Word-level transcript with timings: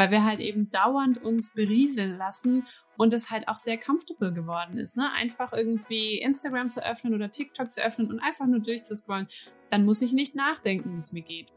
weil 0.00 0.10
wir 0.10 0.24
halt 0.24 0.40
eben 0.40 0.70
dauernd 0.70 1.22
uns 1.22 1.52
berieseln 1.52 2.16
lassen 2.16 2.66
und 2.96 3.12
es 3.12 3.30
halt 3.30 3.48
auch 3.48 3.56
sehr 3.56 3.76
comfortable 3.76 4.32
geworden 4.32 4.78
ist. 4.78 4.96
Ne? 4.96 5.12
Einfach 5.12 5.52
irgendwie 5.52 6.18
Instagram 6.22 6.70
zu 6.70 6.82
öffnen 6.82 7.12
oder 7.12 7.30
TikTok 7.30 7.70
zu 7.70 7.82
öffnen 7.84 8.10
und 8.10 8.18
einfach 8.18 8.46
nur 8.46 8.60
durchzuscrollen. 8.60 9.28
Dann 9.68 9.84
muss 9.84 10.00
ich 10.00 10.14
nicht 10.14 10.34
nachdenken, 10.34 10.92
wie 10.92 10.96
es 10.96 11.12
mir 11.12 11.20
geht. 11.20 11.52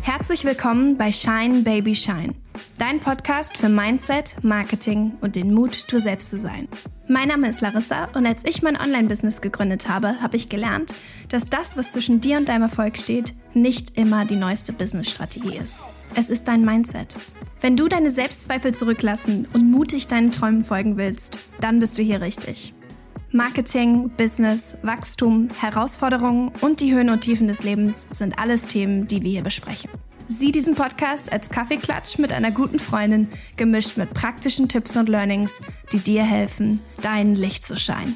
Herzlich 0.00 0.44
willkommen 0.44 0.96
bei 0.96 1.12
Shine 1.12 1.62
Baby 1.62 1.94
Shine, 1.94 2.34
dein 2.78 3.00
Podcast 3.00 3.58
für 3.58 3.68
Mindset, 3.68 4.36
Marketing 4.42 5.12
und 5.20 5.36
den 5.36 5.52
Mut, 5.52 5.92
du 5.92 6.00
selbst 6.00 6.30
zu 6.30 6.38
sein. 6.38 6.68
Mein 7.08 7.28
Name 7.28 7.48
ist 7.48 7.60
Larissa 7.60 8.08
und 8.14 8.26
als 8.26 8.44
ich 8.44 8.62
mein 8.62 8.76
Online-Business 8.76 9.40
gegründet 9.40 9.88
habe, 9.88 10.20
habe 10.20 10.36
ich 10.36 10.48
gelernt, 10.48 10.94
dass 11.28 11.46
das, 11.46 11.76
was 11.76 11.92
zwischen 11.92 12.20
dir 12.20 12.38
und 12.38 12.48
deinem 12.48 12.62
Erfolg 12.62 12.96
steht, 12.96 13.34
nicht 13.54 13.98
immer 13.98 14.24
die 14.24 14.36
neueste 14.36 14.72
Business-Strategie 14.72 15.56
ist. 15.56 15.82
Es 16.14 16.30
ist 16.30 16.48
dein 16.48 16.64
Mindset. 16.64 17.16
Wenn 17.60 17.76
du 17.76 17.88
deine 17.88 18.10
Selbstzweifel 18.10 18.74
zurücklassen 18.74 19.46
und 19.52 19.70
mutig 19.70 20.06
deinen 20.06 20.30
Träumen 20.30 20.64
folgen 20.64 20.96
willst, 20.96 21.38
dann 21.60 21.78
bist 21.78 21.98
du 21.98 22.02
hier 22.02 22.20
richtig. 22.20 22.72
Marketing, 23.30 24.10
Business, 24.16 24.76
Wachstum, 24.82 25.48
Herausforderungen 25.60 26.50
und 26.60 26.80
die 26.80 26.94
Höhen 26.94 27.10
und 27.10 27.20
Tiefen 27.20 27.46
des 27.46 27.62
Lebens 27.62 28.06
sind 28.10 28.38
alles 28.38 28.66
Themen, 28.66 29.06
die 29.06 29.22
wir 29.22 29.30
hier 29.30 29.42
besprechen. 29.42 29.90
Sieh 30.28 30.52
diesen 30.52 30.74
Podcast 30.74 31.32
als 31.32 31.50
Kaffeeklatsch 31.50 32.18
mit 32.18 32.32
einer 32.32 32.50
guten 32.50 32.78
Freundin, 32.78 33.28
gemischt 33.56 33.96
mit 33.96 34.12
praktischen 34.12 34.68
Tipps 34.68 34.96
und 34.96 35.08
Learnings, 35.08 35.60
die 35.92 36.00
dir 36.00 36.22
helfen, 36.22 36.80
dein 37.00 37.34
Licht 37.34 37.64
zu 37.64 37.78
scheinen. 37.78 38.14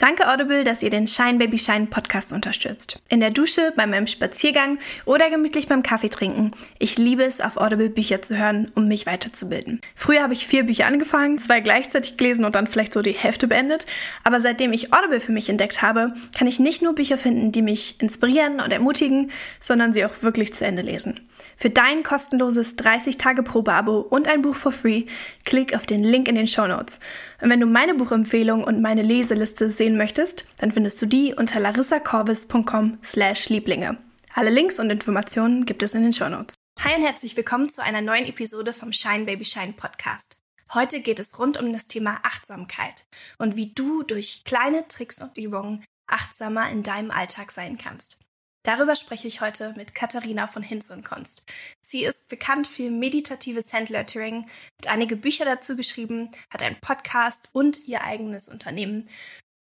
Danke 0.00 0.28
Audible, 0.28 0.64
dass 0.64 0.82
ihr 0.82 0.90
den 0.90 1.06
Shine 1.06 1.38
Baby 1.38 1.56
Shine 1.56 1.86
Podcast 1.86 2.32
unterstützt. 2.32 3.00
In 3.08 3.20
der 3.20 3.30
Dusche, 3.30 3.72
bei 3.76 3.86
meinem 3.86 4.08
Spaziergang 4.08 4.78
oder 5.04 5.30
gemütlich 5.30 5.68
beim 5.68 5.84
Kaffee 5.84 6.08
trinken. 6.08 6.50
Ich 6.80 6.98
liebe 6.98 7.22
es, 7.22 7.40
auf 7.40 7.56
Audible 7.56 7.90
Bücher 7.90 8.20
zu 8.20 8.36
hören, 8.36 8.72
um 8.74 8.88
mich 8.88 9.06
weiterzubilden. 9.06 9.80
Früher 9.94 10.22
habe 10.22 10.32
ich 10.32 10.48
vier 10.48 10.64
Bücher 10.64 10.86
angefangen, 10.86 11.38
zwei 11.38 11.60
gleichzeitig 11.60 12.16
gelesen 12.16 12.44
und 12.44 12.56
dann 12.56 12.66
vielleicht 12.66 12.92
so 12.92 13.02
die 13.02 13.12
Hälfte 13.12 13.46
beendet. 13.46 13.86
Aber 14.24 14.40
seitdem 14.40 14.72
ich 14.72 14.92
Audible 14.92 15.20
für 15.20 15.32
mich 15.32 15.48
entdeckt 15.48 15.80
habe, 15.80 16.12
kann 16.36 16.48
ich 16.48 16.58
nicht 16.58 16.82
nur 16.82 16.96
Bücher 16.96 17.16
finden, 17.16 17.52
die 17.52 17.62
mich 17.62 18.00
inspirieren 18.00 18.60
und 18.60 18.72
ermutigen, 18.72 19.30
sondern 19.60 19.92
sie 19.92 20.04
auch 20.04 20.22
wirklich 20.22 20.54
zu 20.54 20.66
Ende 20.66 20.82
lesen. 20.82 21.20
Für 21.56 21.70
dein 21.70 22.02
kostenloses 22.02 22.76
30-Tage-Probe-Abo 22.78 24.00
und 24.00 24.28
ein 24.28 24.42
Buch 24.42 24.56
for 24.56 24.72
free, 24.72 25.04
klick 25.44 25.74
auf 25.76 25.86
den 25.86 26.02
Link 26.02 26.28
in 26.28 26.34
den 26.34 26.46
Show 26.46 26.66
Notes. 26.66 27.00
Und 27.40 27.50
wenn 27.50 27.60
du 27.60 27.66
meine 27.66 27.94
Buchempfehlung 27.94 28.64
und 28.64 28.80
meine 28.80 29.02
Leseliste 29.02 29.70
sehen 29.84 29.98
möchtest, 29.98 30.46
dann 30.56 30.72
findest 30.72 31.00
du 31.02 31.06
die 31.06 31.34
unter 31.34 31.60
larissacorvis.com 31.60 32.98
slash 33.04 33.50
Lieblinge. 33.50 33.98
Alle 34.32 34.48
Links 34.48 34.78
und 34.78 34.88
Informationen 34.88 35.66
gibt 35.66 35.82
es 35.82 35.92
in 35.92 36.02
den 36.02 36.14
Show 36.14 36.28
Notes. 36.28 36.54
Hi 36.82 36.96
und 36.96 37.04
herzlich 37.04 37.36
willkommen 37.36 37.68
zu 37.68 37.82
einer 37.82 38.00
neuen 38.00 38.24
Episode 38.24 38.72
vom 38.72 38.92
Shine 38.92 39.26
Baby 39.26 39.44
Shine 39.44 39.74
Podcast. 39.74 40.38
Heute 40.72 41.00
geht 41.00 41.18
es 41.18 41.38
rund 41.38 41.60
um 41.60 41.70
das 41.70 41.86
Thema 41.86 42.18
Achtsamkeit 42.22 43.04
und 43.38 43.56
wie 43.56 43.74
du 43.74 44.02
durch 44.02 44.42
kleine 44.44 44.88
Tricks 44.88 45.20
und 45.20 45.36
Übungen 45.36 45.84
achtsamer 46.10 46.70
in 46.70 46.82
deinem 46.82 47.10
Alltag 47.10 47.50
sein 47.50 47.76
kannst. 47.76 48.20
Darüber 48.64 48.96
spreche 48.96 49.28
ich 49.28 49.42
heute 49.42 49.74
mit 49.76 49.94
Katharina 49.94 50.46
von 50.46 50.62
Hinz 50.62 50.88
und 50.88 51.04
Kunst. 51.04 51.44
Sie 51.82 52.04
ist 52.04 52.30
bekannt 52.30 52.66
für 52.66 52.90
meditatives 52.90 53.74
Handlettering, 53.74 54.46
hat 54.80 54.90
einige 54.90 55.16
Bücher 55.16 55.44
dazu 55.44 55.76
geschrieben, 55.76 56.30
hat 56.50 56.62
einen 56.62 56.80
Podcast 56.80 57.50
und 57.52 57.86
ihr 57.86 58.02
eigenes 58.02 58.48
Unternehmen. 58.48 59.06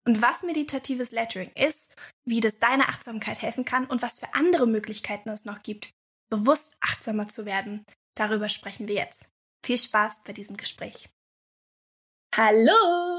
Und 0.07 0.21
was 0.21 0.43
meditatives 0.43 1.11
Lettering 1.11 1.51
ist, 1.51 1.95
wie 2.25 2.41
das 2.41 2.59
deiner 2.59 2.89
Achtsamkeit 2.89 3.41
helfen 3.41 3.65
kann 3.65 3.85
und 3.85 4.01
was 4.01 4.19
für 4.19 4.33
andere 4.33 4.67
Möglichkeiten 4.67 5.29
es 5.29 5.45
noch 5.45 5.61
gibt, 5.61 5.91
bewusst 6.29 6.77
achtsamer 6.81 7.27
zu 7.27 7.45
werden, 7.45 7.85
darüber 8.15 8.49
sprechen 8.49 8.87
wir 8.87 8.95
jetzt. 8.95 9.31
Viel 9.63 9.77
Spaß 9.77 10.23
bei 10.23 10.33
diesem 10.33 10.57
Gespräch. 10.57 11.09
Hallo! 12.35 13.10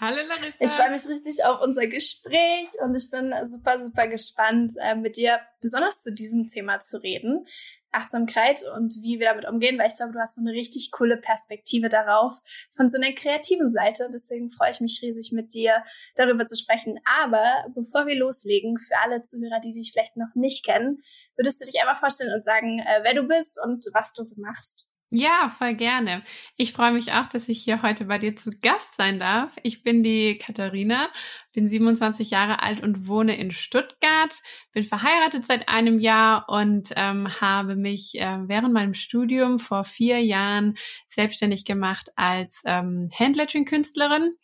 Hallo 0.00 0.18
Larissa. 0.28 0.64
Ich 0.64 0.70
freue 0.70 0.92
mich 0.92 1.08
richtig 1.08 1.44
auf 1.44 1.60
unser 1.60 1.88
Gespräch 1.88 2.68
und 2.84 2.94
ich 2.94 3.10
bin 3.10 3.34
super, 3.44 3.80
super 3.80 4.06
gespannt, 4.06 4.72
äh, 4.80 4.94
mit 4.94 5.16
dir 5.16 5.40
besonders 5.60 6.04
zu 6.04 6.12
diesem 6.12 6.46
Thema 6.46 6.78
zu 6.78 7.02
reden. 7.02 7.44
Achtsamkeit 7.90 8.60
und 8.76 8.94
wie 9.02 9.18
wir 9.18 9.26
damit 9.26 9.48
umgehen, 9.48 9.76
weil 9.76 9.88
ich 9.88 9.96
glaube, 9.96 10.12
du 10.12 10.20
hast 10.20 10.36
so 10.36 10.40
eine 10.40 10.52
richtig 10.52 10.92
coole 10.92 11.16
Perspektive 11.16 11.88
darauf 11.88 12.38
von 12.76 12.88
so 12.88 12.96
einer 12.96 13.12
kreativen 13.12 13.72
Seite. 13.72 14.08
Deswegen 14.12 14.50
freue 14.50 14.70
ich 14.70 14.80
mich 14.80 15.00
riesig 15.02 15.32
mit 15.32 15.52
dir 15.52 15.82
darüber 16.14 16.46
zu 16.46 16.54
sprechen. 16.54 17.00
Aber 17.20 17.42
bevor 17.74 18.06
wir 18.06 18.14
loslegen, 18.14 18.78
für 18.78 18.98
alle 19.02 19.22
Zuhörer, 19.22 19.60
die 19.64 19.72
dich 19.72 19.90
vielleicht 19.90 20.16
noch 20.16 20.32
nicht 20.34 20.64
kennen, 20.64 21.02
würdest 21.36 21.60
du 21.60 21.64
dich 21.64 21.80
einmal 21.80 21.96
vorstellen 21.96 22.34
und 22.34 22.44
sagen, 22.44 22.78
äh, 22.78 23.00
wer 23.02 23.14
du 23.14 23.26
bist 23.26 23.58
und 23.64 23.86
was 23.92 24.12
du 24.12 24.22
so 24.22 24.36
machst? 24.40 24.87
Ja, 25.10 25.48
voll 25.48 25.72
gerne. 25.74 26.22
Ich 26.56 26.74
freue 26.74 26.92
mich 26.92 27.12
auch, 27.12 27.26
dass 27.26 27.48
ich 27.48 27.62
hier 27.64 27.80
heute 27.80 28.04
bei 28.04 28.18
dir 28.18 28.36
zu 28.36 28.50
Gast 28.60 28.94
sein 28.94 29.18
darf. 29.18 29.56
Ich 29.62 29.82
bin 29.82 30.02
die 30.02 30.36
Katharina, 30.36 31.08
bin 31.54 31.66
27 31.66 32.30
Jahre 32.30 32.62
alt 32.62 32.82
und 32.82 33.06
wohne 33.08 33.34
in 33.38 33.50
Stuttgart, 33.50 34.38
bin 34.74 34.82
verheiratet 34.82 35.46
seit 35.46 35.66
einem 35.66 35.98
Jahr 35.98 36.46
und 36.50 36.92
ähm, 36.94 37.26
habe 37.40 37.74
mich 37.74 38.20
äh, 38.20 38.38
während 38.48 38.74
meinem 38.74 38.92
Studium 38.92 39.58
vor 39.58 39.84
vier 39.84 40.22
Jahren 40.22 40.76
selbstständig 41.06 41.64
gemacht 41.64 42.10
als 42.16 42.62
ähm, 42.66 43.08
Handlettering-Künstlerin 43.18 44.34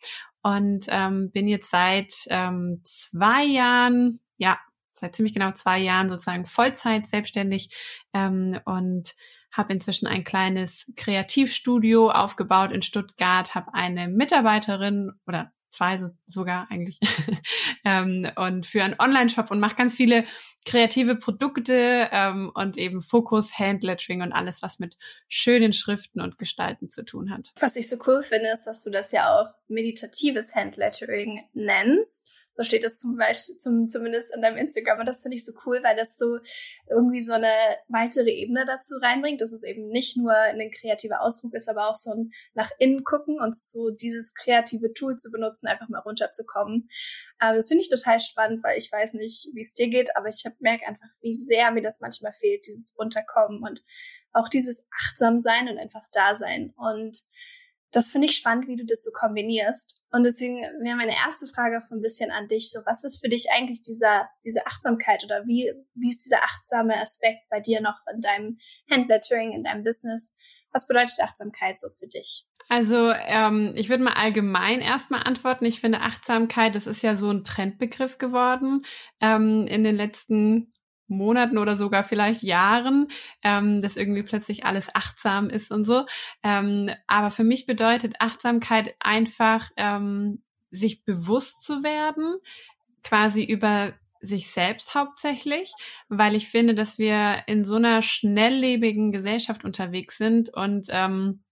und 0.41 0.87
ähm, 0.89 1.29
bin 1.29 1.47
jetzt 1.47 1.69
seit 1.69 2.11
ähm, 2.29 2.81
zwei 2.85 3.43
Jahren, 3.45 4.19
ja, 4.37 4.57
seit 4.93 5.15
ziemlich 5.15 5.35
genau 5.35 5.51
zwei 5.51 5.77
Jahren 5.77 6.09
sozusagen 6.09 6.45
Vollzeit 6.45 7.07
selbstständig 7.07 7.69
ähm, 8.13 8.59
und 8.65 9.13
habe 9.55 9.73
inzwischen 9.73 10.07
ein 10.07 10.23
kleines 10.23 10.91
Kreativstudio 10.97 12.11
aufgebaut 12.11 12.71
in 12.71 12.81
Stuttgart, 12.81 13.55
habe 13.55 13.73
eine 13.73 14.09
Mitarbeiterin 14.09 15.13
oder 15.25 15.51
zwei 15.69 15.97
so, 15.97 16.09
sogar 16.25 16.67
eigentlich 16.69 16.99
ähm, 17.85 18.29
und 18.35 18.65
für 18.65 18.83
einen 18.83 18.95
Online-Shop 18.99 19.51
und 19.51 19.59
mache 19.59 19.75
ganz 19.75 19.95
viele 19.95 20.23
kreative 20.65 21.15
Produkte 21.15 22.09
ähm, 22.11 22.51
und 22.53 22.77
eben 22.77 23.01
Fokus, 23.01 23.57
Handlettering 23.59 24.21
und 24.21 24.31
alles, 24.31 24.61
was 24.61 24.79
mit 24.79 24.97
schönen 25.27 25.73
Schriften 25.73 26.21
und 26.21 26.37
Gestalten 26.37 26.89
zu 26.89 27.03
tun 27.05 27.31
hat. 27.31 27.53
Was 27.59 27.75
ich 27.75 27.89
so 27.89 27.97
cool 28.07 28.23
finde, 28.23 28.49
ist, 28.51 28.65
dass 28.65 28.83
du 28.83 28.89
das 28.89 29.11
ja 29.11 29.33
auch 29.33 29.47
meditatives 29.67 30.55
Handlettering 30.55 31.41
nennst. 31.53 32.29
So 32.55 32.63
steht 32.63 32.83
es 32.83 32.99
zum 32.99 33.17
Beispiel, 33.17 33.57
zum, 33.57 33.87
zumindest 33.89 34.33
in 34.33 34.41
deinem 34.41 34.57
Instagram. 34.57 34.99
Und 34.99 35.05
das 35.07 35.21
finde 35.21 35.37
ich 35.37 35.45
so 35.45 35.51
cool, 35.65 35.81
weil 35.83 35.95
das 35.95 36.17
so 36.17 36.39
irgendwie 36.89 37.21
so 37.21 37.33
eine 37.33 37.51
weitere 37.87 38.31
Ebene 38.31 38.65
dazu 38.65 38.95
reinbringt, 39.01 39.41
dass 39.41 39.51
es 39.51 39.63
eben 39.63 39.87
nicht 39.89 40.17
nur 40.17 40.33
ein 40.33 40.71
kreativer 40.71 41.21
Ausdruck 41.21 41.53
ist, 41.53 41.67
aber 41.67 41.89
auch 41.89 41.95
so 41.95 42.11
ein 42.11 42.31
nach 42.53 42.71
innen 42.79 43.03
gucken 43.03 43.39
und 43.39 43.55
so 43.55 43.89
dieses 43.89 44.33
kreative 44.33 44.93
Tool 44.93 45.17
zu 45.17 45.31
benutzen, 45.31 45.67
einfach 45.67 45.89
mal 45.89 45.99
runterzukommen. 45.99 46.89
Aber 47.39 47.55
das 47.55 47.67
finde 47.67 47.83
ich 47.83 47.89
total 47.89 48.19
spannend, 48.19 48.63
weil 48.63 48.77
ich 48.77 48.91
weiß 48.91 49.15
nicht, 49.15 49.49
wie 49.53 49.61
es 49.61 49.73
dir 49.73 49.89
geht, 49.89 50.15
aber 50.15 50.27
ich 50.29 50.43
merke 50.59 50.87
einfach, 50.87 51.07
wie 51.21 51.33
sehr 51.33 51.71
mir 51.71 51.81
das 51.81 51.99
manchmal 51.99 52.33
fehlt, 52.33 52.65
dieses 52.67 52.97
Runterkommen 52.97 53.61
und 53.63 53.83
auch 54.31 54.49
dieses 54.49 54.87
achtsam 54.91 55.39
sein 55.39 55.67
und 55.69 55.77
einfach 55.77 56.03
da 56.11 56.35
sein. 56.35 56.73
Und 56.77 57.17
das 57.95 58.11
finde 58.11 58.27
ich 58.27 58.35
spannend, 58.35 58.67
wie 58.67 58.75
du 58.75 58.85
das 58.85 59.05
so 59.05 59.11
kombinierst. 59.11 60.03
Und 60.11 60.25
deswegen 60.25 60.57
wäre 60.83 60.97
meine 60.97 61.15
erste 61.15 61.47
Frage 61.47 61.77
auch 61.77 61.83
so 61.83 61.95
ein 61.95 62.01
bisschen 62.01 62.29
an 62.29 62.49
dich. 62.49 62.69
So, 62.69 62.79
was 62.85 63.05
ist 63.05 63.21
für 63.21 63.29
dich 63.29 63.47
eigentlich 63.55 63.83
dieser, 63.83 64.27
diese 64.43 64.67
Achtsamkeit 64.67 65.23
oder 65.23 65.45
wie, 65.45 65.71
wie 65.93 66.09
ist 66.09 66.25
dieser 66.25 66.43
achtsame 66.43 66.97
Aspekt 66.97 67.47
bei 67.49 67.61
dir 67.61 67.79
noch 67.79 67.95
in 68.13 68.19
deinem 68.19 68.57
Handlettering, 68.91 69.53
in 69.53 69.63
deinem 69.63 69.85
Business? 69.85 70.35
Was 70.73 70.87
bedeutet 70.87 71.21
Achtsamkeit 71.21 71.79
so 71.79 71.87
für 71.89 72.07
dich? 72.07 72.45
Also 72.67 73.13
ähm, 73.27 73.71
ich 73.77 73.87
würde 73.87 74.03
mal 74.03 74.15
allgemein 74.15 74.81
erstmal 74.81 75.23
antworten. 75.23 75.63
Ich 75.63 75.79
finde 75.79 76.01
Achtsamkeit, 76.01 76.75
das 76.75 76.87
ist 76.87 77.01
ja 77.01 77.15
so 77.15 77.29
ein 77.29 77.45
Trendbegriff 77.45 78.17
geworden 78.17 78.85
ähm, 79.21 79.67
in 79.67 79.85
den 79.85 79.95
letzten 79.95 80.73
Monaten 81.07 81.57
oder 81.57 81.75
sogar 81.75 82.03
vielleicht 82.03 82.43
Jahren, 82.43 83.07
ähm, 83.43 83.81
dass 83.81 83.97
irgendwie 83.97 84.23
plötzlich 84.23 84.65
alles 84.65 84.93
achtsam 84.95 85.49
ist 85.49 85.71
und 85.71 85.83
so. 85.83 86.05
Ähm, 86.43 86.89
aber 87.07 87.31
für 87.31 87.43
mich 87.43 87.65
bedeutet 87.65 88.15
Achtsamkeit 88.19 88.95
einfach, 88.99 89.69
ähm, 89.77 90.41
sich 90.71 91.05
bewusst 91.05 91.63
zu 91.63 91.83
werden, 91.83 92.37
quasi 93.03 93.43
über 93.43 93.93
sich 94.21 94.49
selbst 94.49 94.95
hauptsächlich, 94.95 95.71
weil 96.09 96.35
ich 96.35 96.49
finde, 96.49 96.73
dass 96.73 96.97
wir 96.97 97.43
in 97.47 97.63
so 97.63 97.75
einer 97.75 98.01
schnelllebigen 98.01 99.11
Gesellschaft 99.11 99.63
unterwegs 99.63 100.17
sind 100.17 100.49
und 100.49 100.87
ähm, 100.89 101.44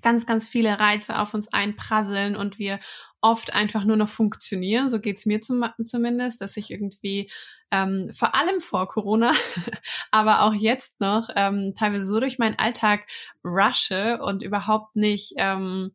ganz, 0.00 0.26
ganz 0.26 0.48
viele 0.48 0.78
Reize 0.80 1.18
auf 1.18 1.34
uns 1.34 1.52
einprasseln 1.52 2.36
und 2.36 2.58
wir 2.58 2.78
oft 3.20 3.54
einfach 3.54 3.84
nur 3.84 3.96
noch 3.96 4.08
funktionieren. 4.08 4.88
So 4.88 4.98
geht's 4.98 5.26
mir 5.26 5.40
zum, 5.40 5.64
zumindest, 5.84 6.40
dass 6.40 6.56
ich 6.56 6.70
irgendwie 6.70 7.30
ähm, 7.70 8.10
vor 8.12 8.34
allem 8.34 8.60
vor 8.60 8.88
Corona, 8.88 9.32
aber 10.10 10.42
auch 10.42 10.54
jetzt 10.54 11.00
noch 11.00 11.28
ähm, 11.36 11.74
teilweise 11.76 12.04
so 12.04 12.20
durch 12.20 12.38
meinen 12.38 12.58
Alltag 12.58 13.06
rushe 13.44 14.18
und 14.22 14.42
überhaupt 14.42 14.96
nicht 14.96 15.34
ähm, 15.36 15.92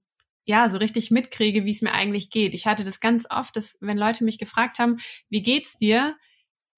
ja, 0.48 0.70
so 0.70 0.78
richtig 0.78 1.12
mitkriege, 1.12 1.66
wie 1.66 1.72
es 1.72 1.82
mir 1.82 1.92
eigentlich 1.92 2.30
geht. 2.30 2.54
Ich 2.54 2.66
hatte 2.66 2.86
das 2.86 3.02
ganz 3.02 3.28
oft, 3.30 3.56
dass 3.58 3.78
wenn 3.82 3.98
Leute 3.98 4.24
mich 4.24 4.40
gefragt 4.40 4.80
haben, 4.80 4.98
wie 5.30 5.44
geht's 5.44 5.76
dir? 5.76 6.16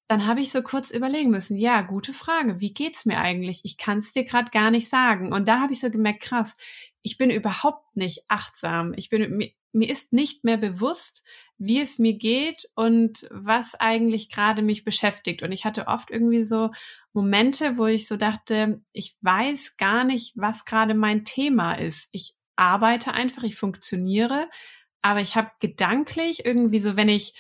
Dann 0.08 0.26
habe 0.26 0.40
ich 0.40 0.52
so 0.52 0.64
kurz 0.64 0.90
überlegen 0.90 1.30
müssen, 1.30 1.56
ja, 1.56 1.84
gute 1.84 2.12
Frage, 2.12 2.60
wie 2.60 2.74
geht's 2.74 3.06
mir 3.06 3.20
eigentlich? 3.20 3.62
Ich 3.64 3.78
kann 3.78 4.00
es 4.00 4.12
dir 4.12 4.24
gerade 4.24 4.50
gar 4.50 4.72
nicht 4.72 4.90
sagen. 4.90 5.32
Und 5.32 5.48
da 5.48 5.60
habe 5.60 5.72
ich 5.72 5.80
so 5.80 5.92
gemerkt, 5.92 6.24
krass, 6.24 6.58
ich 7.02 7.18
bin 7.18 7.30
überhaupt 7.30 7.96
nicht 7.96 8.24
achtsam. 8.28 8.94
Ich 8.96 9.10
bin 9.10 9.38
mir, 9.38 9.52
mir 9.72 9.90
ist 9.90 10.14
nicht 10.14 10.44
mehr 10.44 10.58
bewusst, 10.58 11.28
wie 11.58 11.82
es 11.82 12.00
mir 12.00 12.14
geht 12.14 12.70
und 12.76 13.28
was 13.32 13.76
eigentlich 13.76 14.30
gerade 14.30 14.62
mich 14.62 14.84
beschäftigt. 14.84 15.44
Und 15.44 15.52
ich 15.52 15.66
hatte 15.66 15.88
oft 15.88 16.10
irgendwie 16.10 16.42
so 16.42 16.72
Momente, 17.14 17.78
wo 17.78 17.86
ich 17.86 18.08
so 18.08 18.16
dachte, 18.16 18.82
ich 18.92 19.18
weiß 19.22 19.78
gar 19.78 20.04
nicht, 20.04 20.34
was 20.36 20.66
gerade 20.66 20.94
mein 20.94 21.26
Thema 21.26 21.74
ist. 21.74 22.10
Ich 22.14 22.34
arbeite 22.56 23.14
einfach, 23.14 23.44
ich 23.44 23.56
funktioniere, 23.56 24.50
aber 25.02 25.20
ich 25.20 25.36
habe 25.36 25.52
gedanklich 25.60 26.46
irgendwie 26.46 26.80
so, 26.80 26.98
wenn 26.98 27.10
ich 27.10 27.34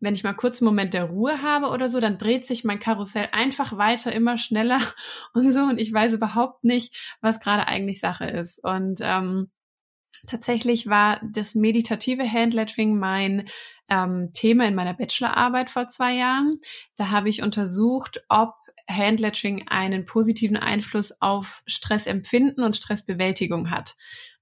wenn 0.00 0.14
ich 0.14 0.24
mal 0.24 0.34
kurz 0.34 0.60
einen 0.60 0.66
Moment 0.66 0.94
der 0.94 1.04
Ruhe 1.04 1.42
habe 1.42 1.68
oder 1.68 1.88
so, 1.88 2.00
dann 2.00 2.18
dreht 2.18 2.44
sich 2.44 2.64
mein 2.64 2.78
Karussell 2.78 3.28
einfach 3.32 3.76
weiter, 3.76 4.12
immer 4.12 4.38
schneller 4.38 4.80
und 5.34 5.50
so. 5.50 5.60
Und 5.60 5.78
ich 5.78 5.92
weiß 5.92 6.12
überhaupt 6.12 6.64
nicht, 6.64 6.94
was 7.20 7.40
gerade 7.40 7.66
eigentlich 7.66 8.00
Sache 8.00 8.26
ist. 8.26 8.62
Und 8.64 9.00
ähm, 9.02 9.50
tatsächlich 10.26 10.86
war 10.88 11.20
das 11.32 11.54
meditative 11.54 12.30
Handlettering 12.30 12.98
mein 12.98 13.48
ähm, 13.88 14.30
Thema 14.34 14.66
in 14.66 14.74
meiner 14.74 14.94
Bachelorarbeit 14.94 15.70
vor 15.70 15.88
zwei 15.88 16.14
Jahren. 16.14 16.60
Da 16.96 17.10
habe 17.10 17.28
ich 17.28 17.42
untersucht, 17.42 18.22
ob 18.28 18.54
Handlettering 18.88 19.68
einen 19.68 20.06
positiven 20.06 20.56
Einfluss 20.56 21.20
auf 21.20 21.62
Stressempfinden 21.66 22.64
und 22.64 22.76
Stressbewältigung 22.76 23.70
hat. 23.70 23.96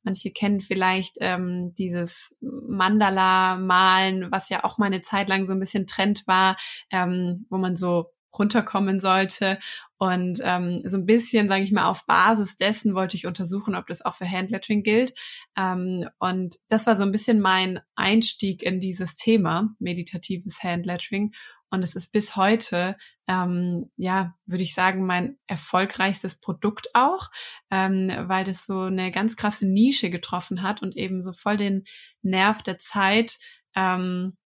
Manche 0.06 0.30
kennen 0.30 0.60
vielleicht 0.60 1.16
ähm, 1.20 1.74
dieses 1.74 2.34
Mandala-Malen, 2.40 4.30
was 4.30 4.48
ja 4.48 4.64
auch 4.64 4.78
mal 4.78 4.86
eine 4.86 5.02
Zeit 5.02 5.28
lang 5.28 5.44
so 5.44 5.52
ein 5.52 5.60
bisschen 5.60 5.86
Trend 5.86 6.26
war, 6.26 6.56
ähm, 6.90 7.44
wo 7.50 7.58
man 7.58 7.76
so 7.76 8.06
runterkommen 8.38 9.00
sollte. 9.00 9.58
Und 9.98 10.40
ähm, 10.44 10.78
so 10.80 10.98
ein 10.98 11.06
bisschen, 11.06 11.48
sage 11.48 11.62
ich 11.62 11.72
mal, 11.72 11.86
auf 11.86 12.06
Basis 12.06 12.56
dessen 12.56 12.94
wollte 12.94 13.16
ich 13.16 13.26
untersuchen, 13.26 13.74
ob 13.74 13.86
das 13.86 14.04
auch 14.04 14.14
für 14.14 14.30
Handlettering 14.30 14.82
gilt. 14.82 15.14
Ähm, 15.56 16.08
und 16.18 16.56
das 16.68 16.86
war 16.86 16.96
so 16.96 17.02
ein 17.02 17.12
bisschen 17.12 17.40
mein 17.40 17.80
Einstieg 17.94 18.62
in 18.62 18.78
dieses 18.78 19.14
Thema, 19.14 19.74
meditatives 19.78 20.62
Handlettering. 20.62 21.32
Und 21.76 21.82
es 21.82 21.94
ist 21.94 22.10
bis 22.10 22.36
heute, 22.36 22.96
ähm, 23.28 23.90
ja, 23.96 24.34
würde 24.46 24.62
ich 24.62 24.74
sagen, 24.74 25.04
mein 25.04 25.38
erfolgreichstes 25.46 26.40
Produkt 26.40 26.88
auch, 26.94 27.28
ähm, 27.70 28.10
weil 28.28 28.44
das 28.44 28.64
so 28.64 28.80
eine 28.80 29.12
ganz 29.12 29.36
krasse 29.36 29.68
Nische 29.68 30.08
getroffen 30.08 30.62
hat 30.62 30.80
und 30.80 30.96
eben 30.96 31.22
so 31.22 31.32
voll 31.32 31.58
den 31.58 31.84
Nerv 32.22 32.62
der 32.62 32.78
Zeit. 32.78 33.38
Ähm, 33.74 34.38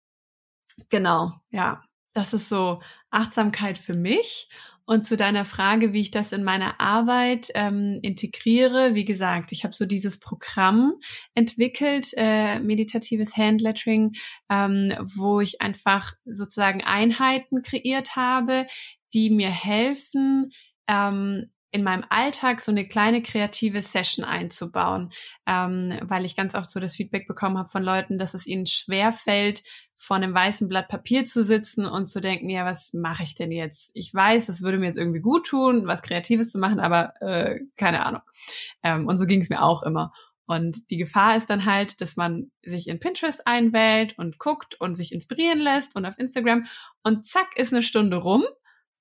genau, 0.89 1.33
ja, 1.51 1.85
das 2.15 2.35
ist 2.35 2.49
so 2.49 2.77
Achtsamkeit 3.11 3.79
für 3.79 3.95
mich. 3.95 4.49
Und 4.91 5.07
zu 5.07 5.17
deiner 5.17 5.45
Frage, 5.45 5.93
wie 5.93 6.01
ich 6.01 6.11
das 6.11 6.33
in 6.33 6.43
meiner 6.43 6.81
Arbeit 6.81 7.53
ähm, 7.55 8.01
integriere, 8.03 8.97
wie 8.97 9.05
gesagt, 9.05 9.53
ich 9.53 9.63
habe 9.63 9.73
so 9.73 9.87
dieses 9.87 10.19
Programm 10.19 10.95
entwickelt, 11.33 12.09
äh, 12.17 12.59
meditatives 12.59 13.37
Handlettering, 13.37 14.15
ähm, 14.51 14.93
wo 15.01 15.39
ich 15.39 15.61
einfach 15.61 16.15
sozusagen 16.25 16.83
Einheiten 16.83 17.63
kreiert 17.63 18.17
habe, 18.17 18.67
die 19.15 19.31
mir 19.31 19.51
helfen, 19.51 20.51
ähm, 20.89 21.53
in 21.73 21.85
meinem 21.85 22.05
Alltag 22.09 22.61
so 22.61 22.73
eine 22.73 22.87
kleine 22.87 23.23
kreative 23.23 23.83
Session 23.83 24.25
einzubauen, 24.25 25.13
ähm, 25.47 25.99
weil 26.03 26.25
ich 26.25 26.37
ganz 26.37 26.55
oft 26.55 26.71
so 26.71 26.81
das 26.81 26.97
Feedback 26.97 27.29
bekommen 27.29 27.59
habe 27.59 27.69
von 27.69 27.83
Leuten, 27.83 28.19
dass 28.19 28.35
es 28.35 28.47
ihnen 28.47 28.67
schwer 28.67 29.13
fällt, 29.13 29.63
vor 29.95 30.17
einem 30.17 30.35
weißen 30.35 30.67
Blatt 30.69 30.89
Papier 30.89 31.25
zu 31.25 31.45
sitzen 31.45 31.87
und 31.87 32.07
zu 32.07 32.21
denken, 32.21 32.49
ja, 32.49 32.65
was 32.65 32.93
mache 32.93 33.23
ich 33.23 33.35
denn 33.35 33.53
jetzt? 33.53 33.91
Ich 33.95 34.13
weiß, 34.13 34.49
es 34.49 34.63
würde 34.63 34.79
mir 34.79 34.87
jetzt 34.87 34.99
irgendwie 34.99 35.21
gut 35.21 35.47
tun, 35.47 35.87
was 35.87 36.03
Kreatives 36.03 36.51
zu 36.51 36.59
machen, 36.59 36.81
aber 36.81 37.13
äh, 37.21 37.61
keine 37.77 38.05
Ahnung. 38.05 38.23
Ähm, 38.83 39.07
und 39.07 39.17
so 39.17 39.27
ging 39.27 39.41
es 39.41 39.51
mir 39.51 39.63
auch 39.63 39.83
immer. 39.83 40.13
Und 40.47 40.91
die 40.91 40.97
Gefahr 40.97 41.37
ist 41.37 41.49
dann 41.49 41.65
halt, 41.65 42.01
dass 42.01 42.17
man 42.17 42.51
sich 42.63 42.89
in 42.89 42.99
Pinterest 42.99 43.47
einwählt 43.47 44.19
und 44.19 44.39
guckt 44.39 44.75
und 44.81 44.97
sich 44.97 45.13
inspirieren 45.13 45.61
lässt 45.61 45.95
und 45.95 46.05
auf 46.07 46.19
Instagram 46.19 46.67
und 47.05 47.25
zack 47.25 47.57
ist 47.57 47.73
eine 47.73 47.85
Stunde 47.85 48.17
rum 48.17 48.43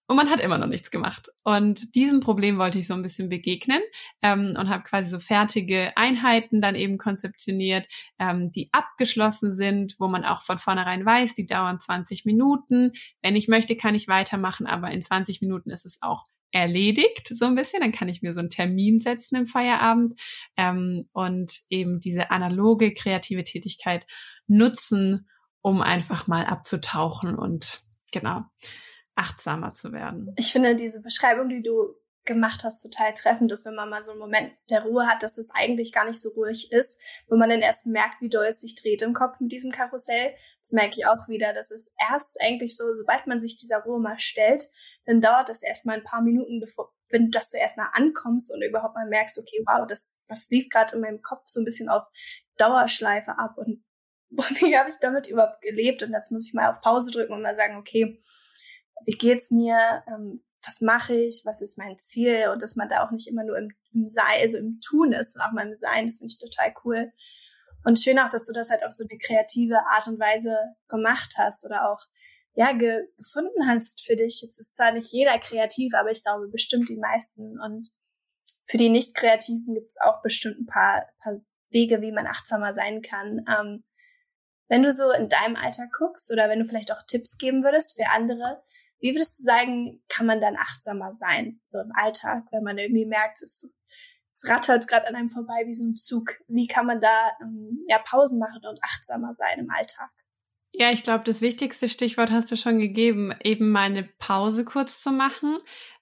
und 0.09 0.15
man 0.15 0.31
hat 0.31 0.39
immer 0.39 0.57
noch 0.57 0.65
nichts 0.65 0.89
gemacht. 0.89 1.29
Und 1.43 1.93
diesem 1.93 2.19
Problem 2.19 2.57
wollte 2.57 2.79
ich 2.79 2.87
so 2.87 2.95
ein 2.95 3.03
bisschen 3.03 3.29
begegnen 3.29 3.79
ähm, 4.23 4.55
und 4.57 4.67
habe 4.67 4.81
quasi 4.81 5.07
so 5.07 5.19
fertige 5.19 5.95
Einheiten 5.95 6.61
dann 6.61 6.73
eben 6.73 6.97
konzeptioniert, 6.97 7.87
ähm, 8.17 8.51
die 8.51 8.69
abgeschlossen 8.71 9.51
sind, 9.51 9.97
wo 9.99 10.07
man 10.07 10.25
auch 10.25 10.41
von 10.41 10.57
vornherein 10.57 11.05
weiß, 11.05 11.35
die 11.35 11.45
dauern 11.45 11.79
20 11.79 12.25
Minuten. 12.25 12.93
Wenn 13.21 13.35
ich 13.35 13.47
möchte, 13.47 13.77
kann 13.77 13.93
ich 13.93 14.07
weitermachen, 14.07 14.65
aber 14.65 14.89
in 14.89 15.03
20 15.03 15.41
Minuten 15.41 15.69
ist 15.69 15.85
es 15.85 16.01
auch 16.01 16.25
erledigt, 16.51 17.27
so 17.27 17.45
ein 17.45 17.53
bisschen. 17.53 17.81
Dann 17.81 17.91
kann 17.91 18.09
ich 18.09 18.23
mir 18.23 18.33
so 18.33 18.39
einen 18.39 18.49
Termin 18.49 18.99
setzen 18.99 19.35
im 19.35 19.45
Feierabend 19.45 20.15
ähm, 20.57 21.07
und 21.13 21.59
eben 21.69 21.99
diese 21.99 22.31
analoge 22.31 22.95
kreative 22.95 23.43
Tätigkeit 23.43 24.07
nutzen, 24.47 25.29
um 25.61 25.83
einfach 25.83 26.25
mal 26.25 26.47
abzutauchen 26.47 27.35
und 27.35 27.81
genau 28.11 28.45
achtsamer 29.19 29.73
zu 29.73 29.91
werden. 29.91 30.33
Ich 30.37 30.51
finde 30.51 30.75
diese 30.75 31.01
Beschreibung, 31.01 31.49
die 31.49 31.61
du 31.61 31.95
gemacht 32.25 32.63
hast, 32.63 32.83
total 32.83 33.13
treffend, 33.13 33.51
dass 33.51 33.65
wenn 33.65 33.75
man 33.75 33.89
mal 33.89 34.03
so 34.03 34.11
einen 34.11 34.19
Moment 34.19 34.53
der 34.69 34.83
Ruhe 34.83 35.07
hat, 35.07 35.23
dass 35.23 35.37
es 35.37 35.49
eigentlich 35.51 35.91
gar 35.91 36.05
nicht 36.05 36.21
so 36.21 36.29
ruhig 36.29 36.71
ist, 36.71 37.01
wo 37.27 37.35
man 37.35 37.49
dann 37.49 37.61
erst 37.61 37.87
merkt, 37.87 38.21
wie 38.21 38.29
doll 38.29 38.45
es 38.45 38.61
sich 38.61 38.75
dreht 38.75 39.01
im 39.01 39.13
Kopf 39.13 39.39
mit 39.39 39.51
diesem 39.51 39.71
Karussell. 39.71 40.35
Das 40.61 40.71
merke 40.71 40.95
ich 40.97 41.07
auch 41.07 41.27
wieder, 41.27 41.53
dass 41.53 41.71
es 41.71 41.91
erst 42.09 42.39
eigentlich 42.39 42.77
so, 42.77 42.83
sobald 42.93 43.25
man 43.25 43.41
sich 43.41 43.57
dieser 43.57 43.79
Ruhe 43.79 43.99
mal 43.99 44.19
stellt, 44.19 44.69
dann 45.05 45.21
dauert 45.21 45.49
es 45.49 45.63
erst 45.63 45.85
mal 45.85 45.97
ein 45.97 46.03
paar 46.03 46.21
Minuten, 46.21 46.59
bevor, 46.59 46.93
wenn, 47.09 47.31
dass 47.31 47.49
du 47.49 47.57
erst 47.57 47.77
mal 47.77 47.89
ankommst 47.93 48.53
und 48.53 48.61
überhaupt 48.61 48.95
mal 48.95 49.07
merkst, 49.07 49.39
okay, 49.39 49.63
wow, 49.65 49.87
das, 49.87 50.21
das 50.27 50.49
lief 50.49 50.69
gerade 50.69 50.95
in 50.95 51.01
meinem 51.01 51.21
Kopf 51.21 51.41
so 51.45 51.59
ein 51.61 51.65
bisschen 51.65 51.89
auf 51.89 52.03
Dauerschleife 52.57 53.37
ab 53.39 53.55
und 53.57 53.83
wie 54.29 54.77
habe 54.77 54.89
ich 54.89 54.95
damit 55.01 55.27
überhaupt 55.27 55.61
gelebt? 55.61 56.03
Und 56.03 56.13
jetzt 56.13 56.31
muss 56.31 56.47
ich 56.47 56.53
mal 56.53 56.69
auf 56.69 56.81
Pause 56.81 57.09
drücken 57.09 57.33
und 57.33 57.41
mal 57.41 57.55
sagen, 57.55 57.77
okay, 57.77 58.21
wie 59.05 59.17
geht's 59.17 59.51
mir, 59.51 60.03
ähm, 60.07 60.43
was 60.65 60.81
mache 60.81 61.15
ich, 61.15 61.41
was 61.45 61.61
ist 61.61 61.77
mein 61.77 61.97
Ziel 61.97 62.49
und 62.51 62.61
dass 62.61 62.75
man 62.75 62.89
da 62.89 63.05
auch 63.05 63.11
nicht 63.11 63.27
immer 63.27 63.43
nur 63.43 63.57
im, 63.57 63.69
im 63.93 64.07
Sein, 64.07 64.39
also 64.41 64.57
im 64.57 64.79
Tun 64.81 65.13
ist 65.13 65.35
und 65.35 65.41
auch 65.41 65.51
mal 65.51 65.65
im 65.65 65.73
Sein, 65.73 66.07
das 66.07 66.17
finde 66.17 66.33
ich 66.33 66.39
total 66.39 66.73
cool. 66.83 67.11
Und 67.85 67.97
schön 67.99 68.19
auch, 68.19 68.29
dass 68.29 68.43
du 68.43 68.53
das 68.53 68.69
halt 68.69 68.83
auf 68.83 68.91
so 68.91 69.05
eine 69.09 69.17
kreative 69.17 69.79
Art 69.91 70.07
und 70.07 70.19
Weise 70.19 70.57
gemacht 70.89 71.35
hast 71.37 71.65
oder 71.65 71.89
auch 71.89 72.01
ja 72.53 72.73
ge 72.73 73.07
gefunden 73.17 73.67
hast 73.67 74.05
für 74.05 74.17
dich. 74.17 74.41
Jetzt 74.41 74.59
ist 74.59 74.75
zwar 74.75 74.91
nicht 74.91 75.11
jeder 75.13 75.39
kreativ, 75.39 75.93
aber 75.93 76.11
ich 76.11 76.23
glaube 76.23 76.49
bestimmt 76.49 76.89
die 76.89 76.97
meisten. 76.97 77.59
Und 77.59 77.89
für 78.65 78.77
die 78.77 78.89
Nicht-Kreativen 78.89 79.73
gibt 79.73 79.89
es 79.89 79.97
auch 80.01 80.21
bestimmt 80.21 80.59
ein 80.59 80.65
paar, 80.65 81.07
paar 81.23 81.33
Wege, 81.69 82.01
wie 82.01 82.11
man 82.11 82.27
achtsamer 82.27 82.73
sein 82.73 83.01
kann. 83.01 83.45
Ähm, 83.47 83.83
wenn 84.67 84.83
du 84.83 84.91
so 84.91 85.11
in 85.11 85.29
deinem 85.29 85.55
Alltag 85.55 85.89
guckst 85.97 86.31
oder 86.31 86.49
wenn 86.49 86.59
du 86.59 86.65
vielleicht 86.65 86.91
auch 86.91 87.01
Tipps 87.07 87.37
geben 87.37 87.63
würdest 87.63 87.95
für 87.95 88.07
andere, 88.09 88.61
wie 88.99 89.13
würdest 89.13 89.39
du 89.39 89.43
sagen, 89.43 90.03
kann 90.09 90.25
man 90.25 90.41
dann 90.41 90.57
achtsamer 90.57 91.13
sein, 91.13 91.59
so 91.63 91.79
im 91.79 91.91
Alltag, 91.95 92.43
wenn 92.51 92.63
man 92.63 92.77
irgendwie 92.77 93.05
merkt, 93.05 93.41
es, 93.41 93.71
es 94.31 94.47
rattert 94.47 94.87
gerade 94.87 95.07
an 95.07 95.15
einem 95.15 95.29
vorbei 95.29 95.63
wie 95.65 95.73
so 95.73 95.85
ein 95.85 95.95
Zug? 95.95 96.35
Wie 96.47 96.67
kann 96.67 96.85
man 96.85 97.01
da 97.01 97.31
ähm, 97.41 97.83
ja, 97.87 97.99
Pausen 97.99 98.39
machen 98.39 98.61
und 98.69 98.83
achtsamer 98.83 99.33
sein 99.33 99.59
im 99.59 99.69
Alltag? 99.71 100.09
Ja, 100.71 100.91
ich 100.91 101.03
glaube, 101.03 101.23
das 101.23 101.41
wichtigste 101.41 101.89
Stichwort 101.89 102.31
hast 102.31 102.51
du 102.51 102.55
schon 102.55 102.79
gegeben, 102.79 103.33
eben 103.43 103.71
mal 103.71 103.85
eine 103.85 104.03
Pause 104.19 104.65
kurz 104.65 105.01
zu 105.01 105.11
machen. 105.11 105.57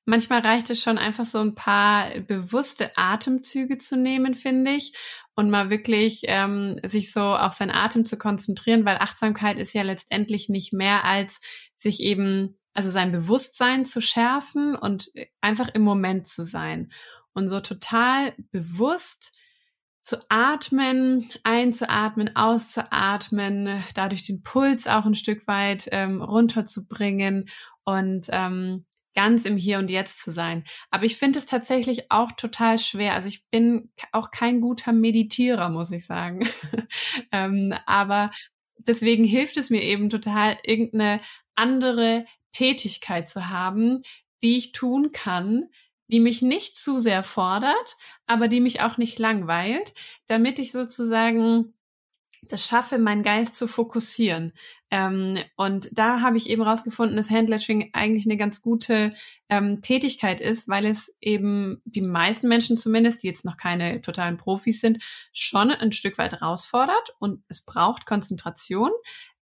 Manchmal 0.05 0.41
reicht 0.41 0.69
es 0.69 0.81
schon 0.81 0.97
einfach 0.97 1.25
so 1.25 1.39
ein 1.39 1.55
paar 1.55 2.19
bewusste 2.21 2.91
Atemzüge 2.95 3.77
zu 3.77 3.97
nehmen, 3.97 4.35
finde 4.35 4.71
ich, 4.71 4.93
und 5.35 5.49
mal 5.49 5.69
wirklich 5.69 6.21
ähm, 6.23 6.79
sich 6.83 7.11
so 7.11 7.21
auf 7.21 7.53
seinen 7.53 7.71
Atem 7.71 8.05
zu 8.05 8.17
konzentrieren, 8.17 8.85
weil 8.85 8.97
Achtsamkeit 8.97 9.59
ist 9.59 9.73
ja 9.73 9.83
letztendlich 9.83 10.49
nicht 10.49 10.73
mehr 10.73 11.05
als 11.05 11.41
sich 11.75 12.01
eben 12.01 12.57
also 12.77 12.91
sein 12.91 13.11
Bewusstsein 13.11 13.85
zu 13.85 14.01
schärfen 14.01 14.75
und 14.75 15.11
einfach 15.41 15.69
im 15.69 15.81
Moment 15.81 16.27
zu 16.27 16.43
sein 16.43 16.91
und 17.33 17.47
so 17.47 17.59
total 17.59 18.35
bewusst 18.51 19.35
zu 19.99 20.17
atmen, 20.29 21.27
einzuatmen, 21.43 22.35
auszuatmen, 22.35 23.83
dadurch 23.95 24.21
den 24.21 24.43
Puls 24.43 24.85
auch 24.85 25.05
ein 25.05 25.15
Stück 25.15 25.47
weit 25.47 25.89
ähm, 25.91 26.21
runterzubringen 26.21 27.49
und 27.83 28.27
ähm, 28.29 28.85
ganz 29.15 29.45
im 29.45 29.57
Hier 29.57 29.79
und 29.79 29.89
Jetzt 29.89 30.21
zu 30.21 30.29
sein. 30.29 30.63
Aber 30.91 31.05
ich 31.05 31.17
finde 31.17 31.39
es 31.39 31.47
tatsächlich 31.47 32.11
auch 32.11 32.31
total 32.33 32.77
schwer. 32.77 33.15
Also 33.15 33.27
ich 33.27 33.49
bin 33.49 33.89
auch 34.11 34.29
kein 34.29 34.61
guter 34.61 34.93
Meditierer, 34.93 35.69
muss 35.69 35.91
ich 35.91 36.05
sagen. 36.05 36.47
ähm, 37.31 37.73
aber 37.87 38.29
deswegen 38.77 39.23
hilft 39.23 39.57
es 39.57 39.71
mir 39.71 39.81
eben 39.81 40.11
total, 40.11 40.59
irgendeine 40.61 41.21
andere 41.55 42.25
Tätigkeit 42.57 43.29
zu 43.29 43.49
haben, 43.49 44.01
die 44.41 44.57
ich 44.57 44.71
tun 44.71 45.11
kann, 45.11 45.69
die 46.07 46.19
mich 46.19 46.41
nicht 46.41 46.75
zu 46.75 46.97
sehr 46.97 47.21
fordert, 47.21 47.97
aber 48.25 48.47
die 48.47 48.61
mich 48.61 48.81
auch 48.81 48.97
nicht 48.97 49.19
langweilt, 49.19 49.93
damit 50.25 50.57
ich 50.57 50.71
sozusagen 50.71 51.73
das 52.49 52.67
schaffe, 52.67 52.97
meinen 52.97 53.23
Geist 53.23 53.55
zu 53.57 53.67
fokussieren. 53.67 54.53
Ähm, 54.89 55.37
und 55.57 55.89
da 55.91 56.21
habe 56.21 56.37
ich 56.37 56.49
eben 56.49 56.61
rausgefunden, 56.61 57.17
dass 57.17 57.29
Handlettering 57.29 57.89
eigentlich 57.93 58.25
eine 58.25 58.37
ganz 58.37 58.61
gute 58.61 59.11
ähm, 59.49 59.81
Tätigkeit 59.81 60.39
ist, 60.39 60.69
weil 60.69 60.85
es 60.85 61.15
eben 61.19 61.81
die 61.83 62.01
meisten 62.01 62.47
Menschen 62.47 62.77
zumindest, 62.77 63.21
die 63.21 63.27
jetzt 63.27 63.43
noch 63.43 63.57
keine 63.57 64.01
totalen 64.01 64.37
Profis 64.37 64.79
sind, 64.79 65.03
schon 65.33 65.71
ein 65.71 65.91
Stück 65.91 66.17
weit 66.17 66.31
herausfordert 66.31 67.15
und 67.19 67.43
es 67.49 67.65
braucht 67.65 68.05
Konzentration. 68.05 68.91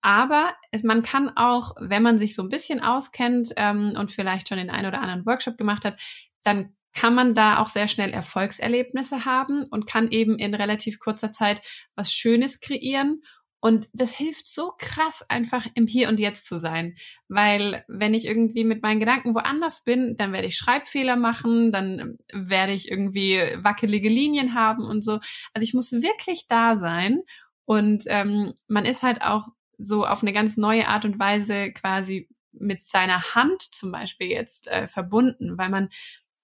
Aber 0.04 0.52
es, 0.70 0.82
man 0.82 1.02
kann 1.02 1.34
auch, 1.34 1.76
wenn 1.80 2.02
man 2.02 2.18
sich 2.18 2.34
so 2.34 2.42
ein 2.42 2.50
bisschen 2.50 2.80
auskennt 2.82 3.54
ähm, 3.56 3.94
und 3.98 4.12
vielleicht 4.12 4.50
schon 4.50 4.58
den 4.58 4.68
einen 4.68 4.86
oder 4.86 5.00
anderen 5.00 5.24
Workshop 5.24 5.56
gemacht 5.56 5.86
hat, 5.86 5.98
dann 6.42 6.76
kann 6.92 7.14
man 7.14 7.34
da 7.34 7.56
auch 7.58 7.70
sehr 7.70 7.88
schnell 7.88 8.10
Erfolgserlebnisse 8.10 9.24
haben 9.24 9.64
und 9.64 9.86
kann 9.86 10.10
eben 10.10 10.38
in 10.38 10.54
relativ 10.54 10.98
kurzer 10.98 11.32
Zeit 11.32 11.62
was 11.96 12.12
Schönes 12.12 12.60
kreieren. 12.60 13.22
Und 13.60 13.88
das 13.94 14.14
hilft 14.14 14.46
so 14.46 14.72
krass, 14.78 15.24
einfach 15.30 15.66
im 15.74 15.86
Hier 15.86 16.10
und 16.10 16.20
Jetzt 16.20 16.48
zu 16.48 16.60
sein. 16.60 16.96
Weil 17.28 17.82
wenn 17.88 18.12
ich 18.12 18.26
irgendwie 18.26 18.64
mit 18.64 18.82
meinen 18.82 19.00
Gedanken 19.00 19.34
woanders 19.34 19.84
bin, 19.84 20.18
dann 20.18 20.34
werde 20.34 20.48
ich 20.48 20.58
Schreibfehler 20.58 21.16
machen, 21.16 21.72
dann 21.72 22.18
werde 22.30 22.74
ich 22.74 22.90
irgendwie 22.90 23.38
wackelige 23.56 24.10
Linien 24.10 24.52
haben 24.52 24.84
und 24.84 25.02
so. 25.02 25.12
Also 25.54 25.62
ich 25.62 25.72
muss 25.72 25.92
wirklich 25.92 26.46
da 26.46 26.76
sein. 26.76 27.22
Und 27.64 28.04
ähm, 28.08 28.52
man 28.68 28.84
ist 28.84 29.02
halt 29.02 29.22
auch 29.22 29.46
so 29.78 30.06
auf 30.06 30.22
eine 30.22 30.32
ganz 30.32 30.56
neue 30.56 30.88
Art 30.88 31.04
und 31.04 31.18
Weise 31.18 31.72
quasi 31.72 32.28
mit 32.52 32.82
seiner 32.82 33.34
Hand 33.34 33.62
zum 33.74 33.92
Beispiel 33.92 34.28
jetzt 34.28 34.68
äh, 34.68 34.86
verbunden, 34.86 35.58
weil 35.58 35.70
man 35.70 35.90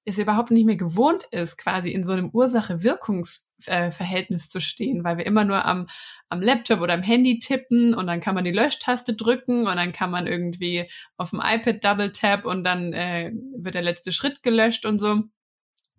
es 0.04 0.18
überhaupt 0.18 0.50
nicht 0.50 0.66
mehr 0.66 0.76
gewohnt 0.76 1.24
ist, 1.30 1.56
quasi 1.58 1.90
in 1.90 2.04
so 2.04 2.14
einem 2.14 2.30
Ursache-Wirkungsverhältnis 2.30 4.48
zu 4.48 4.60
stehen, 4.60 5.04
weil 5.04 5.18
wir 5.18 5.26
immer 5.26 5.44
nur 5.44 5.64
am, 5.64 5.86
am 6.28 6.42
Laptop 6.42 6.80
oder 6.80 6.94
am 6.94 7.02
Handy 7.02 7.38
tippen 7.38 7.94
und 7.94 8.06
dann 8.06 8.20
kann 8.20 8.34
man 8.34 8.44
die 8.44 8.50
Löschtaste 8.50 9.14
drücken 9.14 9.66
und 9.66 9.76
dann 9.76 9.92
kann 9.92 10.10
man 10.10 10.26
irgendwie 10.26 10.90
auf 11.16 11.30
dem 11.30 11.40
iPad 11.44 11.84
Double 11.84 12.10
Tap 12.12 12.46
und 12.46 12.64
dann 12.64 12.92
äh, 12.92 13.32
wird 13.56 13.74
der 13.74 13.82
letzte 13.82 14.12
Schritt 14.12 14.42
gelöscht 14.42 14.86
und 14.86 14.98
so. 14.98 15.24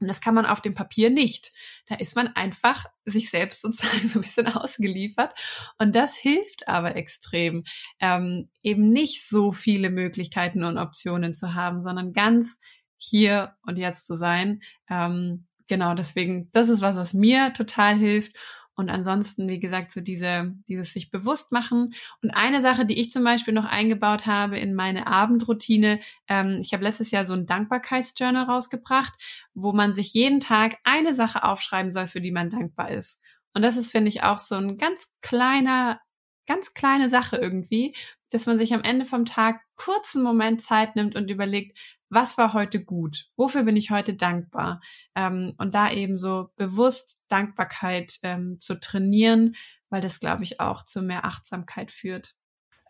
Und 0.02 0.08
das 0.08 0.20
kann 0.20 0.34
man 0.34 0.46
auf 0.46 0.62
dem 0.62 0.74
Papier 0.74 1.12
nicht. 1.12 1.52
Da 1.88 1.96
ist 1.96 2.16
man 2.16 2.28
einfach 2.30 2.86
sich 3.06 3.30
selbst 3.30 3.62
sozusagen 3.62 4.08
so 4.08 4.20
ein 4.20 4.24
bisschen 4.24 4.48
ausgeliefert. 4.48 5.34
Und 5.78 5.96
das 5.96 6.16
hilft 6.16 6.68
aber 6.68 6.96
extrem, 6.96 7.64
ähm, 8.00 8.50
eben 8.62 8.92
nicht 8.92 9.26
so 9.28 9.52
viele 9.52 9.90
Möglichkeiten 9.90 10.64
und 10.64 10.78
Optionen 10.78 11.34
zu 11.34 11.54
haben, 11.54 11.82
sondern 11.82 12.14
ganz 12.14 12.60
hier 12.98 13.56
und 13.66 13.78
jetzt 13.78 14.06
zu 14.06 14.16
sein. 14.16 14.62
Ähm, 14.90 15.48
genau, 15.68 15.94
deswegen, 15.94 16.50
das 16.52 16.70
ist 16.70 16.82
was, 16.82 16.96
was 16.96 17.14
mir 17.14 17.54
total 17.54 17.96
hilft. 17.96 18.36
Und 18.76 18.90
ansonsten, 18.90 19.50
wie 19.50 19.60
gesagt, 19.60 19.92
so 19.92 20.02
diese, 20.02 20.54
dieses 20.68 20.94
sich 20.94 21.12
bewusst 21.12 21.52
machen. 21.52 21.94
Und 22.24 22.32
eine 22.32 22.62
Sache, 22.62 22.86
die 22.86 23.00
ich 23.00 23.12
zum 23.12 23.24
Beispiel 23.24 23.54
noch 23.54 23.66
eingebaut 23.66 24.26
habe 24.26 24.58
in 24.58 24.74
meine 24.74 25.08
Abendroutine, 25.08 26.00
ähm, 26.28 26.60
ich 26.62 26.74
habe 26.74 26.84
letztes 26.84 27.12
Jahr 27.12 27.26
so 27.26 27.34
ein 27.34 27.46
Dankbarkeitsjournal 27.46 28.46
rausgebracht, 28.46 29.14
wo 29.54 29.74
man 29.74 29.94
sich 29.94 30.14
jeden 30.14 30.40
Tag 30.40 30.78
eine 30.84 31.14
Sache 31.14 31.44
aufschreiben 31.44 31.92
soll, 31.92 32.08
für 32.08 32.22
die 32.22 32.32
man 32.32 32.50
dankbar 32.50 32.92
ist. 32.92 33.22
Und 33.54 33.62
das 33.62 33.78
ist, 33.78 33.92
finde 33.92 34.10
ich, 34.10 34.24
auch 34.24 34.40
so 34.40 34.56
ein 34.56 34.78
ganz 34.78 35.14
kleiner, 35.22 36.00
ganz 36.48 36.74
kleine 36.74 37.10
Sache 37.10 37.38
irgendwie, 37.38 37.94
dass 38.32 38.46
man 38.46 38.58
sich 38.58 38.74
am 38.74 38.84
Ende 38.84 39.06
vom 39.06 39.26
Tag 39.26 39.62
kurzen 39.76 40.24
Moment 40.24 40.62
Zeit 40.62 40.96
nimmt 40.96 41.16
und 41.16 41.30
überlegt, 41.30 41.78
was 42.12 42.38
war 42.38 42.54
heute 42.54 42.84
gut? 42.84 43.24
Wofür 43.38 43.64
bin 43.64 43.78
ich 43.78 43.90
heute 43.90 44.14
dankbar? 44.14 44.82
Ähm, 45.16 45.54
und 45.58 45.74
da 45.74 45.90
eben 45.90 46.18
so 46.18 46.50
bewusst 46.58 47.24
Dankbarkeit 47.30 48.20
ähm, 48.22 48.58
zu 48.60 48.80
trainieren, 48.80 49.56
weil 49.90 50.02
das, 50.02 50.20
glaube 50.20 50.44
ich, 50.44 50.60
auch 50.60 50.84
zu 50.84 51.02
mehr 51.02 51.26
Achtsamkeit 51.26 51.90
führt. 51.90 52.36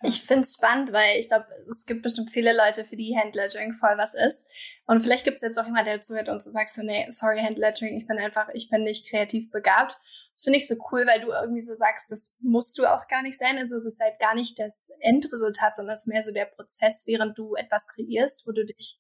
Ich 0.04 0.24
finde 0.24 0.42
es 0.42 0.54
spannend, 0.54 0.92
weil 0.94 1.20
ich 1.20 1.28
glaube, 1.28 1.46
es 1.70 1.86
gibt 1.86 2.02
bestimmt 2.02 2.32
viele 2.32 2.56
Leute, 2.56 2.84
für 2.84 2.96
die 2.96 3.16
Handlettering 3.16 3.74
voll 3.74 3.98
was 3.98 4.16
ist. 4.16 4.50
Und 4.86 5.02
vielleicht 5.02 5.24
gibt 5.24 5.36
es 5.36 5.42
jetzt 5.42 5.58
auch 5.60 5.66
jemand, 5.66 5.88
der 5.88 6.02
zuhört 6.02 6.28
und 6.28 6.42
so 6.42 6.50
sagt 6.50 6.72
so, 6.72 6.82
nee, 6.82 7.06
sorry, 7.10 7.40
Handlettering, 7.40 7.98
ich 7.98 8.08
bin 8.08 8.18
einfach, 8.18 8.50
ich 8.54 8.70
bin 8.70 8.84
nicht 8.84 9.10
kreativ 9.10 9.52
begabt. 9.52 9.98
Das 10.34 10.44
finde 10.44 10.58
ich 10.58 10.68
so 10.68 10.76
cool, 10.92 11.06
weil 11.06 11.22
du 11.22 11.30
irgendwie 11.30 11.62
so 11.62 11.74
sagst, 11.76 12.12
das 12.12 12.36
musst 12.40 12.78
du 12.78 12.86
auch 12.86 13.08
gar 13.08 13.22
nicht 13.22 13.38
sein. 13.38 13.58
Also 13.58 13.76
es 13.76 13.86
ist 13.86 14.02
halt 14.02 14.20
gar 14.20 14.34
nicht 14.34 14.60
das 14.60 14.90
Endresultat, 15.02 15.76
sondern 15.76 15.94
es 15.94 16.02
ist 16.02 16.08
mehr 16.08 16.24
so 16.24 16.34
der 16.34 16.46
Prozess, 16.46 17.04
während 17.06 17.38
du 17.38 17.56
etwas 17.56 17.88
kreierst, 17.88 18.48
wo 18.48 18.52
du 18.52 18.66
dich 18.66 19.00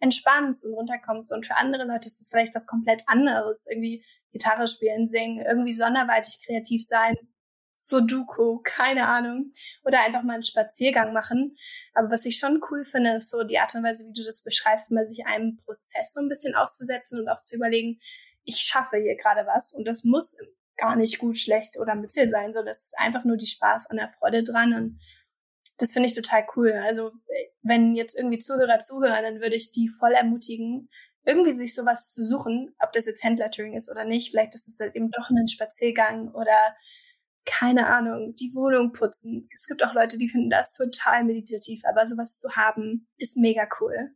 entspannst 0.00 0.66
und 0.66 0.74
runterkommst. 0.74 1.32
Und 1.32 1.46
für 1.46 1.56
andere 1.56 1.84
Leute 1.84 2.06
ist 2.06 2.20
es 2.20 2.28
vielleicht 2.28 2.54
was 2.54 2.66
komplett 2.66 3.04
anderes. 3.06 3.66
Irgendwie 3.70 4.04
Gitarre 4.32 4.68
spielen, 4.68 5.06
singen, 5.06 5.44
irgendwie 5.46 5.72
sonderweitig 5.72 6.44
kreativ 6.44 6.84
sein, 6.84 7.16
Sudoku, 7.74 8.60
keine 8.62 9.08
Ahnung. 9.08 9.52
Oder 9.84 10.04
einfach 10.04 10.22
mal 10.22 10.34
einen 10.34 10.42
Spaziergang 10.42 11.12
machen. 11.12 11.56
Aber 11.94 12.10
was 12.10 12.24
ich 12.24 12.38
schon 12.38 12.60
cool 12.70 12.84
finde, 12.84 13.14
ist 13.14 13.30
so 13.30 13.42
die 13.42 13.58
Art 13.58 13.74
und 13.74 13.84
Weise, 13.84 14.06
wie 14.08 14.12
du 14.12 14.24
das 14.24 14.42
beschreibst, 14.42 14.90
mal 14.90 15.04
sich 15.04 15.26
einem 15.26 15.56
Prozess 15.56 16.12
so 16.12 16.20
ein 16.20 16.28
bisschen 16.28 16.54
auszusetzen 16.54 17.20
und 17.20 17.28
auch 17.28 17.42
zu 17.42 17.56
überlegen, 17.56 17.98
ich 18.44 18.56
schaffe 18.56 18.96
hier 18.96 19.16
gerade 19.16 19.46
was 19.46 19.72
und 19.72 19.86
das 19.86 20.04
muss 20.04 20.36
gar 20.76 20.96
nicht 20.96 21.18
gut, 21.18 21.36
schlecht 21.36 21.78
oder 21.78 21.94
mittel 21.94 22.28
sein, 22.28 22.52
sondern 22.52 22.70
es 22.70 22.84
ist 22.84 22.98
einfach 22.98 23.24
nur 23.24 23.36
die 23.36 23.46
Spaß 23.46 23.88
und 23.90 23.98
der 23.98 24.08
Freude 24.08 24.42
dran 24.42 24.74
und 24.74 24.98
das 25.78 25.92
finde 25.92 26.08
ich 26.08 26.14
total 26.14 26.46
cool. 26.56 26.72
Also 26.84 27.12
wenn 27.62 27.94
jetzt 27.94 28.16
irgendwie 28.16 28.38
Zuhörer 28.38 28.78
zuhören, 28.78 29.22
dann 29.22 29.40
würde 29.40 29.56
ich 29.56 29.72
die 29.72 29.88
voll 29.88 30.12
ermutigen, 30.12 30.88
irgendwie 31.24 31.52
sich 31.52 31.74
sowas 31.74 32.12
zu 32.12 32.24
suchen, 32.24 32.74
ob 32.80 32.92
das 32.92 33.06
jetzt 33.06 33.22
Handlettering 33.22 33.74
ist 33.74 33.90
oder 33.90 34.04
nicht. 34.04 34.30
Vielleicht 34.30 34.54
ist 34.54 34.68
es 34.68 34.80
halt 34.80 34.94
eben 34.96 35.10
doch 35.10 35.30
ein 35.30 35.46
Spaziergang 35.46 36.32
oder 36.32 36.74
keine 37.44 37.86
Ahnung, 37.88 38.34
die 38.38 38.54
Wohnung 38.54 38.92
putzen. 38.92 39.48
Es 39.54 39.66
gibt 39.66 39.84
auch 39.84 39.94
Leute, 39.94 40.18
die 40.18 40.28
finden 40.28 40.50
das 40.50 40.74
total 40.74 41.24
meditativ, 41.24 41.82
aber 41.84 42.06
sowas 42.06 42.38
zu 42.38 42.54
haben, 42.56 43.08
ist 43.18 43.36
mega 43.36 43.66
cool. 43.80 44.10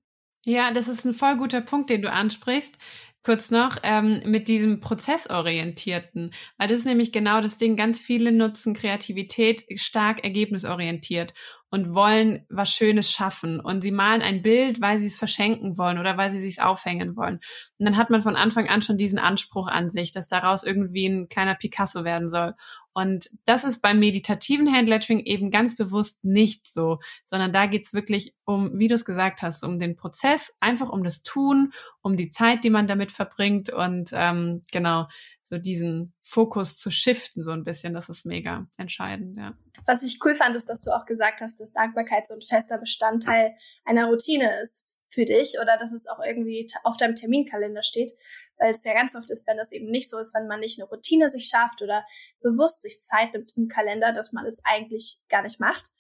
Ja, 0.45 0.73
das 0.73 0.89
ist 0.89 1.05
ein 1.05 1.15
voll 1.15 1.37
guter 1.37 1.61
Punkt, 1.61 1.91
den 1.91 2.03
du 2.03 2.11
ansprichst. 2.11 2.79
Kurz 3.25 3.51
noch 3.51 3.79
ähm, 3.83 4.23
mit 4.25 4.47
diesem 4.47 4.79
Prozessorientierten, 4.79 6.33
weil 6.59 6.69
das 6.69 6.79
ist 6.79 6.85
nämlich 6.85 7.11
genau 7.11 7.41
das 7.41 7.59
Ding. 7.59 7.75
Ganz 7.75 7.99
viele 7.99 8.31
nutzen 8.31 8.73
Kreativität 8.73 9.65
stark 9.75 10.23
ergebnisorientiert 10.23 11.35
und 11.71 11.95
wollen 11.95 12.47
was 12.49 12.71
Schönes 12.71 13.11
schaffen 13.11 13.61
und 13.61 13.83
sie 13.83 13.91
malen 13.91 14.23
ein 14.23 14.43
Bild, 14.43 14.81
weil 14.81 14.99
sie 14.99 15.07
es 15.07 15.17
verschenken 15.17 15.77
wollen 15.77 15.99
oder 15.99 16.17
weil 16.17 16.31
sie 16.31 16.47
es 16.47 16.59
aufhängen 16.59 17.17
wollen. 17.17 17.41
Und 17.79 17.87
dann 17.87 17.97
hat 17.97 18.09
man 18.09 18.23
von 18.23 18.37
Anfang 18.37 18.69
an 18.69 18.83
schon 18.83 18.97
diesen 18.97 19.19
Anspruch 19.19 19.69
an 19.69 19.91
sich, 19.91 20.13
dass 20.13 20.29
daraus 20.29 20.63
irgendwie 20.63 21.07
ein 21.07 21.29
kleiner 21.29 21.57
Picasso 21.57 22.05
werden 22.05 22.29
soll. 22.29 22.55
Und 22.95 23.29
das 23.45 23.65
ist 23.65 23.83
beim 23.83 23.99
meditativen 23.99 24.73
Handlettering 24.73 25.21
eben 25.21 25.51
ganz 25.51 25.77
bewusst 25.77 26.25
nicht 26.25 26.67
so, 26.67 26.99
sondern 27.25 27.53
da 27.53 27.67
geht's 27.67 27.93
wirklich 27.93 28.35
um, 28.47 28.79
wie 28.79 28.89
du 28.89 28.95
es 28.95 29.05
gesagt 29.05 29.43
hast, 29.43 29.65
um 29.65 29.79
den 29.79 29.97
Prozess, 29.97 30.57
einfach 30.61 30.89
um 30.89 31.05
das 31.05 31.23
Tun, 31.23 31.75
um 32.01 32.17
die 32.17 32.31
Zeit, 32.31 32.65
die 32.65 32.71
man 32.71 32.87
damit 32.87 33.13
verbringt 33.13 33.69
und 33.69 34.13
ähm, 34.15 34.63
genau 34.73 35.05
so 35.49 35.59
diesen 35.59 36.13
Fokus 36.21 36.79
zu 36.79 36.91
shiften 36.91 37.43
so 37.43 37.53
ein 37.53 37.65
bisschen. 37.65 37.95
Das 37.95 38.09
ist 38.09 38.27
mega 38.27 38.67
entscheidend, 38.77 39.39
ja. 39.39 39.57
Was 39.87 40.03
ich 40.03 40.19
cool 40.25 40.35
fand, 40.35 40.57
ist, 40.57 40.69
dass 40.69 40.81
du 40.81 40.91
auch 40.91 41.07
gesagt 41.07 41.41
hast, 41.41 41.61
dass 41.61 41.73
Dankbarkeit 41.73 42.27
so 42.27 42.35
ein 42.35 42.43
fester 42.43 42.79
Bestandteil 42.79 43.55
einer 43.85 44.07
Routine 44.07 44.61
ist 44.61 44.95
für 45.09 45.25
dich 45.25 45.55
oder 45.61 45.79
dass 45.79 45.93
es 45.93 46.09
auch 46.09 46.21
irgendwie 46.25 46.67
auf 46.83 46.97
deinem 46.97 47.15
Terminkalender 47.15 47.83
steht, 47.83 48.13
weil 48.59 48.73
es 48.73 48.85
ja 48.85 48.95
ganz 48.95 49.15
oft 49.15 49.31
ist, 49.31 49.47
wenn 49.47 49.57
das 49.57 49.73
eben 49.73 49.91
nicht 49.91 50.11
so 50.11 50.19
ist, 50.19 50.35
wenn 50.35 50.47
man 50.47 50.61
nicht 50.61 50.81
eine 50.81 50.89
Routine 50.89 51.31
sich 51.31 51.47
schafft 51.47 51.83
oder 51.83 52.05
bewusst 52.41 52.83
sich 52.83 53.01
Zeit 53.01 53.33
nimmt 53.33 53.57
im 53.57 53.69
Kalender, 53.69 54.13
dass 54.13 54.33
man 54.33 54.47
es 54.47 54.61
eigentlich 54.65 55.21
gar 55.29 55.43
nicht 55.43 55.61
macht. 55.61 55.93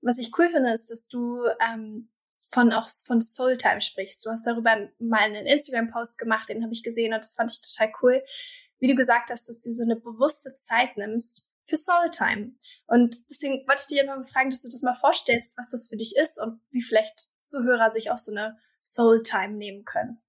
Was 0.00 0.18
ich 0.18 0.30
cool 0.38 0.48
finde, 0.50 0.72
ist, 0.72 0.90
dass 0.90 1.08
du 1.08 1.44
ähm, 1.60 2.08
von 2.50 2.72
auch 2.72 2.88
von 3.06 3.20
Soultime 3.20 3.80
sprichst. 3.80 4.24
Du 4.26 4.30
hast 4.30 4.46
darüber 4.46 4.76
mal 4.98 5.20
einen 5.20 5.46
Instagram-Post 5.46 6.18
gemacht, 6.18 6.48
den 6.48 6.62
habe 6.62 6.72
ich 6.72 6.82
gesehen 6.82 7.14
und 7.14 7.20
das 7.20 7.34
fand 7.34 7.52
ich 7.52 7.62
total 7.62 7.92
cool, 8.02 8.22
wie 8.82 8.88
du 8.88 8.96
gesagt 8.96 9.30
hast, 9.30 9.48
dass 9.48 9.62
du 9.62 9.72
so 9.72 9.84
eine 9.84 9.94
bewusste 9.94 10.56
Zeit 10.56 10.96
nimmst 10.96 11.46
für 11.66 11.76
Soultime. 11.76 12.56
Und 12.86 13.14
deswegen 13.30 13.64
wollte 13.68 13.82
ich 13.82 13.86
dich 13.86 14.00
einfach 14.00 14.16
mal 14.16 14.24
fragen, 14.24 14.50
dass 14.50 14.62
du 14.62 14.68
das 14.68 14.82
mal 14.82 14.96
vorstellst, 14.96 15.56
was 15.56 15.70
das 15.70 15.86
für 15.88 15.96
dich 15.96 16.16
ist 16.20 16.40
und 16.40 16.60
wie 16.70 16.82
vielleicht 16.82 17.28
Zuhörer 17.40 17.92
sich 17.92 18.10
auch 18.10 18.18
so 18.18 18.32
eine 18.32 18.58
Soultime 18.80 19.54
nehmen 19.54 19.84
können. 19.84 20.20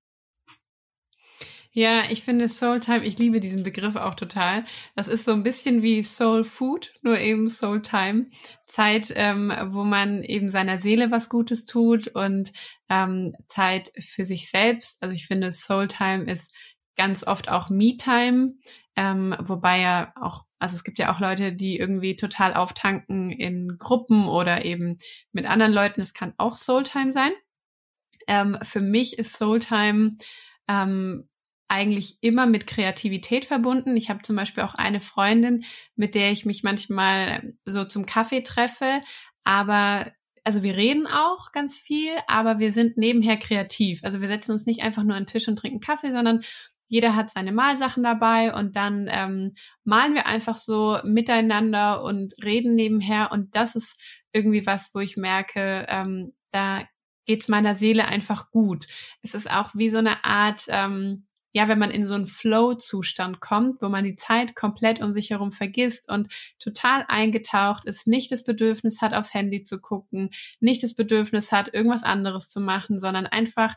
Ja, 1.72 2.04
ich 2.12 2.22
finde 2.22 2.48
Soultime, 2.48 3.04
ich 3.04 3.18
liebe 3.18 3.40
diesen 3.40 3.64
Begriff 3.64 3.96
auch 3.96 4.14
total. 4.14 4.66
Das 4.96 5.08
ist 5.08 5.26
so 5.26 5.32
ein 5.32 5.42
bisschen 5.42 5.82
wie 5.82 6.04
Soul 6.04 6.44
Food, 6.44 6.94
nur 7.02 7.18
eben 7.18 7.48
Soultime. 7.48 8.28
Zeit, 8.68 9.12
ähm, 9.16 9.52
wo 9.70 9.84
man 9.84 10.22
eben 10.22 10.50
seiner 10.52 10.78
Seele 10.78 11.10
was 11.10 11.30
Gutes 11.30 11.66
tut 11.66 12.10
und 12.10 12.54
ähm, 12.90 13.34
Zeit 13.50 13.92
für 13.98 14.24
sich 14.24 14.52
selbst. 14.52 15.02
Also 15.02 15.16
ich 15.16 15.26
finde 15.26 15.52
Soultime 15.52 16.32
ist 16.32 16.54
ganz 16.96 17.26
oft 17.26 17.50
auch 17.50 17.70
Me-Time, 17.70 18.54
ähm, 18.96 19.36
wobei 19.40 19.80
ja 19.80 20.14
auch, 20.20 20.46
also 20.60 20.76
es 20.76 20.84
gibt 20.84 21.00
ja 21.00 21.12
auch 21.12 21.20
Leute, 21.20 21.54
die 21.54 21.78
irgendwie 21.78 22.16
total 22.16 22.54
auftanken 22.54 23.32
in 23.32 23.78
Gruppen 23.80 24.28
oder 24.28 24.66
eben 24.66 24.98
mit 25.32 25.46
anderen 25.46 25.74
Leuten. 25.74 26.02
Es 26.02 26.14
kann 26.14 26.34
auch 26.38 26.56
Soul-Time 26.56 27.12
sein. 27.12 27.32
Ähm, 28.28 28.58
für 28.62 28.82
mich 28.82 29.18
ist 29.18 29.38
Soul-Time 29.38 30.18
ähm, 30.68 31.28
eigentlich 31.68 32.18
immer 32.22 32.46
mit 32.46 32.68
Kreativität 32.68 33.46
verbunden. 33.46 33.98
Ich 33.98 34.10
habe 34.10 34.22
zum 34.22 34.36
Beispiel 34.36 34.64
auch 34.64 34.76
eine 34.76 35.02
Freundin, 35.02 35.66
mit 35.96 36.14
der 36.14 36.32
ich 36.32 36.46
mich 36.46 36.64
manchmal 36.64 37.54
so 37.66 37.84
zum 37.86 38.06
Kaffee 38.06 38.42
treffe, 38.42 39.02
aber 39.44 40.12
also 40.44 40.62
wir 40.62 40.76
reden 40.76 41.08
auch 41.08 41.52
ganz 41.52 41.78
viel, 41.78 42.12
aber 42.28 42.60
wir 42.60 42.72
sind 42.72 42.98
nebenher 42.98 43.38
kreativ. 43.38 44.04
Also 44.04 44.20
wir 44.22 44.28
setzen 44.28 44.52
uns 44.52 44.66
nicht 44.66 44.84
einfach 44.84 45.04
nur 45.04 45.16
an 45.16 45.24
den 45.24 45.28
Tisch 45.28 45.48
und 45.48 45.58
trinken 45.58 45.80
Kaffee, 45.80 46.12
sondern 46.12 46.44
jeder 46.88 47.16
hat 47.16 47.32
seine 47.32 47.52
Malsachen 47.52 48.04
dabei 48.04 48.54
und 48.54 48.75
dann 48.75 49.08
ähm, 49.10 49.56
malen 49.84 50.13
wir 50.13 50.25
einfach 50.28 50.58
so 50.58 51.00
miteinander 51.04 52.04
und 52.04 52.34
reden 52.44 52.75
nebenher. 52.75 53.32
Und 53.32 53.56
das 53.56 53.75
ist 53.75 54.00
irgendwie 54.32 54.66
was, 54.66 54.94
wo 54.94 55.00
ich 55.00 55.18
merke, 55.18 55.86
ähm, 55.90 56.34
da 56.52 56.84
geht's 57.25 57.48
meiner 57.48 57.75
Seele 57.75 58.08
einfach 58.08 58.52
gut. 58.52 58.86
Es 59.22 59.34
ist 59.34 59.50
auch 59.50 59.72
wie 59.75 59.90
so 59.90 59.98
eine 59.98 60.24
Art, 60.24 60.66
ähm, 60.68 61.25
ja, 61.54 61.68
wenn 61.68 61.80
man 61.80 61.92
in 61.92 62.08
so 62.08 62.16
einen 62.16 62.25
Flow-Zustand 62.25 63.40
kommt, 63.40 63.82
wo 63.82 63.88
man 63.88 64.04
die 64.04 64.16
Zeit 64.16 64.56
komplett 64.56 65.02
um 65.02 65.13
sich 65.13 65.30
herum 65.30 65.52
vergisst 65.52 66.12
und 66.12 66.28
total 66.60 67.06
eingetaucht 67.08 67.86
ist, 67.86 68.08
nicht 68.08 68.32
das 68.32 68.44
Bedürfnis 68.44 69.02
hat, 69.02 69.13
aufs 69.13 69.36
Handy 69.36 69.63
zu 69.63 69.80
gucken, 69.80 70.32
nicht 70.60 70.82
das 70.82 70.96
Bedürfnis 70.96 71.52
hat, 71.52 71.72
irgendwas 71.74 72.04
anderes 72.04 72.50
zu 72.50 72.60
machen, 72.60 73.00
sondern 73.00 73.28
einfach 73.28 73.75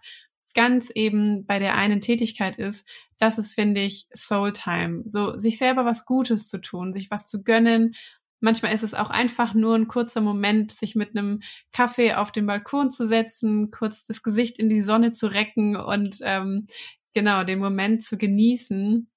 ganz 0.56 0.90
eben 0.90 1.46
bei 1.46 1.58
der 1.60 1.76
einen 1.76 2.00
Tätigkeit 2.00 2.56
ist, 2.56 2.88
das 3.18 3.38
ist, 3.38 3.52
finde 3.52 3.82
ich, 3.82 4.08
Soul 4.12 4.52
Time. 4.52 5.02
So, 5.04 5.36
sich 5.36 5.58
selber 5.58 5.84
was 5.84 6.06
Gutes 6.06 6.48
zu 6.48 6.60
tun, 6.60 6.92
sich 6.92 7.10
was 7.10 7.28
zu 7.28 7.44
gönnen. 7.44 7.94
Manchmal 8.40 8.75
ist 8.75 8.82
es 8.82 8.94
auch 8.94 9.10
einfach 9.10 9.54
nur 9.54 9.75
ein 9.75 9.86
kurzer 9.86 10.20
Moment, 10.20 10.72
sich 10.72 10.96
mit 10.96 11.16
einem 11.16 11.40
Kaffee 11.72 12.14
auf 12.14 12.32
den 12.32 12.46
Balkon 12.46 12.90
zu 12.90 13.06
setzen, 13.06 13.70
kurz 13.70 14.04
das 14.04 14.22
Gesicht 14.22 14.58
in 14.58 14.68
die 14.68 14.82
Sonne 14.82 15.12
zu 15.12 15.28
recken 15.28 15.76
und 15.76 16.18
ähm, 16.22 16.66
genau 17.14 17.44
den 17.44 17.58
Moment 17.58 18.02
zu 18.02 18.18
genießen. 18.18 19.08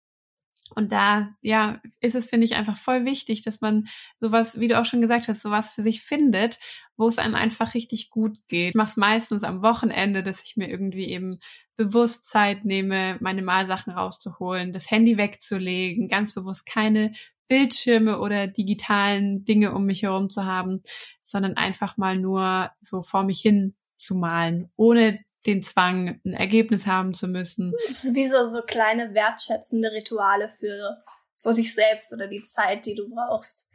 Und 0.75 0.91
da, 0.91 1.35
ja, 1.41 1.81
ist 1.99 2.15
es, 2.15 2.27
finde 2.27 2.45
ich, 2.45 2.55
einfach 2.55 2.77
voll 2.77 3.05
wichtig, 3.05 3.41
dass 3.41 3.61
man 3.61 3.87
sowas, 4.19 4.59
wie 4.59 4.67
du 4.67 4.79
auch 4.79 4.85
schon 4.85 5.01
gesagt 5.01 5.27
hast, 5.27 5.41
sowas 5.41 5.71
für 5.71 5.81
sich 5.81 6.01
findet, 6.01 6.59
wo 6.97 7.07
es 7.07 7.17
einem 7.17 7.35
einfach 7.35 7.73
richtig 7.73 8.09
gut 8.09 8.37
geht. 8.47 8.69
Ich 8.69 8.75
mache 8.75 8.89
es 8.89 8.97
meistens 8.97 9.43
am 9.43 9.61
Wochenende, 9.61 10.21
dass 10.21 10.43
ich 10.43 10.57
mir 10.57 10.69
irgendwie 10.69 11.09
eben 11.09 11.39
bewusst 11.77 12.29
Zeit 12.29 12.65
nehme, 12.65 13.17
meine 13.21 13.41
Malsachen 13.41 13.93
rauszuholen, 13.93 14.73
das 14.73 14.91
Handy 14.91 15.17
wegzulegen, 15.17 16.09
ganz 16.09 16.33
bewusst 16.33 16.65
keine 16.65 17.13
Bildschirme 17.47 18.19
oder 18.19 18.47
digitalen 18.47 19.43
Dinge 19.43 19.73
um 19.73 19.85
mich 19.85 20.03
herum 20.03 20.29
zu 20.29 20.45
haben, 20.45 20.83
sondern 21.21 21.57
einfach 21.57 21.97
mal 21.97 22.17
nur 22.17 22.71
so 22.79 23.01
vor 23.01 23.23
mich 23.23 23.39
hin 23.39 23.75
zu 23.97 24.15
malen, 24.15 24.69
ohne 24.75 25.19
den 25.45 25.61
Zwang, 25.61 26.19
ein 26.25 26.33
Ergebnis 26.33 26.87
haben 26.87 27.13
zu 27.13 27.27
müssen. 27.27 27.73
Es 27.87 28.03
ist 28.03 28.15
wie 28.15 28.27
so, 28.27 28.45
so 28.47 28.61
kleine 28.61 29.13
wertschätzende 29.13 29.91
Rituale 29.91 30.49
für 30.49 30.97
so 31.37 31.53
dich 31.53 31.73
selbst 31.73 32.11
oder 32.13 32.27
die 32.27 32.41
Zeit, 32.41 32.85
die 32.85 32.95
du 32.95 33.09
brauchst. 33.09 33.67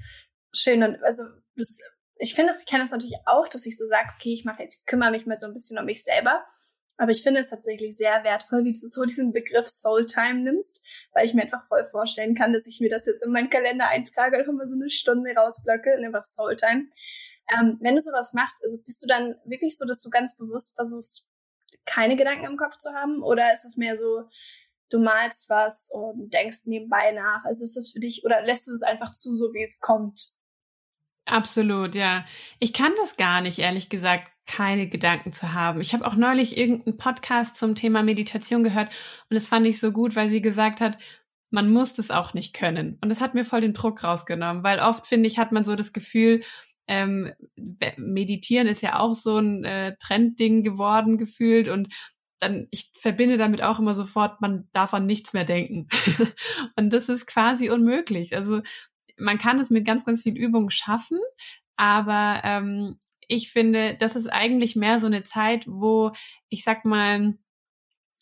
Schön 0.53 0.83
und 0.83 1.03
also 1.03 1.23
das, 1.57 1.81
ich 2.17 2.35
finde, 2.35 2.53
ich 2.59 2.67
kenne 2.67 2.83
das 2.83 2.91
natürlich 2.91 3.17
auch, 3.27 3.49
dass 3.49 3.67
ich 3.67 3.77
so 3.77 3.87
sage, 3.87 4.11
okay, 4.15 4.33
ich 4.33 4.45
mache 4.45 4.63
jetzt, 4.63 4.87
kümmere 4.87 5.11
mich 5.11 5.27
mal 5.27 5.37
so 5.37 5.47
ein 5.47 5.55
bisschen 5.55 5.79
um 5.79 5.85
mich 5.85 6.05
selber. 6.05 6.45
Aber 6.97 7.11
ich 7.11 7.23
finde 7.23 7.41
es 7.41 7.51
tatsächlich 7.51 7.97
sehr 7.97 8.23
wertvoll, 8.23 8.65
wie 8.65 8.73
du 8.73 8.79
so 8.79 9.03
diesen 9.05 9.33
Begriff 9.33 9.67
Soul 9.69 10.07
Time 10.07 10.43
nimmst, 10.43 10.81
weil 11.13 11.25
ich 11.25 11.35
mir 11.35 11.43
einfach 11.43 11.65
voll 11.67 11.83
vorstellen 11.91 12.37
kann, 12.37 12.53
dass 12.53 12.67
ich 12.67 12.79
mir 12.81 12.89
das 12.89 13.07
jetzt 13.07 13.25
in 13.25 13.33
meinen 13.33 13.51
Kalender 13.51 13.89
eintrage 13.89 14.39
und 14.49 14.57
mal 14.57 14.67
so 14.67 14.77
eine 14.77 14.89
Stunde 14.91 15.33
rausblocke 15.37 15.97
und 15.97 16.05
einfach 16.05 16.23
Soul 16.23 16.55
Time. 16.57 16.87
Ähm, 17.53 17.79
wenn 17.81 17.97
du 17.97 18.01
sowas 18.01 18.33
machst, 18.33 18.63
also 18.63 18.79
bist 18.85 19.03
du 19.03 19.09
dann 19.09 19.35
wirklich 19.45 19.77
so, 19.77 19.85
dass 19.87 20.03
du 20.03 20.09
ganz 20.09 20.37
bewusst 20.37 20.77
versuchst, 20.77 21.25
keine 21.85 22.17
Gedanken 22.17 22.47
im 22.47 22.57
Kopf 22.57 22.79
zu 22.79 22.93
haben? 22.93 23.23
Oder 23.23 23.53
ist 23.53 23.65
es 23.65 23.77
mehr 23.77 23.97
so, 23.97 24.23
du 24.91 24.99
malst 24.99 25.49
was 25.51 25.89
und 25.93 26.33
denkst 26.33 26.67
nebenbei 26.67 27.13
nach? 27.13 27.45
Also 27.45 27.65
ist 27.65 27.77
das 27.77 27.91
für 27.91 28.01
dich, 28.01 28.25
oder 28.25 28.43
lässt 28.43 28.67
du 28.67 28.73
es 28.73 28.83
einfach 28.83 29.13
zu, 29.13 29.35
so 29.35 29.53
wie 29.53 29.63
es 29.63 29.81
kommt? 29.81 30.35
Absolut, 31.27 31.95
ja. 31.95 32.25
Ich 32.59 32.73
kann 32.73 32.93
das 32.99 33.17
gar 33.17 33.41
nicht, 33.41 33.59
ehrlich 33.59 33.89
gesagt, 33.89 34.29
keine 34.47 34.89
Gedanken 34.89 35.33
zu 35.33 35.55
haben. 35.55 35.81
Ich 35.81 35.95
habe 35.95 36.07
auch 36.07 36.17
neulich 36.17 36.59
irgendeinen 36.59 36.99
Podcast 36.99 37.57
zum 37.57 37.75
Thema 37.75 38.03
Meditation 38.03 38.63
gehört 38.63 38.89
und 39.31 39.35
das 39.35 39.49
fand 39.49 39.67
ich 39.67 39.81
so 39.81 39.91
gut, 39.91 40.17
weil 40.17 40.29
sie 40.29 40.43
gesagt 40.43 40.83
hat, 40.83 40.99
man 41.51 41.71
muss 41.73 41.95
das 41.95 42.11
auch 42.11 42.35
nicht 42.35 42.55
können. 42.55 42.99
Und 43.01 43.09
das 43.09 43.21
hat 43.21 43.35
mir 43.35 43.45
voll 43.45 43.63
den 43.63 43.73
Druck 43.75 44.05
rausgenommen, 44.05 44.65
weil 44.65 44.81
oft, 44.81 45.07
finde 45.07 45.29
ich, 45.29 45.39
hat 45.39 45.53
man 45.53 45.65
so 45.65 45.77
das 45.77 45.93
Gefühl, 45.93 46.43
ähm, 46.87 47.33
Meditieren 47.97 48.67
ist 48.67 48.83
ja 48.83 48.99
auch 48.99 49.15
so 49.15 49.39
ein 49.39 49.65
äh, 49.65 49.97
Trendding 49.99 50.63
geworden 50.63 51.19
gefühlt 51.19 51.69
und 51.69 51.89
dann, 52.41 52.69
ich 52.71 52.91
verbinde 52.99 53.39
damit 53.39 53.63
auch 53.63 53.79
immer 53.79 53.95
sofort, 53.95 54.41
man 54.41 54.69
darf 54.73 54.93
an 54.93 55.07
nichts 55.07 55.33
mehr 55.33 55.45
denken. 55.45 55.89
und 56.77 56.93
das 56.93 57.09
ist 57.09 57.27
quasi 57.27 57.71
unmöglich. 57.71 58.37
Also 58.37 58.61
man 59.17 59.39
kann 59.39 59.59
es 59.59 59.71
mit 59.71 59.87
ganz, 59.87 60.05
ganz 60.05 60.23
viel 60.23 60.37
Übung 60.37 60.71
schaffen, 60.71 61.19
aber 61.77 62.43
ähm, 62.45 62.99
ich 63.29 63.51
finde, 63.51 63.97
das 63.99 64.17
ist 64.17 64.27
eigentlich 64.27 64.77
mehr 64.77 65.01
so 65.01 65.07
eine 65.07 65.23
Zeit, 65.23 65.65
wo 65.67 66.13
ich 66.51 66.65
sag 66.65 66.85
mal, 66.85 67.35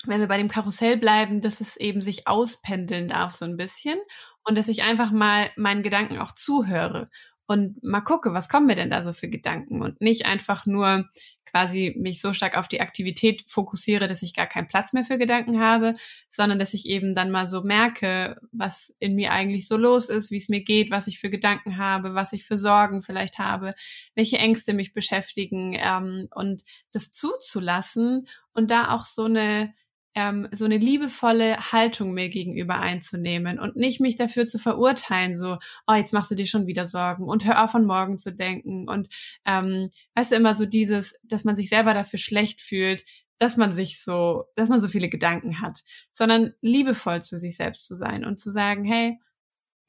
wenn 0.06 0.20
wir 0.20 0.28
bei 0.28 0.38
dem 0.38 0.48
Karussell 0.48 0.96
bleiben, 0.96 1.40
dass 1.40 1.60
es 1.60 1.76
eben 1.76 2.00
sich 2.00 2.26
auspendeln 2.26 3.08
darf 3.08 3.32
so 3.32 3.44
ein 3.44 3.56
bisschen 3.56 3.98
und 4.44 4.56
dass 4.56 4.68
ich 4.68 4.82
einfach 4.82 5.10
mal 5.10 5.50
meinen 5.56 5.82
Gedanken 5.82 6.18
auch 6.18 6.32
zuhöre 6.32 7.08
und 7.52 7.82
mal 7.84 8.00
gucke, 8.00 8.32
was 8.32 8.48
kommen 8.48 8.66
mir 8.66 8.76
denn 8.76 8.90
da 8.90 9.02
so 9.02 9.12
für 9.12 9.28
Gedanken? 9.28 9.82
Und 9.82 10.00
nicht 10.00 10.24
einfach 10.24 10.64
nur 10.64 11.08
quasi 11.44 11.94
mich 11.98 12.18
so 12.22 12.32
stark 12.32 12.56
auf 12.56 12.66
die 12.66 12.80
Aktivität 12.80 13.44
fokussiere, 13.46 14.06
dass 14.06 14.22
ich 14.22 14.32
gar 14.32 14.46
keinen 14.46 14.68
Platz 14.68 14.94
mehr 14.94 15.04
für 15.04 15.18
Gedanken 15.18 15.60
habe, 15.60 15.92
sondern 16.26 16.58
dass 16.58 16.72
ich 16.72 16.86
eben 16.86 17.14
dann 17.14 17.30
mal 17.30 17.46
so 17.46 17.62
merke, 17.62 18.40
was 18.52 18.96
in 19.00 19.14
mir 19.14 19.32
eigentlich 19.32 19.68
so 19.68 19.76
los 19.76 20.08
ist, 20.08 20.30
wie 20.30 20.38
es 20.38 20.48
mir 20.48 20.62
geht, 20.62 20.90
was 20.90 21.08
ich 21.08 21.18
für 21.18 21.28
Gedanken 21.28 21.76
habe, 21.76 22.14
was 22.14 22.32
ich 22.32 22.44
für 22.44 22.56
Sorgen 22.56 23.02
vielleicht 23.02 23.38
habe, 23.38 23.74
welche 24.14 24.38
Ängste 24.38 24.72
mich 24.72 24.94
beschäftigen 24.94 25.76
ähm, 25.78 26.28
und 26.34 26.62
das 26.90 27.12
zuzulassen 27.12 28.26
und 28.54 28.70
da 28.70 28.92
auch 28.94 29.04
so 29.04 29.24
eine 29.24 29.74
ähm, 30.14 30.48
so 30.50 30.64
eine 30.64 30.76
liebevolle 30.76 31.56
Haltung 31.72 32.12
mir 32.12 32.28
gegenüber 32.28 32.80
einzunehmen 32.80 33.58
und 33.58 33.76
nicht 33.76 34.00
mich 34.00 34.16
dafür 34.16 34.46
zu 34.46 34.58
verurteilen, 34.58 35.34
so, 35.34 35.58
oh, 35.86 35.94
jetzt 35.94 36.12
machst 36.12 36.30
du 36.30 36.34
dir 36.34 36.46
schon 36.46 36.66
wieder 36.66 36.86
Sorgen 36.86 37.24
und 37.24 37.44
hör 37.46 37.64
auf 37.64 37.70
von 37.70 37.86
morgen 37.86 38.18
zu 38.18 38.34
denken 38.34 38.88
und 38.88 39.08
ähm, 39.46 39.90
weißt 40.14 40.32
du 40.32 40.36
immer 40.36 40.54
so 40.54 40.66
dieses, 40.66 41.18
dass 41.22 41.44
man 41.44 41.56
sich 41.56 41.68
selber 41.68 41.94
dafür 41.94 42.18
schlecht 42.18 42.60
fühlt, 42.60 43.04
dass 43.38 43.56
man 43.56 43.72
sich 43.72 44.00
so, 44.00 44.44
dass 44.54 44.68
man 44.68 44.80
so 44.80 44.88
viele 44.88 45.08
Gedanken 45.08 45.60
hat, 45.60 45.80
sondern 46.10 46.52
liebevoll 46.60 47.22
zu 47.22 47.38
sich 47.38 47.56
selbst 47.56 47.86
zu 47.86 47.96
sein 47.96 48.24
und 48.24 48.38
zu 48.38 48.50
sagen, 48.50 48.84
hey, 48.84 49.18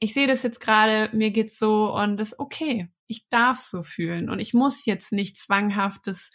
ich 0.00 0.14
sehe 0.14 0.26
das 0.26 0.42
jetzt 0.42 0.60
gerade, 0.60 1.14
mir 1.16 1.30
geht's 1.30 1.58
so 1.58 1.94
und 1.94 2.16
das 2.16 2.32
ist 2.32 2.38
okay. 2.40 2.88
Ich 3.06 3.28
darf 3.28 3.60
so 3.60 3.82
fühlen 3.82 4.30
und 4.30 4.40
ich 4.40 4.54
muss 4.54 4.86
jetzt 4.86 5.12
nicht 5.12 5.36
zwanghaftes 5.36 6.30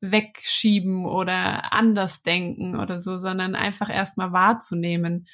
wegschieben 0.00 1.06
oder 1.06 1.72
anders 1.72 2.22
denken 2.22 2.78
oder 2.78 2.98
so, 2.98 3.16
sondern 3.16 3.54
einfach 3.54 3.88
erstmal 3.88 4.32
wahrzunehmen, 4.32 5.26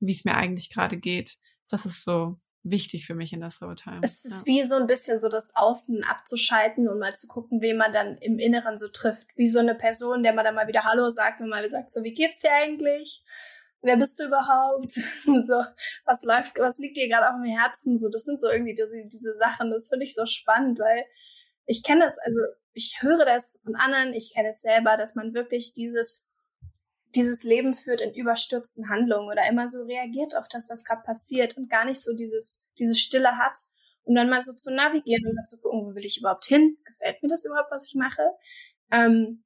wie 0.00 0.12
es 0.12 0.24
mir 0.24 0.34
eigentlich 0.34 0.70
gerade 0.70 0.98
geht. 0.98 1.36
Das 1.68 1.86
ist 1.86 2.04
so 2.04 2.32
wichtig 2.62 3.06
für 3.06 3.14
mich 3.14 3.32
in 3.32 3.40
der 3.40 3.50
Soul 3.50 3.76
Time. 3.76 4.00
Es 4.02 4.24
ist 4.24 4.46
ja. 4.46 4.52
wie 4.52 4.64
so 4.64 4.74
ein 4.74 4.86
bisschen 4.86 5.20
so 5.20 5.28
das 5.28 5.54
Außen 5.54 6.04
abzuschalten 6.04 6.88
und 6.88 6.98
mal 6.98 7.14
zu 7.14 7.26
gucken, 7.26 7.60
wen 7.60 7.76
man 7.76 7.92
dann 7.92 8.18
im 8.18 8.38
Inneren 8.38 8.76
so 8.76 8.88
trifft. 8.88 9.26
Wie 9.36 9.48
so 9.48 9.58
eine 9.58 9.74
Person, 9.74 10.22
der 10.22 10.34
man 10.34 10.44
dann 10.44 10.54
mal 10.54 10.68
wieder 10.68 10.84
Hallo 10.84 11.08
sagt 11.08 11.40
und 11.40 11.48
mal 11.48 11.66
sagt, 11.68 11.90
so, 11.90 12.02
wie 12.04 12.14
geht's 12.14 12.40
dir 12.40 12.52
eigentlich? 12.52 13.22
Wer 13.80 13.96
bist 13.96 14.18
du 14.18 14.26
überhaupt? 14.26 14.90
so, 15.24 15.64
was 16.04 16.24
läuft, 16.24 16.58
was 16.58 16.78
liegt 16.78 16.96
dir 16.96 17.08
gerade 17.08 17.28
auf 17.28 17.36
dem 17.42 17.50
Herzen? 17.50 17.98
So, 17.98 18.08
das 18.08 18.24
sind 18.24 18.40
so 18.40 18.50
irgendwie 18.50 18.74
diese, 18.74 19.06
diese 19.06 19.34
Sachen. 19.34 19.70
Das 19.70 19.88
finde 19.88 20.04
ich 20.04 20.14
so 20.14 20.26
spannend, 20.26 20.78
weil 20.78 21.04
ich 21.66 21.82
kenne 21.84 22.04
das, 22.04 22.18
also 22.18 22.40
ich 22.78 23.02
höre 23.02 23.24
das 23.24 23.60
von 23.64 23.74
anderen, 23.74 24.14
ich 24.14 24.32
kenne 24.32 24.50
es 24.50 24.60
selber, 24.60 24.96
dass 24.96 25.14
man 25.14 25.34
wirklich 25.34 25.72
dieses 25.72 26.26
dieses 27.14 27.42
Leben 27.42 27.74
führt 27.74 28.00
in 28.02 28.14
überstürzten 28.14 28.90
Handlungen 28.90 29.28
oder 29.28 29.48
immer 29.48 29.68
so 29.68 29.82
reagiert 29.84 30.36
auf 30.36 30.46
das, 30.46 30.68
was 30.70 30.84
gerade 30.84 31.02
passiert 31.02 31.56
und 31.56 31.68
gar 31.68 31.84
nicht 31.84 32.00
so 32.00 32.14
dieses 32.14 32.66
diese 32.78 32.94
Stille 32.94 33.36
hat 33.36 33.58
und 34.04 34.14
dann 34.14 34.28
mal 34.28 34.42
so 34.42 34.52
zu 34.52 34.70
navigieren 34.70 35.26
und 35.26 35.34
mal 35.34 35.42
zu 35.42 35.60
gucken, 35.60 35.86
wo 35.86 35.94
will 35.94 36.06
ich 36.06 36.18
überhaupt 36.18 36.46
hin? 36.46 36.78
Gefällt 36.84 37.22
mir 37.22 37.28
das 37.28 37.44
überhaupt, 37.44 37.70
was 37.70 37.88
ich 37.88 37.94
mache? 37.94 38.22
Ähm, 38.92 39.42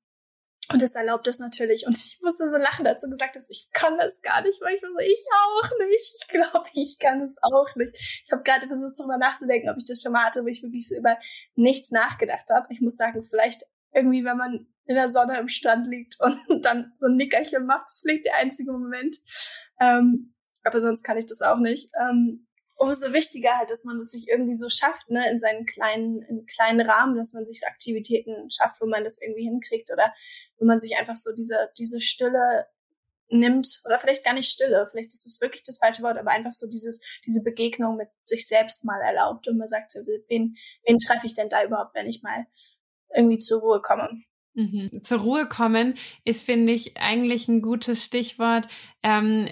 und 0.70 0.80
das 0.80 0.94
erlaubt 0.94 1.26
es 1.26 1.38
natürlich. 1.38 1.86
Und 1.86 1.96
ich 1.96 2.18
musste 2.22 2.48
so 2.48 2.56
lachen, 2.56 2.84
dazu 2.84 3.08
gesagt 3.10 3.36
dass 3.36 3.50
ich 3.50 3.68
kann 3.72 3.96
das 3.98 4.22
gar 4.22 4.42
nicht, 4.42 4.60
weil 4.60 4.76
ich 4.76 4.82
war 4.82 4.92
so, 4.92 5.00
ich 5.00 5.26
auch 5.44 5.78
nicht. 5.78 6.14
Ich 6.20 6.28
glaube, 6.28 6.68
ich 6.72 6.98
kann 6.98 7.20
es 7.20 7.36
auch 7.42 7.74
nicht. 7.76 7.96
Ich 8.24 8.32
habe 8.32 8.42
gerade 8.42 8.66
versucht, 8.66 8.94
darüber 8.98 9.18
nachzudenken, 9.18 9.70
ob 9.70 9.76
ich 9.78 9.86
das 9.86 10.00
schon 10.02 10.12
mal 10.12 10.24
hatte, 10.24 10.42
wo 10.42 10.46
ich 10.46 10.62
wirklich 10.62 10.88
so 10.88 10.96
über 10.96 11.18
nichts 11.54 11.90
nachgedacht 11.90 12.48
habe. 12.50 12.68
Ich 12.70 12.80
muss 12.80 12.96
sagen, 12.96 13.22
vielleicht 13.22 13.62
irgendwie, 13.92 14.24
wenn 14.24 14.36
man 14.36 14.66
in 14.86 14.94
der 14.94 15.08
Sonne 15.08 15.38
im 15.38 15.48
Strand 15.48 15.86
liegt 15.86 16.18
und 16.20 16.38
dann 16.64 16.92
so 16.94 17.06
ein 17.06 17.16
Nickerchen 17.16 17.66
macht, 17.66 17.86
ist 17.86 18.02
vielleicht 18.02 18.24
der 18.24 18.36
einzige 18.36 18.72
Moment. 18.72 19.16
Ähm, 19.80 20.34
aber 20.64 20.80
sonst 20.80 21.02
kann 21.02 21.18
ich 21.18 21.26
das 21.26 21.42
auch 21.42 21.58
nicht. 21.58 21.90
Ähm, 22.00 22.46
umso 22.82 23.12
wichtiger 23.12 23.56
halt, 23.56 23.70
dass 23.70 23.84
man 23.84 23.98
das 23.98 24.10
sich 24.10 24.28
irgendwie 24.28 24.54
so 24.54 24.68
schafft, 24.68 25.08
ne, 25.08 25.30
in 25.30 25.38
seinen 25.38 25.66
kleinen, 25.66 26.22
in 26.22 26.46
kleinen 26.46 26.80
Rahmen, 26.80 27.16
dass 27.16 27.32
man 27.32 27.44
sich 27.44 27.62
Aktivitäten 27.66 28.50
schafft, 28.50 28.80
wo 28.80 28.86
man 28.86 29.04
das 29.04 29.22
irgendwie 29.22 29.44
hinkriegt 29.44 29.90
oder 29.92 30.12
wo 30.58 30.66
man 30.66 30.80
sich 30.80 30.96
einfach 30.96 31.16
so 31.16 31.30
diese, 31.36 31.70
diese 31.78 32.00
Stille 32.00 32.66
nimmt, 33.28 33.80
oder 33.86 33.98
vielleicht 33.98 34.24
gar 34.24 34.34
nicht 34.34 34.50
Stille, 34.50 34.88
vielleicht 34.90 35.14
ist 35.14 35.26
es 35.26 35.40
wirklich 35.40 35.62
das 35.62 35.78
falsche 35.78 36.02
Wort, 36.02 36.18
aber 36.18 36.32
einfach 36.32 36.52
so 36.52 36.68
dieses, 36.68 37.00
diese 37.24 37.42
Begegnung 37.42 37.96
mit 37.96 38.08
sich 38.24 38.46
selbst 38.46 38.84
mal 38.84 39.00
erlaubt 39.00 39.46
und 39.48 39.56
man 39.56 39.68
sagt 39.68 39.94
wen, 40.28 40.56
wen 40.84 40.98
treffe 40.98 41.26
ich 41.26 41.34
denn 41.34 41.48
da 41.48 41.64
überhaupt, 41.64 41.94
wenn 41.94 42.08
ich 42.08 42.22
mal 42.22 42.46
irgendwie 43.14 43.38
zur 43.38 43.60
Ruhe 43.60 43.80
komme? 43.80 44.22
Mhm. 44.54 45.02
Zur 45.02 45.20
Ruhe 45.20 45.48
kommen 45.48 45.94
ist, 46.24 46.44
finde 46.44 46.72
ich, 46.72 46.98
eigentlich 46.98 47.48
ein 47.48 47.62
gutes 47.62 48.04
Stichwort. 48.04 48.68
Ähm, 49.02 49.48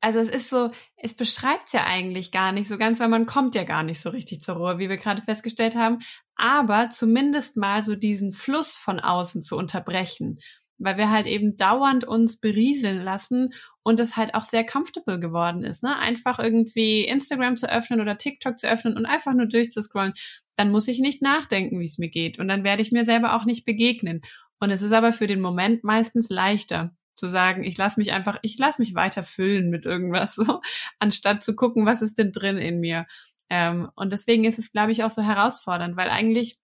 also 0.00 0.18
es 0.18 0.28
ist 0.28 0.50
so, 0.50 0.70
es 0.96 1.14
beschreibt 1.14 1.66
es 1.66 1.72
ja 1.72 1.84
eigentlich 1.84 2.32
gar 2.32 2.52
nicht 2.52 2.68
so 2.68 2.78
ganz, 2.78 3.00
weil 3.00 3.08
man 3.08 3.26
kommt 3.26 3.54
ja 3.54 3.64
gar 3.64 3.82
nicht 3.82 4.00
so 4.00 4.10
richtig 4.10 4.40
zur 4.40 4.56
Ruhe, 4.56 4.78
wie 4.78 4.88
wir 4.88 4.96
gerade 4.96 5.22
festgestellt 5.22 5.76
haben. 5.76 5.98
Aber 6.36 6.88
zumindest 6.90 7.56
mal 7.56 7.82
so 7.82 7.96
diesen 7.96 8.32
Fluss 8.32 8.74
von 8.74 9.00
außen 9.00 9.42
zu 9.42 9.56
unterbrechen 9.56 10.38
weil 10.80 10.96
wir 10.96 11.10
halt 11.10 11.26
eben 11.26 11.56
dauernd 11.56 12.04
uns 12.04 12.40
berieseln 12.40 13.02
lassen 13.02 13.52
und 13.82 14.00
es 14.00 14.16
halt 14.16 14.34
auch 14.34 14.42
sehr 14.42 14.64
comfortable 14.64 15.20
geworden 15.20 15.62
ist, 15.62 15.82
ne? 15.82 15.96
Einfach 15.98 16.38
irgendwie 16.38 17.04
Instagram 17.04 17.56
zu 17.56 17.70
öffnen 17.70 18.00
oder 18.00 18.18
TikTok 18.18 18.58
zu 18.58 18.68
öffnen 18.68 18.96
und 18.96 19.06
einfach 19.06 19.34
nur 19.34 19.46
durchzuscrollen, 19.46 20.14
dann 20.56 20.70
muss 20.70 20.88
ich 20.88 20.98
nicht 20.98 21.22
nachdenken, 21.22 21.78
wie 21.78 21.84
es 21.84 21.98
mir 21.98 22.08
geht 22.08 22.38
und 22.38 22.48
dann 22.48 22.64
werde 22.64 22.82
ich 22.82 22.92
mir 22.92 23.04
selber 23.04 23.36
auch 23.36 23.44
nicht 23.44 23.64
begegnen. 23.64 24.22
Und 24.58 24.70
es 24.70 24.82
ist 24.82 24.92
aber 24.92 25.12
für 25.12 25.26
den 25.26 25.40
Moment 25.40 25.84
meistens 25.84 26.28
leichter 26.28 26.94
zu 27.20 27.30
sagen, 27.30 27.62
ich 27.62 27.78
lasse 27.78 28.00
mich 28.00 28.12
einfach, 28.12 28.38
ich 28.42 28.58
lasse 28.58 28.82
mich 28.82 28.94
weiter 28.94 29.22
füllen 29.22 29.70
mit 29.70 29.84
irgendwas, 29.84 30.34
so, 30.34 30.60
anstatt 30.98 31.44
zu 31.44 31.54
gucken, 31.54 31.86
was 31.86 32.02
ist 32.02 32.18
denn 32.18 32.32
drin 32.32 32.58
in 32.58 32.80
mir. 32.80 33.06
Ähm, 33.48 33.90
und 33.94 34.12
deswegen 34.12 34.44
ist 34.44 34.58
es, 34.58 34.72
glaube 34.72 34.92
ich, 34.92 35.04
auch 35.04 35.10
so 35.10 35.22
herausfordernd, 35.22 35.96
weil 35.96 36.10
eigentlich 36.10 36.58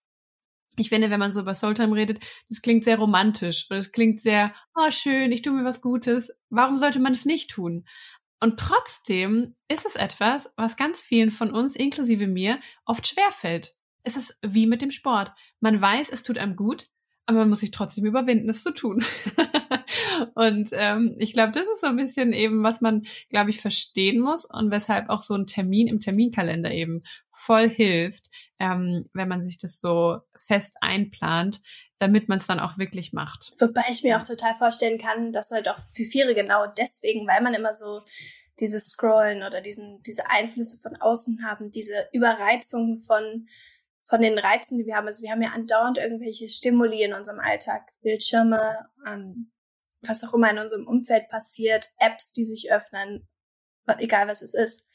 ich 0.79 0.90
finde, 0.90 1.09
wenn 1.11 1.21
man 1.21 1.33
so 1.33 1.40
über 1.40 1.55
Soultime 1.55 1.97
redet, 1.97 2.23
das 2.51 2.61
klingt 2.61 2.85
sehr 2.85 2.99
romantisch 2.99 3.66
und 3.71 3.77
es 3.77 3.92
klingt 3.92 4.21
sehr, 4.21 4.53
oh 4.75 4.90
schön, 4.90 5.33
ich 5.33 5.40
tue 5.40 5.55
mir 5.55 5.64
was 5.64 5.81
Gutes. 5.81 6.37
Warum 6.51 6.77
sollte 6.77 7.01
man 7.01 7.12
es 7.12 7.25
nicht 7.25 7.51
tun? 7.51 7.87
Und 8.40 8.61
trotzdem 8.61 9.55
ist 9.69 9.87
es 9.87 9.97
etwas, 9.97 10.53
was 10.57 10.77
ganz 10.77 11.01
vielen 11.01 11.31
von 11.31 11.51
uns, 11.51 11.75
inklusive 11.75 12.27
mir, 12.27 12.61
oft 12.85 13.07
schwerfällt. 13.07 13.73
Es 14.03 14.16
ist 14.16 14.38
wie 14.42 14.66
mit 14.66 14.83
dem 14.83 14.90
Sport. 14.90 15.33
Man 15.61 15.81
weiß, 15.81 16.11
es 16.11 16.23
tut 16.23 16.38
einem 16.38 16.57
gut, 16.57 16.88
aber 17.27 17.39
man 17.39 17.49
muss 17.49 17.61
sich 17.61 17.73
trotzdem 17.73 18.07
überwinden, 18.07 18.49
es 18.49 18.62
zu 18.62 18.73
tun. 18.73 19.05
und 20.35 20.71
ähm, 20.73 21.17
ich 21.19 21.33
glaube, 21.33 21.51
das 21.51 21.65
ist 21.67 21.81
so 21.81 21.89
ein 21.89 21.97
bisschen 21.97 22.33
eben, 22.33 22.62
was 22.62 22.81
man, 22.81 23.07
glaube 23.31 23.51
ich, 23.51 23.61
verstehen 23.61 24.21
muss 24.21 24.45
und 24.45 24.71
weshalb 24.71 25.09
auch 25.11 25.21
so 25.21 25.35
ein 25.35 25.47
Termin 25.47 25.89
im 25.89 26.01
Terminkalender 26.01 26.71
eben 26.71 27.03
voll 27.31 27.69
hilft, 27.69 28.31
ähm, 28.61 29.07
wenn 29.12 29.29
man 29.29 29.43
sich 29.43 29.59
das 29.59 29.81
so 29.81 30.19
fest 30.37 30.77
einplant, 30.81 31.61
damit 31.99 32.29
man 32.29 32.39
es 32.39 32.47
dann 32.47 32.61
auch 32.61 32.79
wirklich 32.79 33.12
macht. 33.12 33.55
Wobei 33.59 33.85
ich 33.91 34.03
mir 34.05 34.19
auch 34.19 34.27
total 34.27 34.55
vorstellen 34.55 34.99
kann, 34.99 35.33
dass 35.33 35.51
halt 35.51 35.69
auch 35.69 35.79
für 35.93 36.05
viele 36.05 36.35
genau 36.35 36.67
deswegen, 36.79 37.27
weil 37.27 37.43
man 37.43 37.55
immer 37.55 37.75
so 37.75 38.03
dieses 38.61 38.89
Scrollen 38.89 39.43
oder 39.43 39.61
diesen, 39.61 40.03
diese 40.03 40.31
Einflüsse 40.31 40.79
von 40.79 40.97
außen 40.97 41.45
haben, 41.45 41.71
diese 41.71 42.09
Überreizung 42.12 43.03
von, 43.07 43.49
von 44.07 44.21
den 44.21 44.38
Reizen, 44.38 44.79
die 44.79 44.87
wir 44.87 44.95
haben. 44.95 45.07
Also 45.07 45.23
wir 45.23 45.33
haben 45.33 45.42
ja 45.42 45.51
andauernd 45.51 45.99
irgendwelche 45.99 46.49
Stimuli 46.49 47.03
in 47.03 47.12
unserem 47.12 47.40
Alltag, 47.40 47.83
Bildschirme, 48.03 48.88
ähm, 49.07 49.53
was 50.01 50.23
auch 50.25 50.33
immer 50.33 50.51
in 50.51 50.59
unserem 50.59 50.87
Umfeld 50.87 51.29
passiert, 51.29 51.90
Apps, 51.99 52.33
die 52.33 52.45
sich 52.45 52.71
öffnen, 52.71 53.29
egal 53.99 54.29
was 54.29 54.42
es 54.42 54.55
ist. 54.55 54.88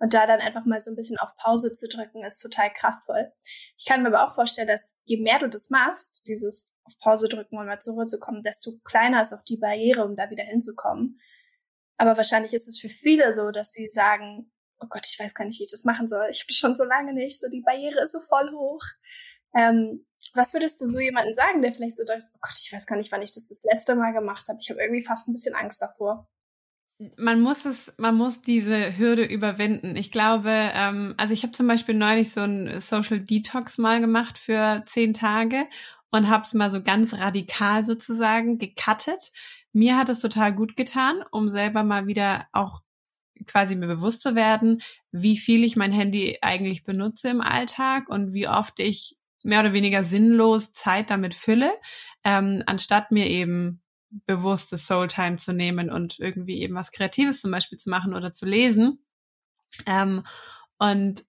Und 0.00 0.14
da 0.14 0.26
dann 0.26 0.40
einfach 0.40 0.64
mal 0.64 0.80
so 0.80 0.92
ein 0.92 0.96
bisschen 0.96 1.18
auf 1.18 1.30
Pause 1.38 1.72
zu 1.72 1.88
drücken, 1.88 2.24
ist 2.24 2.40
total 2.40 2.72
kraftvoll. 2.72 3.32
Ich 3.76 3.84
kann 3.86 4.02
mir 4.02 4.08
aber 4.08 4.28
auch 4.28 4.34
vorstellen, 4.34 4.68
dass 4.68 4.94
je 5.04 5.20
mehr 5.20 5.38
du 5.38 5.48
das 5.48 5.70
machst, 5.70 6.22
dieses 6.28 6.72
auf 6.84 6.92
Pause 7.00 7.28
drücken 7.28 7.58
und 7.58 7.66
mal 7.66 7.80
zur 7.80 7.94
Ruhe 7.94 8.06
zu 8.06 8.18
kommen, 8.18 8.42
desto 8.42 8.78
kleiner 8.84 9.22
ist 9.22 9.32
auch 9.32 9.42
die 9.42 9.56
Barriere, 9.56 10.04
um 10.04 10.14
da 10.14 10.30
wieder 10.30 10.44
hinzukommen. 10.44 11.20
Aber 11.96 12.16
wahrscheinlich 12.16 12.54
ist 12.54 12.68
es 12.68 12.78
für 12.78 12.88
viele 12.88 13.32
so, 13.32 13.50
dass 13.50 13.72
sie 13.72 13.88
sagen, 13.90 14.52
oh 14.80 14.86
Gott, 14.88 15.06
ich 15.10 15.18
weiß 15.18 15.34
gar 15.34 15.44
nicht, 15.44 15.58
wie 15.58 15.64
ich 15.64 15.70
das 15.70 15.84
machen 15.84 16.08
soll. 16.08 16.28
Ich 16.30 16.42
habe 16.42 16.52
schon 16.52 16.76
so 16.76 16.84
lange 16.84 17.12
nicht, 17.12 17.38
so 17.38 17.48
die 17.48 17.62
Barriere 17.62 18.02
ist 18.02 18.12
so 18.12 18.20
voll 18.20 18.50
hoch. 18.52 18.82
Ähm, 19.54 20.06
was 20.34 20.52
würdest 20.52 20.80
du 20.80 20.86
so 20.86 20.98
jemandem 21.00 21.34
sagen, 21.34 21.62
der 21.62 21.72
vielleicht 21.72 21.96
so 21.96 22.04
denkt, 22.04 22.24
oh 22.34 22.38
Gott, 22.40 22.54
ich 22.64 22.72
weiß 22.72 22.86
gar 22.86 22.96
nicht, 22.96 23.10
wann 23.12 23.22
ich 23.22 23.32
das 23.32 23.48
das 23.48 23.64
letzte 23.64 23.94
Mal 23.96 24.12
gemacht 24.12 24.48
habe. 24.48 24.58
Ich 24.60 24.70
habe 24.70 24.80
irgendwie 24.80 25.02
fast 25.02 25.28
ein 25.28 25.32
bisschen 25.32 25.54
Angst 25.54 25.80
davor 25.82 26.28
man 27.16 27.40
muss 27.40 27.64
es, 27.64 27.92
man 27.96 28.16
muss 28.16 28.42
diese 28.42 28.98
Hürde 28.98 29.24
überwinden. 29.24 29.96
Ich 29.96 30.10
glaube, 30.10 30.50
ähm, 30.50 31.14
also 31.16 31.32
ich 31.32 31.42
habe 31.42 31.52
zum 31.52 31.66
Beispiel 31.68 31.94
neulich 31.94 32.32
so 32.32 32.40
ein 32.40 32.80
Social 32.80 33.20
Detox 33.20 33.78
mal 33.78 34.00
gemacht 34.00 34.36
für 34.38 34.82
zehn 34.86 35.14
Tage 35.14 35.66
und 36.10 36.28
habe 36.28 36.44
es 36.44 36.54
mal 36.54 36.70
so 36.70 36.82
ganz 36.82 37.14
radikal 37.14 37.84
sozusagen 37.84 38.58
gecuttet. 38.58 39.30
Mir 39.72 39.96
hat 39.96 40.08
es 40.08 40.20
total 40.20 40.52
gut 40.52 40.76
getan, 40.76 41.22
um 41.30 41.50
selber 41.50 41.84
mal 41.84 42.06
wieder 42.06 42.48
auch 42.52 42.80
quasi 43.46 43.76
mir 43.76 43.86
bewusst 43.86 44.22
zu 44.22 44.34
werden, 44.34 44.82
wie 45.12 45.36
viel 45.36 45.64
ich 45.64 45.76
mein 45.76 45.92
Handy 45.92 46.38
eigentlich 46.42 46.84
benutze 46.84 47.30
im 47.30 47.40
Alltag 47.40 48.08
und 48.08 48.32
wie 48.32 48.48
oft 48.48 48.78
ich 48.80 49.16
mehr 49.42 49.60
oder 49.60 49.72
weniger 49.72 50.04
sinnlos 50.04 50.72
Zeit 50.72 51.10
damit 51.10 51.34
fülle, 51.34 51.72
ähm, 52.24 52.62
anstatt 52.66 53.10
mir 53.10 53.26
eben 53.26 53.82
bewusste 54.26 54.76
Soul-Time 54.76 55.36
zu 55.36 55.52
nehmen 55.52 55.90
und 55.90 56.18
irgendwie 56.18 56.60
eben 56.60 56.74
was 56.74 56.92
Kreatives 56.92 57.40
zum 57.40 57.50
Beispiel 57.50 57.78
zu 57.78 57.90
machen 57.90 58.14
oder 58.14 58.32
zu 58.32 58.46
lesen. 58.46 59.04
Ähm, 59.86 60.22
und 60.78 61.24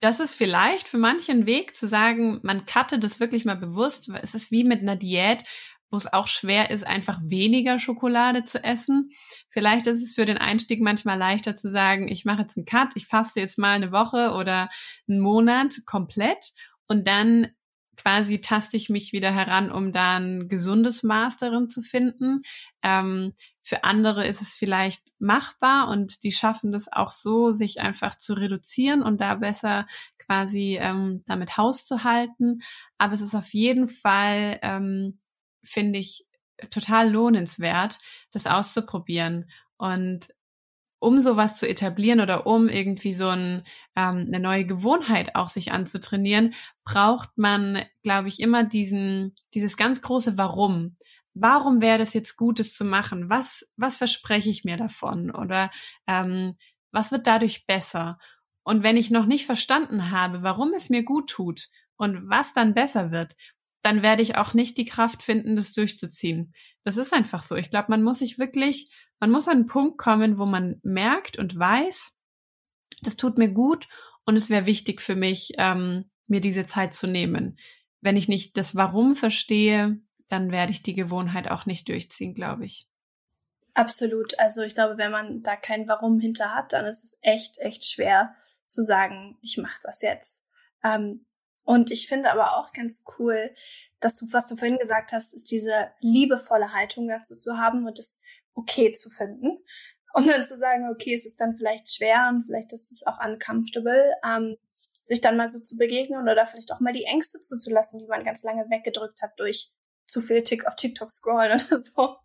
das 0.00 0.18
ist 0.18 0.34
vielleicht 0.34 0.88
für 0.88 0.98
manche 0.98 1.30
ein 1.30 1.46
Weg 1.46 1.76
zu 1.76 1.86
sagen, 1.86 2.40
man 2.42 2.66
cutte 2.66 2.98
das 2.98 3.20
wirklich 3.20 3.44
mal 3.44 3.56
bewusst. 3.56 4.10
Es 4.20 4.34
ist 4.34 4.50
wie 4.50 4.64
mit 4.64 4.80
einer 4.80 4.96
Diät, 4.96 5.44
wo 5.92 5.96
es 5.96 6.12
auch 6.12 6.26
schwer 6.26 6.70
ist, 6.70 6.86
einfach 6.86 7.20
weniger 7.22 7.78
Schokolade 7.78 8.42
zu 8.42 8.64
essen. 8.64 9.10
Vielleicht 9.48 9.86
ist 9.86 10.02
es 10.02 10.14
für 10.14 10.24
den 10.24 10.38
Einstieg 10.38 10.80
manchmal 10.80 11.18
leichter 11.18 11.54
zu 11.54 11.68
sagen, 11.70 12.08
ich 12.08 12.24
mache 12.24 12.42
jetzt 12.42 12.56
einen 12.56 12.66
Cut, 12.66 12.96
ich 12.96 13.06
faste 13.06 13.40
jetzt 13.40 13.58
mal 13.58 13.74
eine 13.74 13.92
Woche 13.92 14.32
oder 14.32 14.70
einen 15.06 15.20
Monat 15.20 15.82
komplett 15.86 16.54
und 16.88 17.06
dann 17.06 17.48
quasi 17.96 18.40
taste 18.40 18.76
ich 18.76 18.88
mich 18.88 19.12
wieder 19.12 19.32
heran, 19.32 19.70
um 19.70 19.92
da 19.92 20.16
ein 20.16 20.48
gesundes 20.48 21.02
Maß 21.02 21.36
darin 21.36 21.68
zu 21.68 21.82
finden. 21.82 22.42
Ähm, 22.82 23.34
für 23.60 23.84
andere 23.84 24.26
ist 24.26 24.40
es 24.40 24.54
vielleicht 24.54 25.02
machbar 25.18 25.88
und 25.88 26.24
die 26.24 26.32
schaffen 26.32 26.72
das 26.72 26.90
auch 26.90 27.10
so, 27.10 27.50
sich 27.50 27.80
einfach 27.80 28.16
zu 28.16 28.34
reduzieren 28.34 29.02
und 29.02 29.20
da 29.20 29.34
besser 29.36 29.86
quasi 30.18 30.78
ähm, 30.80 31.22
damit 31.26 31.56
Haus 31.56 31.84
zu 31.84 32.02
halten. 32.02 32.62
Aber 32.98 33.12
es 33.12 33.20
ist 33.20 33.34
auf 33.34 33.52
jeden 33.52 33.88
Fall, 33.88 34.58
ähm, 34.62 35.20
finde 35.64 35.98
ich, 35.98 36.26
total 36.70 37.10
lohnenswert, 37.10 37.98
das 38.30 38.46
auszuprobieren. 38.46 39.50
Und 39.76 40.28
um 41.02 41.18
sowas 41.18 41.56
zu 41.56 41.68
etablieren 41.68 42.20
oder 42.20 42.46
um 42.46 42.68
irgendwie 42.68 43.12
so 43.12 43.28
ein, 43.28 43.64
ähm, 43.96 44.26
eine 44.28 44.38
neue 44.38 44.64
Gewohnheit 44.64 45.34
auch 45.34 45.48
sich 45.48 45.72
anzutrainieren, 45.72 46.54
braucht 46.84 47.30
man, 47.36 47.82
glaube 48.04 48.28
ich, 48.28 48.38
immer 48.38 48.62
diesen, 48.62 49.34
dieses 49.52 49.76
ganz 49.76 50.00
große 50.00 50.38
Warum. 50.38 50.94
Warum 51.34 51.80
wäre 51.80 51.98
das 51.98 52.14
jetzt 52.14 52.36
Gutes 52.36 52.74
zu 52.74 52.84
machen? 52.84 53.28
Was, 53.28 53.66
was 53.76 53.96
verspreche 53.96 54.50
ich 54.50 54.64
mir 54.64 54.76
davon? 54.76 55.32
Oder 55.32 55.70
ähm, 56.06 56.56
was 56.92 57.10
wird 57.10 57.26
dadurch 57.26 57.66
besser? 57.66 58.18
Und 58.62 58.84
wenn 58.84 58.96
ich 58.96 59.10
noch 59.10 59.26
nicht 59.26 59.46
verstanden 59.46 60.12
habe, 60.12 60.44
warum 60.44 60.72
es 60.72 60.88
mir 60.88 61.02
gut 61.02 61.30
tut 61.30 61.68
und 61.96 62.28
was 62.28 62.52
dann 62.52 62.74
besser 62.74 63.10
wird, 63.10 63.34
dann 63.82 64.02
werde 64.02 64.22
ich 64.22 64.36
auch 64.36 64.54
nicht 64.54 64.78
die 64.78 64.84
Kraft 64.84 65.22
finden, 65.22 65.56
das 65.56 65.72
durchzuziehen. 65.72 66.54
Das 66.84 66.96
ist 66.96 67.12
einfach 67.12 67.42
so. 67.42 67.56
Ich 67.56 67.70
glaube, 67.70 67.86
man 67.90 68.02
muss 68.02 68.18
sich 68.18 68.38
wirklich 68.38 68.90
man 69.22 69.30
muss 69.30 69.46
an 69.46 69.54
einen 69.54 69.66
Punkt 69.66 69.98
kommen, 69.98 70.36
wo 70.36 70.46
man 70.46 70.80
merkt 70.82 71.38
und 71.38 71.56
weiß, 71.56 72.18
das 73.02 73.16
tut 73.16 73.38
mir 73.38 73.52
gut 73.52 73.88
und 74.24 74.34
es 74.34 74.50
wäre 74.50 74.66
wichtig 74.66 75.00
für 75.00 75.14
mich, 75.14 75.52
ähm, 75.58 76.10
mir 76.26 76.40
diese 76.40 76.66
Zeit 76.66 76.92
zu 76.92 77.06
nehmen. 77.06 77.56
Wenn 78.00 78.16
ich 78.16 78.26
nicht 78.26 78.56
das 78.56 78.74
Warum 78.74 79.14
verstehe, 79.14 80.00
dann 80.26 80.50
werde 80.50 80.72
ich 80.72 80.82
die 80.82 80.94
Gewohnheit 80.94 81.48
auch 81.48 81.66
nicht 81.66 81.88
durchziehen, 81.88 82.34
glaube 82.34 82.64
ich. 82.64 82.88
Absolut. 83.74 84.36
Also 84.40 84.62
ich 84.62 84.74
glaube, 84.74 84.98
wenn 84.98 85.12
man 85.12 85.44
da 85.44 85.54
kein 85.54 85.86
Warum 85.86 86.18
hinter 86.18 86.52
hat, 86.52 86.72
dann 86.72 86.84
ist 86.84 87.04
es 87.04 87.18
echt, 87.22 87.58
echt 87.58 87.84
schwer 87.84 88.34
zu 88.66 88.82
sagen, 88.82 89.38
ich 89.40 89.56
mache 89.56 89.78
das 89.84 90.02
jetzt. 90.02 90.48
Ähm, 90.82 91.26
und 91.64 91.90
ich 91.90 92.08
finde 92.08 92.30
aber 92.30 92.56
auch 92.56 92.72
ganz 92.72 93.04
cool, 93.18 93.52
dass 94.00 94.18
du, 94.18 94.26
was 94.32 94.48
du 94.48 94.56
vorhin 94.56 94.78
gesagt 94.78 95.12
hast, 95.12 95.32
ist 95.34 95.50
diese 95.50 95.90
liebevolle 96.00 96.72
Haltung 96.72 97.08
dazu 97.08 97.36
zu 97.36 97.56
haben 97.56 97.86
und 97.86 97.98
das 97.98 98.20
okay 98.54 98.92
zu 98.92 99.10
finden. 99.10 99.58
Und 100.14 100.26
dann 100.28 100.44
zu 100.44 100.58
sagen, 100.58 100.90
okay, 100.92 101.14
es 101.14 101.24
ist 101.24 101.40
dann 101.40 101.54
vielleicht 101.54 101.94
schwer 101.94 102.28
und 102.30 102.44
vielleicht 102.44 102.72
ist 102.72 102.92
es 102.92 103.06
auch 103.06 103.18
uncomfortable, 103.24 104.12
ähm, 104.26 104.56
sich 105.02 105.20
dann 105.22 105.38
mal 105.38 105.48
so 105.48 105.60
zu 105.60 105.76
begegnen 105.76 106.28
oder 106.28 106.46
vielleicht 106.46 106.72
auch 106.72 106.80
mal 106.80 106.92
die 106.92 107.04
Ängste 107.04 107.40
zuzulassen, 107.40 107.98
die 107.98 108.06
man 108.06 108.24
ganz 108.24 108.42
lange 108.42 108.68
weggedrückt 108.68 109.22
hat 109.22 109.38
durch 109.38 109.72
zu 110.06 110.20
viel 110.20 110.42
Tick 110.42 110.66
auf 110.66 110.76
TikTok 110.76 111.10
scrollen 111.10 111.52
oder 111.66 111.78
so. 111.80 112.16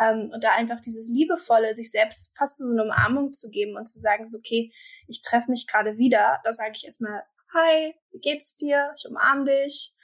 Ähm, 0.00 0.30
und 0.32 0.42
da 0.42 0.52
einfach 0.52 0.80
dieses 0.80 1.08
liebevolle, 1.10 1.74
sich 1.74 1.90
selbst 1.90 2.36
fast 2.36 2.58
so 2.58 2.64
eine 2.64 2.82
Umarmung 2.84 3.32
zu 3.32 3.50
geben 3.50 3.76
und 3.76 3.86
zu 3.86 3.98
sagen, 3.98 4.26
so, 4.26 4.38
okay, 4.38 4.72
ich 5.06 5.20
treffe 5.20 5.50
mich 5.50 5.66
gerade 5.66 5.98
wieder. 5.98 6.40
Da 6.44 6.52
sage 6.52 6.72
ich 6.74 6.84
erstmal, 6.84 7.22
hi, 7.54 7.94
wie 8.10 8.20
geht's 8.20 8.56
dir? 8.56 8.92
Ich 8.96 9.08
umarme 9.08 9.44
dich. 9.44 9.94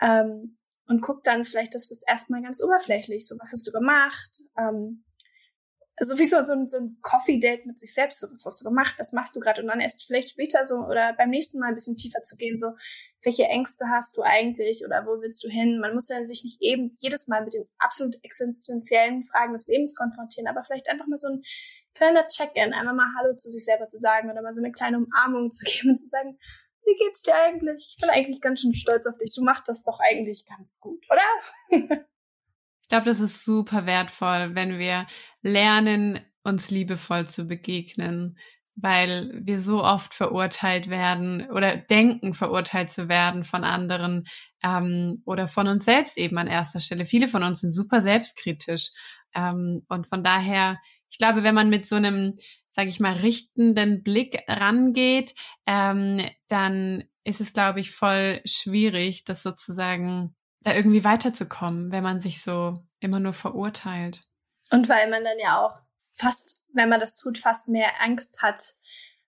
Ähm, 0.00 0.58
und 0.86 1.02
guck 1.02 1.22
dann, 1.22 1.44
vielleicht 1.44 1.74
ist 1.74 1.90
es 1.90 2.02
erstmal 2.06 2.42
ganz 2.42 2.62
oberflächlich. 2.62 3.26
So, 3.26 3.36
was 3.38 3.52
hast 3.52 3.66
du 3.66 3.72
gemacht? 3.72 4.30
Ähm, 4.58 5.04
sowieso 6.00 6.42
so 6.42 6.52
ein, 6.52 6.68
so 6.68 6.78
ein 6.78 6.98
Coffee-Date 7.02 7.66
mit 7.66 7.78
sich 7.78 7.92
selbst, 7.92 8.20
so 8.20 8.28
was 8.30 8.44
hast 8.44 8.60
du 8.60 8.64
gemacht, 8.64 8.94
was 8.98 9.12
machst 9.12 9.34
du 9.34 9.40
gerade 9.40 9.60
und 9.60 9.68
dann 9.68 9.80
erst 9.80 10.06
vielleicht 10.06 10.30
später 10.30 10.64
so 10.64 10.76
oder 10.76 11.12
beim 11.14 11.30
nächsten 11.30 11.58
Mal 11.58 11.68
ein 11.68 11.74
bisschen 11.74 11.96
tiefer 11.96 12.22
zu 12.22 12.36
gehen, 12.36 12.56
so 12.56 12.72
welche 13.22 13.44
Ängste 13.44 13.86
hast 13.90 14.16
du 14.16 14.22
eigentlich 14.22 14.82
oder 14.84 15.04
wo 15.06 15.20
willst 15.20 15.42
du 15.44 15.48
hin? 15.48 15.80
Man 15.80 15.94
muss 15.94 16.08
ja 16.08 16.24
sich 16.24 16.44
nicht 16.44 16.62
eben 16.62 16.94
jedes 16.98 17.26
Mal 17.26 17.44
mit 17.44 17.54
den 17.54 17.68
absolut 17.78 18.16
existenziellen 18.22 19.24
Fragen 19.24 19.52
des 19.52 19.66
Lebens 19.66 19.96
konfrontieren, 19.96 20.48
aber 20.48 20.62
vielleicht 20.62 20.88
einfach 20.88 21.06
mal 21.06 21.18
so 21.18 21.28
ein 21.28 21.42
kleiner 21.94 22.26
Check-in, 22.28 22.72
einmal 22.72 22.94
mal 22.94 23.12
Hallo 23.18 23.34
zu 23.34 23.48
sich 23.48 23.64
selber 23.64 23.88
zu 23.88 23.98
sagen 23.98 24.30
oder 24.30 24.40
mal 24.40 24.54
so 24.54 24.62
eine 24.62 24.72
kleine 24.72 24.98
Umarmung 24.98 25.50
zu 25.50 25.64
geben 25.64 25.90
und 25.90 25.96
zu 25.96 26.06
sagen, 26.06 26.38
wie 26.88 27.04
geht's 27.04 27.22
dir 27.22 27.34
eigentlich? 27.34 27.86
Ich 27.90 28.00
bin 28.00 28.10
eigentlich 28.10 28.40
ganz 28.40 28.60
schön 28.60 28.74
stolz 28.74 29.06
auf 29.06 29.18
dich. 29.18 29.34
Du 29.34 29.44
machst 29.44 29.68
das 29.68 29.84
doch 29.84 30.00
eigentlich 30.00 30.46
ganz 30.46 30.80
gut, 30.80 31.04
oder? 31.10 32.06
Ich 32.80 32.90
glaube, 32.90 33.04
das 33.04 33.20
ist 33.20 33.44
super 33.44 33.84
wertvoll, 33.84 34.54
wenn 34.54 34.78
wir 34.78 35.06
lernen, 35.42 36.20
uns 36.42 36.70
liebevoll 36.70 37.26
zu 37.26 37.46
begegnen, 37.46 38.38
weil 38.76 39.42
wir 39.44 39.60
so 39.60 39.84
oft 39.84 40.14
verurteilt 40.14 40.88
werden 40.88 41.50
oder 41.50 41.76
denken, 41.76 42.32
verurteilt 42.32 42.90
zu 42.90 43.10
werden 43.10 43.44
von 43.44 43.62
anderen 43.62 44.26
ähm, 44.64 45.22
oder 45.26 45.48
von 45.48 45.68
uns 45.68 45.84
selbst 45.84 46.16
eben 46.16 46.38
an 46.38 46.46
erster 46.46 46.80
Stelle. 46.80 47.04
Viele 47.04 47.28
von 47.28 47.42
uns 47.42 47.60
sind 47.60 47.72
super 47.72 48.00
selbstkritisch 48.00 48.88
ähm, 49.34 49.84
und 49.88 50.08
von 50.08 50.24
daher, 50.24 50.78
ich 51.10 51.18
glaube, 51.18 51.42
wenn 51.42 51.54
man 51.54 51.68
mit 51.68 51.84
so 51.84 51.96
einem, 51.96 52.36
sage 52.78 52.90
ich 52.90 53.00
mal, 53.00 53.14
richtenden 53.14 54.04
Blick 54.04 54.44
rangeht, 54.46 55.34
ähm, 55.66 56.24
dann 56.46 57.02
ist 57.24 57.40
es, 57.40 57.52
glaube 57.52 57.80
ich, 57.80 57.90
voll 57.90 58.40
schwierig, 58.44 59.24
das 59.24 59.42
sozusagen 59.42 60.36
da 60.60 60.76
irgendwie 60.76 61.02
weiterzukommen, 61.02 61.90
wenn 61.90 62.04
man 62.04 62.20
sich 62.20 62.40
so 62.40 62.74
immer 63.00 63.18
nur 63.18 63.32
verurteilt. 63.32 64.20
Und 64.70 64.88
weil 64.88 65.10
man 65.10 65.24
dann 65.24 65.40
ja 65.42 65.60
auch 65.60 65.80
fast, 66.14 66.68
wenn 66.72 66.88
man 66.88 67.00
das 67.00 67.16
tut, 67.16 67.38
fast 67.38 67.66
mehr 67.66 68.00
Angst 68.00 68.42
hat, 68.42 68.74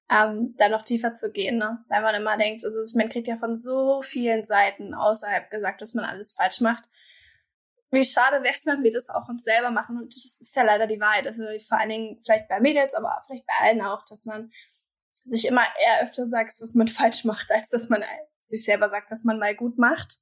ähm, 0.09 0.55
da 0.57 0.69
noch 0.69 0.83
tiefer 0.83 1.15
zu 1.15 1.33
gehen, 1.33 1.59
ne? 1.59 1.85
Weil 1.89 2.03
man 2.03 2.15
immer 2.15 2.37
denkt, 2.37 2.65
also 2.65 2.79
man 2.97 3.09
kriegt 3.09 3.27
ja 3.27 3.37
von 3.37 3.57
so 3.57 4.01
vielen 4.03 4.45
Seiten 4.45 4.95
außerhalb 4.95 5.51
gesagt, 5.51 5.81
dass 5.81 5.95
man 5.95 6.05
alles 6.05 6.35
falsch 6.35 6.61
macht. 6.61 6.85
Wie 7.91 8.05
schade 8.05 8.43
wäre 8.43 8.55
es, 8.55 8.67
wenn 8.67 8.85
wir 8.85 8.93
das 8.93 9.09
auch 9.09 9.29
uns 9.29 9.43
selber 9.43 9.71
machen. 9.71 9.97
Und 9.97 10.15
das 10.15 10.39
ist 10.41 10.55
ja 10.55 10.63
leider 10.63 10.87
die 10.87 11.01
Wahrheit. 11.01 11.27
Also 11.27 11.45
vor 11.67 11.79
allen 11.79 11.89
Dingen 11.89 12.21
vielleicht 12.23 12.49
bei 12.49 12.61
Mädels, 12.61 12.95
aber 12.95 13.21
vielleicht 13.27 13.47
bei 13.47 13.55
allen 13.61 13.83
auch, 13.83 14.05
dass 14.09 14.27
man 14.27 14.53
sich 15.25 15.47
immer 15.47 15.63
eher 15.63 16.05
öfter 16.05 16.25
sagt, 16.25 16.55
was 16.61 16.75
man 16.75 16.89
falsch 16.89 17.25
macht, 17.25 17.51
als 17.51 17.69
dass 17.71 17.89
man 17.89 18.05
sich 18.43 18.65
selber 18.65 18.89
sagt, 18.89 19.11
was 19.11 19.25
man 19.25 19.39
mal 19.39 19.55
gut 19.55 19.77
macht. 19.77 20.19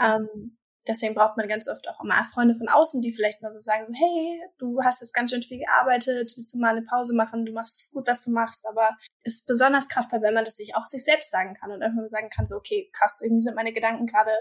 Ähm, 0.00 0.58
deswegen 0.86 1.14
braucht 1.14 1.36
man 1.36 1.48
ganz 1.48 1.68
oft 1.68 1.88
auch 1.88 2.02
immer 2.02 2.24
Freunde 2.24 2.54
von 2.54 2.68
außen, 2.68 3.02
die 3.02 3.12
vielleicht 3.12 3.40
mal 3.40 3.52
so 3.52 3.58
sagen, 3.58 3.86
so, 3.86 3.92
hey, 3.94 4.40
du 4.58 4.80
hast 4.82 5.00
jetzt 5.00 5.14
ganz 5.14 5.30
schön 5.30 5.42
viel 5.42 5.58
gearbeitet, 5.58 6.32
willst 6.36 6.54
du 6.54 6.58
mal 6.58 6.76
eine 6.76 6.82
Pause 6.82 7.14
machen, 7.14 7.46
du 7.46 7.52
machst 7.52 7.78
es 7.78 7.92
gut, 7.92 8.06
was 8.06 8.22
du 8.22 8.30
machst, 8.30 8.66
aber 8.68 8.90
es 9.22 9.34
ist 9.34 9.46
besonders 9.46 9.88
kraftvoll, 9.88 10.22
wenn 10.22 10.34
man 10.34 10.44
das 10.44 10.56
sich 10.56 10.74
auch 10.74 10.86
sich 10.86 11.04
selbst 11.04 11.30
sagen 11.30 11.54
kann 11.54 11.70
und 11.70 11.82
einfach 11.82 12.02
sagen 12.06 12.30
kann, 12.30 12.46
so, 12.46 12.56
okay, 12.56 12.90
krass, 12.92 13.20
irgendwie 13.22 13.42
sind 13.42 13.54
meine 13.54 13.72
Gedanken 13.72 14.06
gerade 14.06 14.32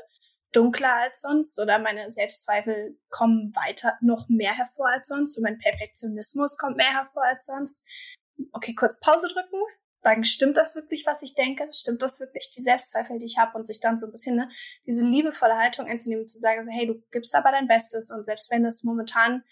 dunkler 0.52 0.94
als 0.96 1.22
sonst 1.22 1.60
oder 1.60 1.80
meine 1.80 2.12
Selbstzweifel 2.12 2.98
kommen 3.10 3.54
weiter 3.56 3.98
noch 4.02 4.28
mehr 4.30 4.54
hervor 4.54 4.90
als 4.90 5.08
sonst 5.08 5.38
und 5.38 5.44
mein 5.44 5.60
Perfektionismus 5.60 6.58
kommt 6.58 6.78
mehr 6.78 6.94
hervor 6.94 7.24
als 7.24 7.46
sonst. 7.46 7.86
Okay, 8.52 8.74
kurz 8.74 9.00
Pause 9.00 9.28
drücken, 9.28 9.62
sagen, 10.02 10.24
stimmt 10.24 10.58
das 10.58 10.76
wirklich, 10.76 11.06
was 11.06 11.22
ich 11.22 11.36
denke? 11.36 11.68
Stimmt 11.72 12.02
das 12.02 12.20
wirklich 12.20 12.52
die 12.56 12.62
Selbstzweifel, 12.62 13.20
die 13.20 13.26
ich 13.26 13.38
habe? 13.38 13.58
Und 13.58 13.68
sich 13.68 13.80
dann 13.80 13.98
so 13.98 14.08
ein 14.08 14.12
bisschen 14.12 14.36
ne, 14.36 14.50
diese 14.86 15.06
liebevolle 15.06 15.58
Haltung 15.58 15.86
einzunehmen, 15.86 16.28
zu 16.28 16.38
sagen, 16.38 16.64
so, 16.64 16.72
hey, 16.72 16.88
du 16.88 17.02
gibst 17.12 17.36
aber 17.36 17.52
dein 17.52 17.68
Bestes 17.68 18.12
und 18.12 18.26
selbst 18.26 18.52
wenn 18.52 18.64
das 18.64 18.84
momentan, 18.84 19.44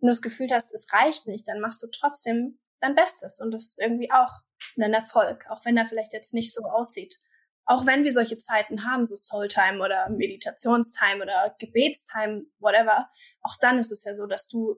wenn 0.00 0.06
du 0.06 0.12
das 0.12 0.22
Gefühl 0.22 0.48
hast, 0.50 0.72
es 0.72 0.86
reicht 0.92 1.26
nicht, 1.26 1.46
dann 1.48 1.60
machst 1.60 1.82
du 1.82 1.88
trotzdem 1.88 2.58
dein 2.80 2.94
Bestes 2.94 3.40
und 3.40 3.50
das 3.50 3.64
ist 3.64 3.80
irgendwie 3.80 4.10
auch 4.10 4.30
ein 4.78 4.92
Erfolg, 4.92 5.46
auch 5.50 5.64
wenn 5.64 5.76
er 5.76 5.86
vielleicht 5.86 6.12
jetzt 6.12 6.34
nicht 6.34 6.52
so 6.52 6.64
aussieht. 6.64 7.16
Auch 7.66 7.84
wenn 7.84 8.04
wir 8.04 8.12
solche 8.12 8.38
Zeiten 8.38 8.84
haben, 8.84 9.04
so 9.04 9.16
Soul-Time 9.16 9.84
oder 9.84 10.08
Meditationstime 10.08 11.22
oder 11.22 11.54
Gebetstime, 11.58 12.44
whatever, 12.60 13.08
auch 13.42 13.56
dann 13.60 13.78
ist 13.78 13.90
es 13.90 14.04
ja 14.04 14.14
so, 14.14 14.26
dass 14.26 14.48
du 14.48 14.76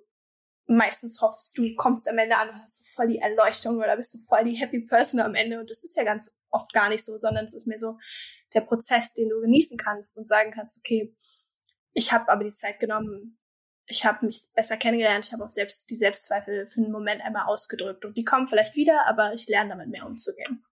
meistens 0.67 1.21
hoffst 1.21 1.57
du, 1.57 1.75
kommst 1.77 2.09
am 2.09 2.19
Ende 2.19 2.37
an 2.37 2.51
und 2.51 2.63
hast 2.63 2.79
so 2.79 2.85
voll 2.95 3.09
die 3.09 3.19
Erleuchtung 3.19 3.79
oder 3.79 3.97
bist 3.97 4.15
du 4.15 4.19
voll 4.19 4.45
die 4.45 4.57
Happy 4.57 4.81
Person 4.81 5.21
am 5.21 5.35
Ende. 5.35 5.59
Und 5.59 5.71
das 5.71 5.83
ist 5.83 5.97
ja 5.97 6.05
ganz 6.05 6.37
oft 6.51 6.73
gar 6.73 6.89
nicht 6.91 7.05
so, 7.05 7.17
sondern 7.17 7.45
es 7.45 7.55
ist 7.55 7.67
mir 7.67 7.79
so 7.79 7.99
der 8.55 8.61
Prozess, 8.61 9.13
den 9.13 9.31
du 9.31 9.41
genießen 9.41 9.77
kannst 9.79 10.17
und 10.19 10.29
sagen 10.29 10.53
kannst, 10.53 10.79
okay, 10.79 11.15
ich 11.93 12.13
habe 12.13 12.31
aber 12.31 12.45
die 12.45 12.51
Zeit 12.51 12.81
genommen, 12.81 13.39
ich 13.87 14.05
habe 14.05 14.27
mich 14.27 14.49
besser 14.55 14.77
kennengelernt, 14.77 15.27
ich 15.27 15.33
habe 15.33 15.45
auch 15.45 15.51
selbst 15.51 15.89
die 15.91 15.97
Selbstzweifel 15.97 16.67
für 16.67 16.81
einen 16.81 16.93
Moment 16.93 17.23
einmal 17.23 17.47
ausgedrückt. 17.47 18.05
Und 18.05 18.19
die 18.19 18.25
kommen 18.25 18.47
vielleicht 18.47 18.77
wieder, 18.77 19.07
aber 19.07 19.33
ich 19.33 19.49
lerne 19.49 19.71
damit 19.71 19.89
mehr 19.89 20.07
umzugehen. 20.07 20.65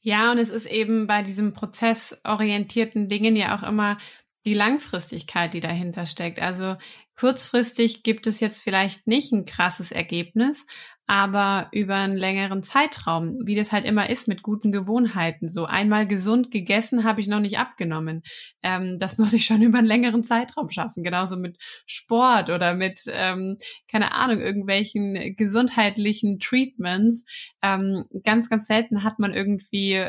Ja, 0.00 0.32
und 0.32 0.38
es 0.38 0.50
ist 0.50 0.66
eben 0.66 1.06
bei 1.06 1.22
diesem 1.22 1.52
prozessorientierten 1.52 3.08
Dingen 3.08 3.36
ja 3.36 3.56
auch 3.56 3.62
immer 3.66 3.98
die 4.44 4.54
Langfristigkeit, 4.54 5.54
die 5.54 5.60
dahinter 5.60 6.06
steckt. 6.06 6.40
Also 6.40 6.76
kurzfristig 7.16 8.02
gibt 8.02 8.26
es 8.26 8.40
jetzt 8.40 8.62
vielleicht 8.62 9.06
nicht 9.06 9.32
ein 9.32 9.44
krasses 9.44 9.90
Ergebnis, 9.90 10.66
aber 11.06 11.68
über 11.72 11.94
einen 11.96 12.16
längeren 12.16 12.62
Zeitraum, 12.62 13.38
wie 13.44 13.54
das 13.54 13.70
halt 13.72 13.84
immer 13.84 14.10
ist 14.10 14.26
mit 14.26 14.42
guten 14.42 14.72
Gewohnheiten. 14.72 15.48
So 15.48 15.64
einmal 15.64 16.06
gesund 16.06 16.50
gegessen 16.50 17.04
habe 17.04 17.20
ich 17.20 17.28
noch 17.28 17.40
nicht 17.40 17.58
abgenommen. 17.58 18.22
Ähm, 18.62 18.98
das 18.98 19.18
muss 19.18 19.32
ich 19.32 19.44
schon 19.44 19.62
über 19.62 19.78
einen 19.78 19.86
längeren 19.86 20.24
Zeitraum 20.24 20.70
schaffen. 20.70 21.04
Genauso 21.04 21.36
mit 21.36 21.58
Sport 21.86 22.50
oder 22.50 22.74
mit, 22.74 23.02
ähm, 23.08 23.56
keine 23.88 24.12
Ahnung, 24.12 24.40
irgendwelchen 24.40 25.36
gesundheitlichen 25.36 26.40
Treatments. 26.40 27.24
Ähm, 27.62 28.04
ganz, 28.24 28.50
ganz 28.50 28.66
selten 28.66 29.04
hat 29.04 29.18
man 29.18 29.32
irgendwie 29.32 30.08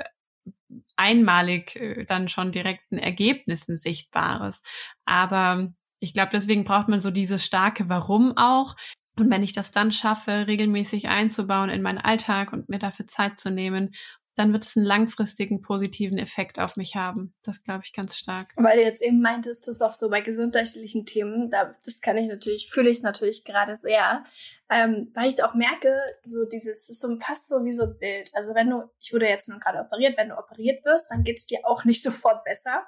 einmalig 0.96 1.76
äh, 1.76 2.06
dann 2.06 2.30
schon 2.30 2.52
direkt 2.52 2.92
ein 2.92 2.98
Ergebnis, 2.98 3.68
ein 3.68 3.78
sichtbares. 3.78 4.64
Aber 5.06 5.72
ich 6.00 6.14
glaube, 6.14 6.30
deswegen 6.32 6.64
braucht 6.64 6.88
man 6.88 7.02
so 7.02 7.12
dieses 7.12 7.46
starke 7.46 7.90
Warum 7.90 8.34
auch. 8.36 8.76
Und 9.18 9.32
wenn 9.32 9.44
ich 9.44 9.54
das 9.54 9.72
dann 9.72 9.92
schaffe, 9.92 10.46
regelmäßig 10.48 11.10
einzubauen 11.10 11.70
in 11.70 11.82
meinen 11.82 11.98
Alltag 11.98 12.54
und 12.54 12.70
mir 12.70 12.80
dafür 12.80 13.08
Zeit 13.08 13.40
zu 13.40 13.50
nehmen 13.50 13.94
dann 14.38 14.54
wird 14.54 14.64
es 14.64 14.78
einen 14.78 14.86
langfristigen 14.86 15.62
positiven 15.62 16.18
Effekt 16.18 16.60
auf 16.60 16.76
mich 16.76 16.96
haben. 16.96 17.34
Das 17.42 17.64
glaube 17.64 17.82
ich 17.84 17.92
ganz 17.92 18.16
stark. 18.16 18.54
Weil 18.56 18.78
du 18.78 18.84
jetzt 18.84 19.02
eben 19.02 19.20
meintest, 19.20 19.68
das 19.68 19.82
auch 19.82 19.94
so 19.94 20.10
bei 20.10 20.22
gesundheitlichen 20.22 21.06
Themen, 21.06 21.50
da, 21.50 21.74
das 21.84 22.02
kann 22.02 22.18
ich 22.18 22.28
natürlich, 22.28 22.70
fühle 22.72 22.90
ich 22.90 23.02
natürlich 23.02 23.44
gerade 23.44 23.76
sehr, 23.76 24.24
ähm, 24.70 25.12
weil 25.16 25.30
ich 25.30 25.44
auch 25.44 25.56
merke, 25.56 26.00
so 26.24 26.46
dieses, 26.46 26.88
ist 26.88 27.02
so 27.02 27.18
fast 27.20 27.48
so 27.48 27.66
wie 27.66 27.74
so 27.74 27.86
ein 27.86 27.98
Bild. 27.98 28.30
Also 28.34 28.54
wenn 28.54 28.70
du, 28.70 28.84
ich 29.00 29.12
wurde 29.12 29.28
jetzt 29.28 29.50
nur 29.50 29.60
gerade 29.60 29.80
operiert, 29.80 30.18
wenn 30.18 30.30
du 30.30 30.38
operiert 30.38 30.86
wirst, 30.86 31.10
dann 31.10 31.24
geht 31.24 31.40
es 31.40 31.48
dir 31.48 31.60
auch 31.64 31.84
nicht 31.84 32.04
sofort 32.04 32.44
besser. 32.44 32.86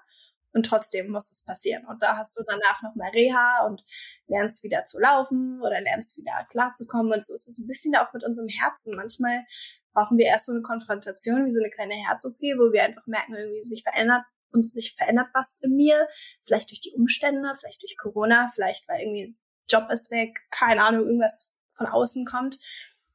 Und 0.54 0.66
trotzdem 0.66 1.12
muss 1.12 1.32
es 1.32 1.44
passieren. 1.44 1.86
Und 1.86 2.02
da 2.02 2.18
hast 2.18 2.38
du 2.38 2.44
danach 2.46 2.82
nochmal 2.82 3.12
Reha 3.12 3.66
und 3.68 3.84
lernst 4.28 4.64
wieder 4.64 4.84
zu 4.86 5.00
laufen 5.00 5.62
oder 5.62 5.80
lernst 5.80 6.18
wieder 6.18 6.46
klarzukommen. 6.50 7.14
Und 7.14 7.24
so 7.24 7.34
ist 7.34 7.48
es 7.48 7.60
ein 7.60 7.68
bisschen 7.68 7.96
auch 7.96 8.12
mit 8.14 8.24
unserem 8.24 8.48
Herzen. 8.48 8.96
Manchmal 8.96 9.46
brauchen 9.94 10.18
wir 10.18 10.26
erst 10.26 10.48
so 10.48 10.54
eine 10.54 10.62
Konfrontation, 10.62 11.46
wie 11.46 11.52
so 11.52 11.60
eine 11.60 11.70
kleine 11.70 11.94
Herz-OP, 12.08 12.40
wo 12.58 12.72
wir 12.72 12.84
einfach 12.84 13.06
merken, 13.06 13.36
irgendwie 13.36 13.64
sich 13.64 13.84
verändert 13.84 14.24
und 14.52 14.66
sich 14.66 14.96
verändert 14.96 15.28
was 15.34 15.60
in 15.62 15.76
mir. 15.76 16.08
Vielleicht 16.44 16.72
durch 16.72 16.82
die 16.82 16.94
Umstände, 16.94 17.54
vielleicht 17.60 17.84
durch 17.84 17.98
Corona, 17.98 18.48
vielleicht 18.54 18.88
weil 18.90 19.02
irgendwie 19.02 19.38
Job 19.70 19.90
ist 19.92 20.10
weg, 20.10 20.40
keine 20.50 20.84
Ahnung, 20.84 21.06
irgendwas 21.06 21.58
von 21.74 21.86
außen 21.86 22.26
kommt. 22.26 22.58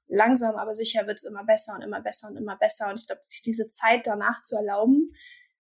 Langsam, 0.07 0.57
aber 0.57 0.75
sicher 0.75 1.07
wird 1.07 1.19
es 1.19 1.25
immer 1.25 1.45
besser 1.45 1.75
und 1.75 1.83
immer 1.83 2.01
besser 2.01 2.29
und 2.29 2.37
immer 2.37 2.57
besser. 2.57 2.89
Und 2.91 3.01
ich 3.01 3.07
glaube, 3.07 3.23
sich 3.25 3.43
diese 3.43 3.67
Zeit 3.67 4.07
danach 4.07 4.43
zu 4.43 4.55
erlauben, 4.57 5.13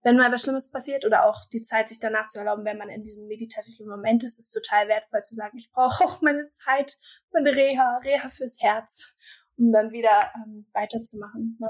wenn 0.04 0.18
mal 0.18 0.32
was 0.32 0.44
Schlimmes 0.44 0.72
passiert 0.72 1.06
oder 1.06 1.26
auch 1.26 1.46
die 1.52 1.62
Zeit, 1.62 1.90
sich 1.90 2.00
danach 2.00 2.28
zu 2.28 2.40
erlauben, 2.40 2.66
wenn 2.66 2.78
man 2.78 2.90
in 2.90 3.04
diesem 3.04 3.28
meditativen 3.28 3.88
Moment 3.88 4.24
ist, 4.24 4.40
ist 4.40 4.52
total 4.52 4.88
wertvoll 4.88 5.22
zu 5.22 5.36
sagen, 5.36 5.58
ich 5.58 5.72
brauche 5.72 6.04
auch 6.06 6.22
meine 6.22 6.44
Zeit, 6.44 6.98
meine 7.32 7.56
Reha, 7.56 8.00
Reha 8.04 8.30
fürs 8.30 8.58
Herz 8.62 9.14
um 9.60 9.72
dann 9.72 9.92
wieder 9.92 10.32
ähm, 10.36 10.66
weiterzumachen. 10.74 11.58
Ne? 11.60 11.70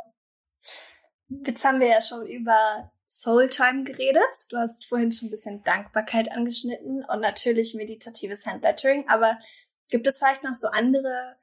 Jetzt 1.45 1.65
haben 1.65 1.79
wir 1.79 1.87
ja 1.87 2.01
schon 2.01 2.25
über 2.27 2.91
Soultime 3.07 3.83
geredet. 3.83 4.23
Du 4.51 4.57
hast 4.57 4.85
vorhin 4.85 5.11
schon 5.11 5.27
ein 5.27 5.31
bisschen 5.31 5.63
Dankbarkeit 5.63 6.31
angeschnitten 6.31 7.03
und 7.03 7.19
natürlich 7.19 7.73
meditatives 7.73 8.45
Handlettering. 8.45 9.07
Aber 9.09 9.37
gibt 9.89 10.07
es 10.07 10.19
vielleicht 10.19 10.43
noch 10.43 10.53
so 10.53 10.67
andere 10.67 11.35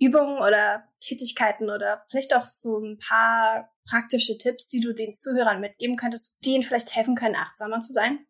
Übungen 0.00 0.38
oder 0.38 0.84
Tätigkeiten 1.00 1.70
oder 1.70 2.02
vielleicht 2.08 2.34
auch 2.34 2.46
so 2.46 2.78
ein 2.78 2.98
paar 2.98 3.70
praktische 3.88 4.38
Tipps, 4.38 4.66
die 4.66 4.80
du 4.80 4.94
den 4.94 5.14
Zuhörern 5.14 5.60
mitgeben 5.60 5.96
könntest, 5.96 6.38
die 6.44 6.54
ihnen 6.54 6.62
vielleicht 6.62 6.94
helfen 6.94 7.14
können, 7.14 7.36
achtsamer 7.36 7.80
zu 7.82 7.92
sein? 7.92 8.20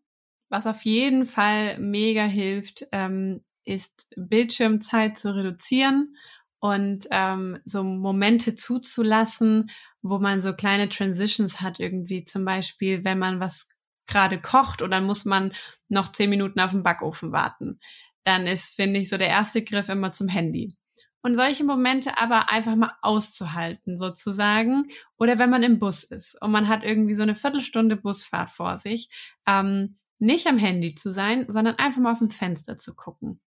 Was 0.48 0.66
auf 0.66 0.82
jeden 0.82 1.26
Fall 1.26 1.78
mega 1.78 2.24
hilft, 2.24 2.86
ähm, 2.90 3.44
ist 3.64 4.10
Bildschirmzeit 4.16 5.16
zu 5.16 5.34
reduzieren 5.34 6.16
und 6.58 7.06
ähm, 7.10 7.58
so 7.64 7.84
Momente 7.84 8.56
zuzulassen, 8.56 9.70
wo 10.02 10.18
man 10.18 10.40
so 10.40 10.54
kleine 10.54 10.88
Transitions 10.88 11.60
hat 11.60 11.78
irgendwie. 11.78 12.24
Zum 12.24 12.44
Beispiel, 12.44 13.04
wenn 13.04 13.18
man 13.18 13.38
was 13.38 13.68
gerade 14.06 14.40
kocht 14.40 14.82
und 14.82 14.90
dann 14.90 15.04
muss 15.04 15.24
man 15.24 15.52
noch 15.88 16.10
zehn 16.10 16.30
Minuten 16.30 16.58
auf 16.58 16.72
den 16.72 16.82
Backofen 16.82 17.30
warten. 17.30 17.78
Dann 18.24 18.46
ist, 18.46 18.74
finde 18.74 18.98
ich, 18.98 19.08
so 19.08 19.18
der 19.18 19.28
erste 19.28 19.62
Griff 19.62 19.88
immer 19.88 20.10
zum 20.10 20.26
Handy. 20.26 20.76
Und 21.22 21.34
solche 21.34 21.64
Momente 21.64 22.18
aber 22.18 22.50
einfach 22.50 22.76
mal 22.76 22.92
auszuhalten 23.02 23.98
sozusagen. 23.98 24.88
Oder 25.18 25.38
wenn 25.38 25.50
man 25.50 25.62
im 25.62 25.78
Bus 25.78 26.04
ist 26.04 26.40
und 26.40 26.50
man 26.50 26.68
hat 26.68 26.82
irgendwie 26.82 27.14
so 27.14 27.22
eine 27.22 27.34
Viertelstunde 27.34 27.96
Busfahrt 27.96 28.50
vor 28.50 28.76
sich, 28.76 29.10
ähm, 29.46 29.98
nicht 30.18 30.46
am 30.46 30.58
Handy 30.58 30.94
zu 30.94 31.10
sein, 31.10 31.46
sondern 31.48 31.76
einfach 31.76 32.00
mal 32.00 32.10
aus 32.10 32.18
dem 32.20 32.30
Fenster 32.30 32.76
zu 32.76 32.94
gucken. 32.94 33.40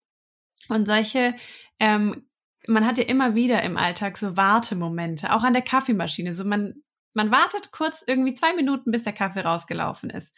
Und 0.68 0.86
solche, 0.86 1.34
ähm, 1.78 2.26
man 2.66 2.86
hat 2.86 2.98
ja 2.98 3.04
immer 3.04 3.34
wieder 3.34 3.62
im 3.62 3.76
Alltag 3.76 4.16
so 4.16 4.36
Wartemomente, 4.36 5.34
auch 5.34 5.42
an 5.42 5.52
der 5.52 5.62
Kaffeemaschine. 5.62 6.34
So 6.34 6.44
man, 6.44 6.82
man 7.14 7.30
wartet 7.30 7.72
kurz 7.72 8.04
irgendwie 8.06 8.34
zwei 8.34 8.54
Minuten, 8.54 8.90
bis 8.90 9.02
der 9.02 9.12
Kaffee 9.12 9.40
rausgelaufen 9.40 10.10
ist. 10.10 10.36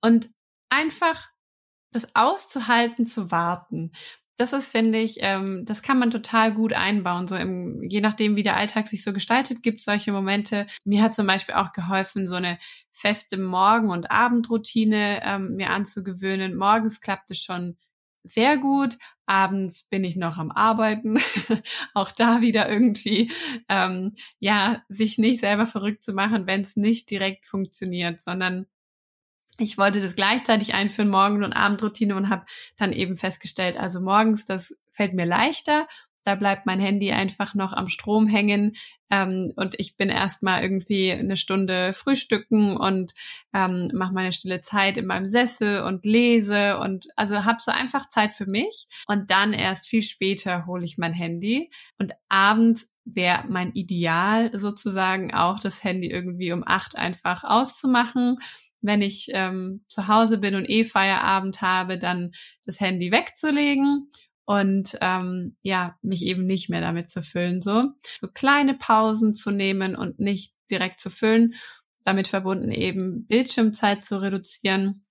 Und 0.00 0.30
einfach 0.70 1.28
das 1.92 2.14
auszuhalten, 2.14 3.06
zu 3.06 3.30
warten 3.30 3.92
das 4.36 4.52
ist, 4.52 4.70
finde 4.70 4.98
ich, 4.98 5.18
ähm, 5.20 5.64
das 5.64 5.82
kann 5.82 5.98
man 5.98 6.10
total 6.10 6.52
gut 6.52 6.72
einbauen. 6.74 7.26
So 7.26 7.36
im, 7.36 7.82
je 7.88 8.00
nachdem, 8.00 8.36
wie 8.36 8.42
der 8.42 8.56
Alltag 8.56 8.86
sich 8.88 9.02
so 9.02 9.12
gestaltet, 9.12 9.62
gibt 9.62 9.80
solche 9.80 10.12
Momente. 10.12 10.66
Mir 10.84 11.02
hat 11.02 11.14
zum 11.14 11.26
Beispiel 11.26 11.54
auch 11.54 11.72
geholfen, 11.72 12.28
so 12.28 12.36
eine 12.36 12.58
feste 12.90 13.38
Morgen- 13.38 13.90
und 13.90 14.10
Abendroutine 14.10 15.22
ähm, 15.24 15.56
mir 15.56 15.70
anzugewöhnen. 15.70 16.54
Morgens 16.54 17.00
klappt 17.00 17.30
es 17.30 17.42
schon 17.42 17.76
sehr 18.24 18.58
gut. 18.58 18.98
Abends 19.24 19.84
bin 19.84 20.04
ich 20.04 20.16
noch 20.16 20.36
am 20.38 20.50
Arbeiten. 20.50 21.18
auch 21.94 22.12
da 22.12 22.42
wieder 22.42 22.68
irgendwie, 22.68 23.32
ähm, 23.68 24.16
ja, 24.38 24.82
sich 24.88 25.18
nicht 25.18 25.40
selber 25.40 25.66
verrückt 25.66 26.04
zu 26.04 26.12
machen, 26.12 26.46
wenn 26.46 26.60
es 26.60 26.76
nicht 26.76 27.10
direkt 27.10 27.46
funktioniert, 27.46 28.20
sondern 28.20 28.66
ich 29.58 29.78
wollte 29.78 30.00
das 30.00 30.16
gleichzeitig 30.16 30.74
einführen, 30.74 31.08
Morgen- 31.08 31.44
und 31.44 31.52
Abendroutine 31.52 32.16
und 32.16 32.28
habe 32.28 32.44
dann 32.76 32.92
eben 32.92 33.16
festgestellt, 33.16 33.76
also 33.76 34.00
morgens, 34.00 34.44
das 34.44 34.78
fällt 34.90 35.14
mir 35.14 35.26
leichter. 35.26 35.86
Da 36.24 36.34
bleibt 36.34 36.66
mein 36.66 36.80
Handy 36.80 37.12
einfach 37.12 37.54
noch 37.54 37.72
am 37.72 37.86
Strom 37.86 38.26
hängen. 38.26 38.74
Ähm, 39.10 39.52
und 39.54 39.76
ich 39.78 39.96
bin 39.96 40.08
erstmal 40.08 40.60
irgendwie 40.60 41.12
eine 41.12 41.36
Stunde 41.36 41.92
frühstücken 41.92 42.76
und 42.76 43.12
ähm, 43.54 43.92
mache 43.94 44.12
meine 44.12 44.32
stille 44.32 44.60
Zeit 44.60 44.96
in 44.96 45.06
meinem 45.06 45.26
Sessel 45.26 45.82
und 45.82 46.04
lese 46.04 46.78
und 46.78 47.06
also 47.14 47.44
habe 47.44 47.58
so 47.60 47.70
einfach 47.70 48.08
Zeit 48.08 48.32
für 48.32 48.46
mich. 48.46 48.86
Und 49.06 49.30
dann 49.30 49.52
erst 49.52 49.86
viel 49.86 50.02
später 50.02 50.66
hole 50.66 50.84
ich 50.84 50.98
mein 50.98 51.12
Handy. 51.12 51.70
Und 51.96 52.12
abends 52.28 52.90
wäre 53.04 53.44
mein 53.48 53.70
Ideal 53.72 54.50
sozusagen 54.58 55.32
auch 55.32 55.60
das 55.60 55.84
Handy 55.84 56.10
irgendwie 56.10 56.50
um 56.50 56.64
acht 56.66 56.96
einfach 56.96 57.44
auszumachen 57.44 58.38
wenn 58.86 59.02
ich 59.02 59.28
ähm, 59.32 59.84
zu 59.88 60.08
Hause 60.08 60.38
bin 60.38 60.54
und 60.54 60.68
eh 60.68 60.84
Feierabend 60.84 61.60
habe, 61.60 61.98
dann 61.98 62.32
das 62.64 62.80
Handy 62.80 63.10
wegzulegen 63.10 64.10
und 64.44 64.96
ähm, 65.00 65.56
ja, 65.62 65.98
mich 66.02 66.24
eben 66.24 66.46
nicht 66.46 66.70
mehr 66.70 66.80
damit 66.80 67.10
zu 67.10 67.20
füllen. 67.20 67.62
So, 67.62 67.90
so 68.16 68.28
kleine 68.28 68.74
Pausen 68.74 69.34
zu 69.34 69.50
nehmen 69.50 69.96
und 69.96 70.20
nicht 70.20 70.52
direkt 70.70 71.00
zu 71.00 71.10
füllen, 71.10 71.54
damit 72.04 72.28
verbunden 72.28 72.70
eben 72.70 73.26
Bildschirmzeit 73.26 74.04
zu 74.04 74.22
reduzieren. 74.22 75.04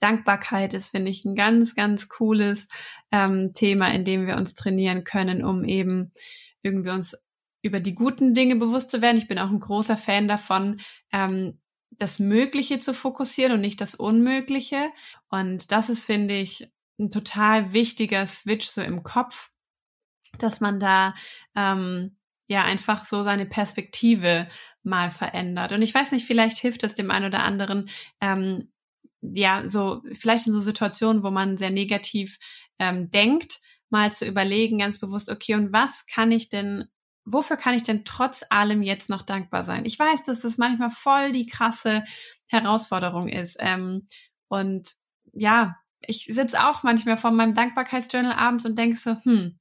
Dankbarkeit 0.00 0.72
ist, 0.72 0.88
finde 0.88 1.10
ich, 1.10 1.24
ein 1.24 1.34
ganz, 1.34 1.74
ganz 1.74 2.08
cooles 2.08 2.68
ähm, 3.10 3.52
Thema, 3.54 3.92
in 3.92 4.04
dem 4.04 4.26
wir 4.26 4.36
uns 4.36 4.54
trainieren 4.54 5.04
können, 5.04 5.44
um 5.44 5.64
eben 5.64 6.12
irgendwie 6.62 6.90
uns 6.90 7.22
über 7.60 7.80
die 7.80 7.94
guten 7.94 8.34
Dinge 8.34 8.56
bewusst 8.56 8.90
zu 8.90 9.02
werden. 9.02 9.18
Ich 9.18 9.28
bin 9.28 9.38
auch 9.38 9.50
ein 9.50 9.60
großer 9.60 9.96
Fan 9.96 10.28
davon, 10.28 10.80
ähm, 11.12 11.58
das 11.98 12.18
Mögliche 12.18 12.78
zu 12.78 12.94
fokussieren 12.94 13.52
und 13.52 13.60
nicht 13.60 13.80
das 13.80 13.94
Unmögliche. 13.94 14.90
Und 15.30 15.72
das 15.72 15.90
ist, 15.90 16.04
finde 16.04 16.34
ich, 16.34 16.70
ein 16.98 17.10
total 17.10 17.72
wichtiger 17.72 18.26
Switch 18.26 18.66
so 18.66 18.80
im 18.80 19.02
Kopf, 19.02 19.50
dass 20.38 20.60
man 20.60 20.80
da 20.80 21.14
ähm, 21.54 22.16
ja 22.46 22.64
einfach 22.64 23.04
so 23.04 23.22
seine 23.22 23.46
Perspektive 23.46 24.48
mal 24.82 25.10
verändert. 25.10 25.72
Und 25.72 25.82
ich 25.82 25.94
weiß 25.94 26.12
nicht, 26.12 26.26
vielleicht 26.26 26.58
hilft 26.58 26.84
es 26.84 26.94
dem 26.94 27.10
einen 27.10 27.26
oder 27.26 27.42
anderen, 27.42 27.88
ähm, 28.20 28.70
ja, 29.20 29.68
so 29.68 30.02
vielleicht 30.12 30.46
in 30.46 30.52
so 30.52 30.60
Situationen, 30.60 31.22
wo 31.22 31.30
man 31.30 31.56
sehr 31.56 31.70
negativ 31.70 32.38
ähm, 32.78 33.10
denkt, 33.10 33.60
mal 33.88 34.12
zu 34.12 34.26
überlegen, 34.26 34.78
ganz 34.78 34.98
bewusst, 34.98 35.30
okay, 35.30 35.54
und 35.54 35.72
was 35.72 36.06
kann 36.06 36.30
ich 36.30 36.48
denn 36.48 36.88
wofür 37.24 37.56
kann 37.56 37.74
ich 37.74 37.82
denn 37.82 38.04
trotz 38.04 38.44
allem 38.50 38.82
jetzt 38.82 39.10
noch 39.10 39.22
dankbar 39.22 39.62
sein? 39.62 39.84
Ich 39.84 39.98
weiß, 39.98 40.22
dass 40.24 40.40
das 40.40 40.58
manchmal 40.58 40.90
voll 40.90 41.32
die 41.32 41.46
krasse 41.46 42.04
Herausforderung 42.46 43.28
ist. 43.28 43.56
Ähm, 43.58 44.06
und 44.48 44.90
ja, 45.32 45.76
ich 46.00 46.26
sitze 46.26 46.62
auch 46.62 46.82
manchmal 46.82 47.16
vor 47.16 47.30
meinem 47.30 47.54
Dankbarkeitsjournal 47.54 48.34
abends 48.34 48.66
und 48.66 48.76
denke 48.78 48.96
so, 48.96 49.16
hm, 49.22 49.58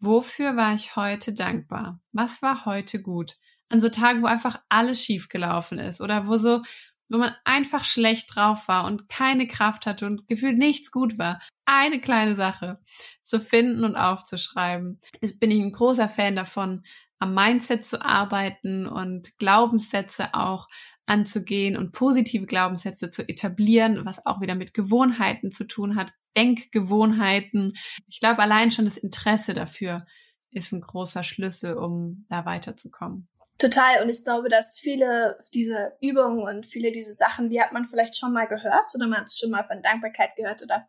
wofür 0.00 0.56
war 0.56 0.74
ich 0.74 0.96
heute 0.96 1.32
dankbar? 1.32 2.00
Was 2.12 2.42
war 2.42 2.64
heute 2.64 3.00
gut? 3.00 3.36
An 3.68 3.80
so 3.80 3.88
Tagen, 3.88 4.22
wo 4.22 4.26
einfach 4.26 4.60
alles 4.68 5.02
schief 5.02 5.28
gelaufen 5.28 5.78
ist 5.78 6.00
oder 6.00 6.26
wo 6.26 6.36
so 6.36 6.62
wo 7.08 7.18
man 7.18 7.34
einfach 7.44 7.84
schlecht 7.84 8.34
drauf 8.34 8.68
war 8.68 8.84
und 8.84 9.08
keine 9.08 9.46
Kraft 9.46 9.86
hatte 9.86 10.06
und 10.06 10.28
gefühlt 10.28 10.58
nichts 10.58 10.90
gut 10.90 11.18
war, 11.18 11.40
eine 11.64 12.00
kleine 12.00 12.34
Sache 12.34 12.80
zu 13.22 13.40
finden 13.40 13.84
und 13.84 13.96
aufzuschreiben. 13.96 15.00
Jetzt 15.20 15.40
bin 15.40 15.50
ich 15.50 15.60
ein 15.60 15.72
großer 15.72 16.08
Fan 16.08 16.36
davon, 16.36 16.82
am 17.18 17.34
Mindset 17.34 17.84
zu 17.84 18.04
arbeiten 18.04 18.86
und 18.86 19.36
Glaubenssätze 19.38 20.34
auch 20.34 20.68
anzugehen 21.06 21.76
und 21.76 21.92
positive 21.92 22.46
Glaubenssätze 22.46 23.10
zu 23.10 23.28
etablieren, 23.28 24.04
was 24.04 24.24
auch 24.26 24.40
wieder 24.40 24.54
mit 24.54 24.74
Gewohnheiten 24.74 25.50
zu 25.50 25.66
tun 25.66 25.96
hat, 25.96 26.12
Denkgewohnheiten. 26.36 27.76
Ich 28.06 28.20
glaube, 28.20 28.40
allein 28.40 28.70
schon 28.70 28.84
das 28.84 28.98
Interesse 28.98 29.54
dafür 29.54 30.06
ist 30.50 30.72
ein 30.72 30.80
großer 30.80 31.22
Schlüssel, 31.22 31.76
um 31.76 32.26
da 32.28 32.44
weiterzukommen. 32.44 33.28
Total. 33.58 34.02
Und 34.02 34.08
ich 34.08 34.22
glaube, 34.22 34.48
dass 34.48 34.78
viele 34.78 35.38
diese 35.52 35.92
Übungen 36.00 36.42
und 36.42 36.64
viele 36.64 36.92
diese 36.92 37.14
Sachen, 37.14 37.50
die 37.50 37.60
hat 37.60 37.72
man 37.72 37.84
vielleicht 37.84 38.16
schon 38.16 38.32
mal 38.32 38.46
gehört 38.46 38.94
oder 38.94 39.08
man 39.08 39.22
hat 39.22 39.32
schon 39.32 39.50
mal 39.50 39.64
von 39.64 39.82
Dankbarkeit 39.82 40.36
gehört 40.36 40.62
oder 40.62 40.88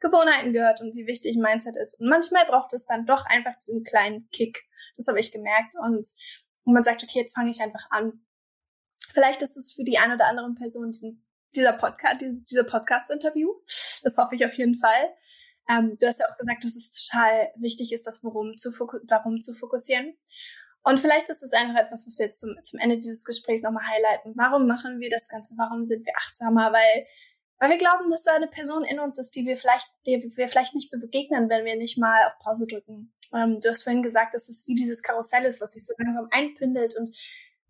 Gewohnheiten 0.00 0.52
gehört 0.52 0.80
und 0.80 0.94
wie 0.94 1.06
wichtig 1.06 1.36
Mindset 1.36 1.76
ist. 1.76 1.98
Und 2.00 2.08
manchmal 2.08 2.46
braucht 2.46 2.72
es 2.72 2.86
dann 2.86 3.06
doch 3.06 3.24
einfach 3.26 3.56
diesen 3.58 3.84
kleinen 3.84 4.28
Kick. 4.30 4.58
Das 4.96 5.06
habe 5.06 5.20
ich 5.20 5.32
gemerkt. 5.32 5.74
Und, 5.80 6.08
man 6.64 6.84
sagt, 6.84 7.02
okay, 7.02 7.18
jetzt 7.18 7.34
fange 7.34 7.50
ich 7.50 7.60
einfach 7.60 7.90
an. 7.90 8.24
Vielleicht 9.12 9.42
ist 9.42 9.56
es 9.56 9.72
für 9.72 9.82
die 9.82 9.98
eine 9.98 10.14
oder 10.14 10.26
andere 10.26 10.52
Person 10.54 10.92
diesen, 10.92 11.26
dieser 11.56 11.72
Podcast, 11.72 12.20
diese, 12.20 12.44
diese 12.44 12.64
Podcast-Interview. 12.64 13.48
Das 14.02 14.16
hoffe 14.18 14.36
ich 14.36 14.46
auf 14.46 14.52
jeden 14.54 14.76
Fall. 14.76 15.14
Ähm, 15.68 15.96
du 15.98 16.06
hast 16.06 16.20
ja 16.20 16.26
auch 16.30 16.36
gesagt, 16.38 16.62
dass 16.62 16.76
es 16.76 17.04
total 17.04 17.50
wichtig 17.56 17.92
ist, 17.92 18.06
das 18.06 18.22
Warum 18.22 18.56
zu, 18.56 18.70
warum 18.70 19.40
zu 19.40 19.52
fokussieren. 19.52 20.16
Und 20.82 20.98
vielleicht 20.98 21.28
ist 21.28 21.42
es 21.42 21.52
einfach 21.52 21.80
etwas, 21.80 22.06
was 22.06 22.18
wir 22.18 22.26
jetzt 22.26 22.40
zum, 22.40 22.56
zum 22.64 22.78
Ende 22.78 22.98
dieses 22.98 23.24
Gesprächs 23.24 23.62
nochmal 23.62 23.86
highlighten. 23.86 24.32
Warum 24.36 24.66
machen 24.66 24.98
wir 25.00 25.10
das 25.10 25.28
Ganze? 25.28 25.54
Warum 25.58 25.84
sind 25.84 26.06
wir 26.06 26.16
achtsamer? 26.16 26.72
Weil, 26.72 27.06
weil 27.58 27.70
wir 27.70 27.76
glauben, 27.76 28.08
dass 28.08 28.24
da 28.24 28.34
eine 28.34 28.48
Person 28.48 28.84
in 28.84 28.98
uns 28.98 29.18
ist, 29.18 29.36
die 29.36 29.44
wir 29.44 29.56
vielleicht, 29.56 29.88
die 30.06 30.22
wir 30.36 30.48
vielleicht 30.48 30.74
nicht 30.74 30.90
begegnen, 30.90 31.50
wenn 31.50 31.64
wir 31.64 31.76
nicht 31.76 31.98
mal 31.98 32.26
auf 32.26 32.38
Pause 32.38 32.66
drücken. 32.66 33.12
Ähm, 33.34 33.58
du 33.62 33.68
hast 33.68 33.82
vorhin 33.82 34.02
gesagt, 34.02 34.34
dass 34.34 34.48
es 34.48 34.66
wie 34.66 34.74
dieses 34.74 35.02
Karussell 35.02 35.44
ist, 35.44 35.60
was 35.60 35.72
sich 35.72 35.84
so 35.84 35.92
langsam 35.98 36.28
einpindelt 36.30 36.96
und 36.98 37.14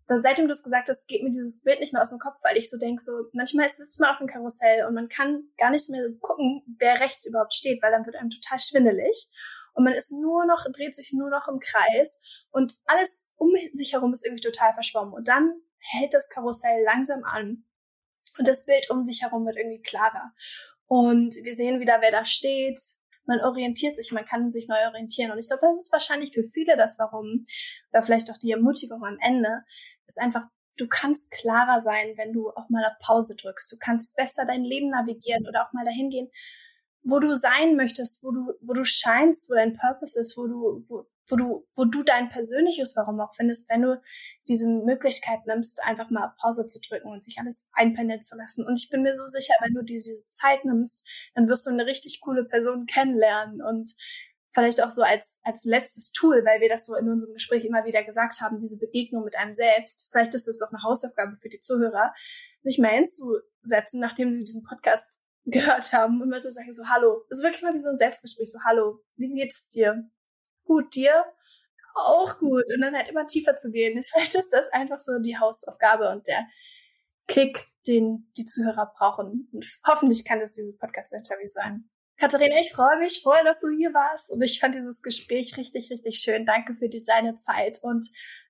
seitdem 0.07 0.47
du 0.47 0.51
es 0.51 0.63
gesagt 0.63 0.89
hast, 0.89 1.07
geht 1.07 1.23
mir 1.23 1.29
dieses 1.29 1.63
Bild 1.63 1.79
nicht 1.79 1.93
mehr 1.93 2.01
aus 2.01 2.09
dem 2.09 2.19
Kopf, 2.19 2.37
weil 2.43 2.57
ich 2.57 2.69
so 2.69 2.77
denke, 2.77 3.01
so 3.01 3.11
manchmal 3.33 3.69
sitzt 3.69 3.99
man 3.99 4.09
auf 4.09 4.17
dem 4.17 4.27
Karussell 4.27 4.85
und 4.85 4.93
man 4.93 5.07
kann 5.07 5.43
gar 5.57 5.71
nicht 5.71 5.89
mehr 5.89 6.09
gucken, 6.19 6.63
wer 6.79 6.99
rechts 6.99 7.25
überhaupt 7.25 7.53
steht, 7.53 7.81
weil 7.81 7.91
dann 7.91 8.05
wird 8.05 8.15
einem 8.15 8.29
total 8.29 8.59
schwindelig 8.59 9.29
und 9.73 9.83
man 9.83 9.93
ist 9.93 10.11
nur 10.11 10.45
noch, 10.45 10.65
dreht 10.71 10.95
sich 10.95 11.13
nur 11.13 11.29
noch 11.29 11.47
im 11.47 11.59
Kreis 11.59 12.45
und 12.51 12.77
alles 12.85 13.27
um 13.35 13.51
sich 13.73 13.93
herum 13.93 14.13
ist 14.13 14.25
irgendwie 14.25 14.43
total 14.43 14.73
verschwommen. 14.73 15.13
Und 15.13 15.27
dann 15.27 15.53
hält 15.79 16.13
das 16.13 16.29
Karussell 16.29 16.83
langsam 16.83 17.23
an 17.23 17.65
und 18.37 18.47
das 18.47 18.65
Bild 18.65 18.89
um 18.89 19.05
sich 19.05 19.21
herum 19.21 19.45
wird 19.45 19.57
irgendwie 19.57 19.81
klarer. 19.81 20.33
Und 20.85 21.35
wir 21.43 21.55
sehen 21.55 21.79
wieder, 21.79 22.01
wer 22.01 22.11
da 22.11 22.25
steht. 22.25 22.79
Man 23.25 23.39
orientiert 23.39 23.95
sich, 23.95 24.11
man 24.11 24.25
kann 24.25 24.49
sich 24.49 24.67
neu 24.67 24.85
orientieren. 24.87 25.31
Und 25.31 25.37
ich 25.37 25.47
glaube, 25.47 25.61
das 25.61 25.79
ist 25.79 25.91
wahrscheinlich 25.91 26.33
für 26.33 26.43
viele 26.43 26.75
das 26.75 26.97
Warum, 26.99 27.45
oder 27.91 28.01
vielleicht 28.01 28.29
auch 28.29 28.37
die 28.37 28.51
Ermutigung 28.51 29.03
am 29.03 29.17
Ende, 29.21 29.63
ist 30.07 30.19
einfach, 30.19 30.43
du 30.77 30.87
kannst 30.87 31.31
klarer 31.31 31.79
sein, 31.79 32.13
wenn 32.17 32.33
du 32.33 32.49
auch 32.49 32.67
mal 32.69 32.83
auf 32.83 32.97
Pause 32.99 33.35
drückst. 33.35 33.71
Du 33.71 33.77
kannst 33.77 34.15
besser 34.15 34.45
dein 34.45 34.63
Leben 34.63 34.89
navigieren 34.89 35.47
oder 35.47 35.63
auch 35.63 35.71
mal 35.71 35.85
dahin 35.85 36.09
gehen, 36.09 36.29
wo 37.03 37.19
du 37.19 37.35
sein 37.35 37.75
möchtest, 37.75 38.23
wo 38.23 38.31
du, 38.31 38.53
wo 38.61 38.73
du 38.73 38.83
scheinst, 38.83 39.49
wo 39.49 39.55
dein 39.55 39.75
Purpose 39.75 40.19
ist, 40.19 40.37
wo 40.37 40.47
du, 40.47 40.83
wo, 40.87 41.07
wo 41.29 41.35
du, 41.35 41.67
wo 41.75 41.85
du 41.85 42.03
dein 42.03 42.29
persönliches 42.29 42.95
Warum 42.95 43.19
auch 43.19 43.33
findest, 43.35 43.69
wenn 43.69 43.81
du 43.81 44.01
diese 44.47 44.67
Möglichkeit 44.67 45.45
nimmst, 45.47 45.81
einfach 45.83 46.09
mal 46.09 46.33
Pause 46.39 46.67
zu 46.67 46.79
drücken 46.79 47.09
und 47.09 47.23
sich 47.23 47.37
alles 47.39 47.67
einpendeln 47.71 48.21
zu 48.21 48.35
lassen. 48.37 48.65
Und 48.65 48.77
ich 48.77 48.89
bin 48.89 49.01
mir 49.01 49.15
so 49.15 49.25
sicher, 49.25 49.53
wenn 49.61 49.73
du 49.73 49.83
diese 49.83 50.25
Zeit 50.27 50.65
nimmst, 50.65 51.07
dann 51.33 51.47
wirst 51.47 51.65
du 51.65 51.71
eine 51.71 51.85
richtig 51.85 52.19
coole 52.21 52.45
Person 52.45 52.85
kennenlernen 52.85 53.61
und 53.61 53.89
vielleicht 54.53 54.83
auch 54.83 54.91
so 54.91 55.01
als, 55.01 55.39
als 55.43 55.63
letztes 55.63 56.11
Tool, 56.11 56.43
weil 56.45 56.59
wir 56.59 56.69
das 56.69 56.85
so 56.85 56.95
in 56.95 57.09
unserem 57.09 57.33
Gespräch 57.33 57.63
immer 57.65 57.85
wieder 57.85 58.03
gesagt 58.03 58.41
haben, 58.41 58.59
diese 58.59 58.77
Begegnung 58.77 59.23
mit 59.23 59.37
einem 59.37 59.53
selbst. 59.53 60.09
Vielleicht 60.11 60.35
ist 60.35 60.47
das 60.47 60.61
auch 60.61 60.71
eine 60.71 60.83
Hausaufgabe 60.83 61.37
für 61.37 61.49
die 61.49 61.61
Zuhörer, 61.61 62.13
sich 62.61 62.77
mal 62.77 62.89
hinzusetzen, 62.89 63.99
nachdem 64.01 64.31
sie 64.31 64.43
diesen 64.43 64.63
Podcast 64.63 65.21
gehört 65.45 65.91
haben 65.93 66.21
und 66.21 66.29
mal 66.29 66.41
so 66.41 66.49
sagen 66.49 66.71
so, 66.73 66.87
hallo. 66.87 67.25
Ist 67.29 67.43
wirklich 67.43 67.61
mal 67.61 67.73
wie 67.73 67.79
so 67.79 67.89
ein 67.89 67.97
Selbstgespräch, 67.97 68.51
so, 68.51 68.59
hallo, 68.63 68.99
wie 69.17 69.33
geht's 69.33 69.69
dir? 69.69 70.09
gut, 70.71 70.95
dir? 70.95 71.25
Auch 71.95 72.37
gut. 72.37 72.63
Und 72.73 72.81
dann 72.81 72.95
halt 72.95 73.09
immer 73.09 73.27
tiefer 73.27 73.55
zu 73.55 73.71
gehen. 73.71 74.03
Vielleicht 74.11 74.35
ist 74.35 74.51
das 74.51 74.69
einfach 74.69 74.99
so 74.99 75.19
die 75.19 75.37
Hausaufgabe 75.37 76.09
und 76.09 76.27
der 76.27 76.47
Kick, 77.27 77.65
den 77.87 78.31
die 78.37 78.45
Zuhörer 78.45 78.93
brauchen. 78.97 79.49
Und 79.51 79.65
hoffentlich 79.85 80.25
kann 80.25 80.39
das 80.39 80.53
dieses 80.53 80.77
Podcast-Interview 80.77 81.49
sein. 81.49 81.89
Katharina, 82.17 82.59
ich 82.59 82.71
freue 82.71 82.99
mich 82.99 83.21
voll, 83.21 83.39
dass 83.43 83.59
du 83.59 83.69
hier 83.69 83.93
warst 83.93 84.29
und 84.29 84.41
ich 84.43 84.59
fand 84.59 84.75
dieses 84.75 85.01
Gespräch 85.01 85.57
richtig, 85.57 85.89
richtig 85.89 86.19
schön. 86.19 86.45
Danke 86.45 86.75
für 86.75 86.87
die, 86.87 87.01
deine 87.01 87.35
Zeit. 87.35 87.79
Und 87.81 88.05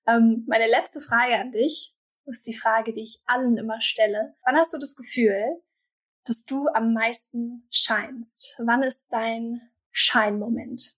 ähm, 0.08 0.46
meine 0.48 0.68
letzte 0.68 1.00
Frage 1.00 1.36
an 1.36 1.52
dich 1.52 1.96
ist 2.26 2.46
die 2.46 2.54
Frage, 2.54 2.92
die 2.92 3.04
ich 3.04 3.22
allen 3.26 3.58
immer 3.58 3.82
stelle. 3.82 4.36
Wann 4.46 4.58
hast 4.58 4.74
du 4.74 4.78
das 4.78 4.96
Gefühl, 4.96 5.62
dass 6.26 6.46
du 6.46 6.68
am 6.74 6.94
meisten 6.94 7.68
scheinst? 7.70 8.56
Wann 8.60 8.84
ist 8.84 9.10
dein 9.12 9.62
Scheinmoment? 9.92 10.94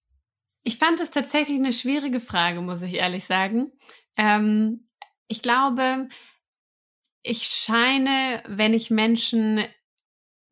Ich 0.63 0.77
fand 0.77 0.99
es 0.99 1.11
tatsächlich 1.11 1.57
eine 1.57 1.73
schwierige 1.73 2.19
Frage, 2.19 2.61
muss 2.61 2.81
ich 2.81 2.95
ehrlich 2.95 3.25
sagen. 3.25 3.71
Ähm, 4.15 4.87
ich 5.27 5.41
glaube, 5.41 6.07
ich 7.21 7.43
scheine, 7.43 8.43
wenn 8.47 8.73
ich 8.73 8.89
Menschen 8.89 9.63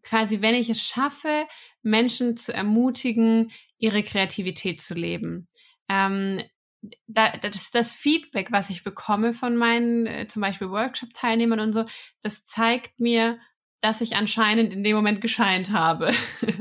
quasi, 0.03 0.41
wenn 0.41 0.55
ich 0.55 0.69
es 0.69 0.81
schaffe, 0.81 1.47
Menschen 1.81 2.35
zu 2.35 2.53
ermutigen, 2.53 3.51
ihre 3.77 4.03
Kreativität 4.03 4.81
zu 4.81 4.93
leben. 4.93 5.47
Ähm, 5.89 6.41
da, 7.07 7.37
das, 7.37 7.71
das 7.71 7.93
Feedback, 7.93 8.51
was 8.51 8.69
ich 8.69 8.83
bekomme 8.83 9.33
von 9.33 9.55
meinen 9.55 10.07
äh, 10.07 10.27
zum 10.27 10.41
Beispiel 10.41 10.69
Workshop-Teilnehmern 10.69 11.59
und 11.59 11.73
so, 11.73 11.85
das 12.21 12.43
zeigt 12.43 12.99
mir, 12.99 13.39
dass 13.81 14.01
ich 14.01 14.15
anscheinend 14.15 14.73
in 14.73 14.83
dem 14.83 14.95
Moment 14.95 15.21
gescheint 15.21 15.71
habe. 15.71 16.11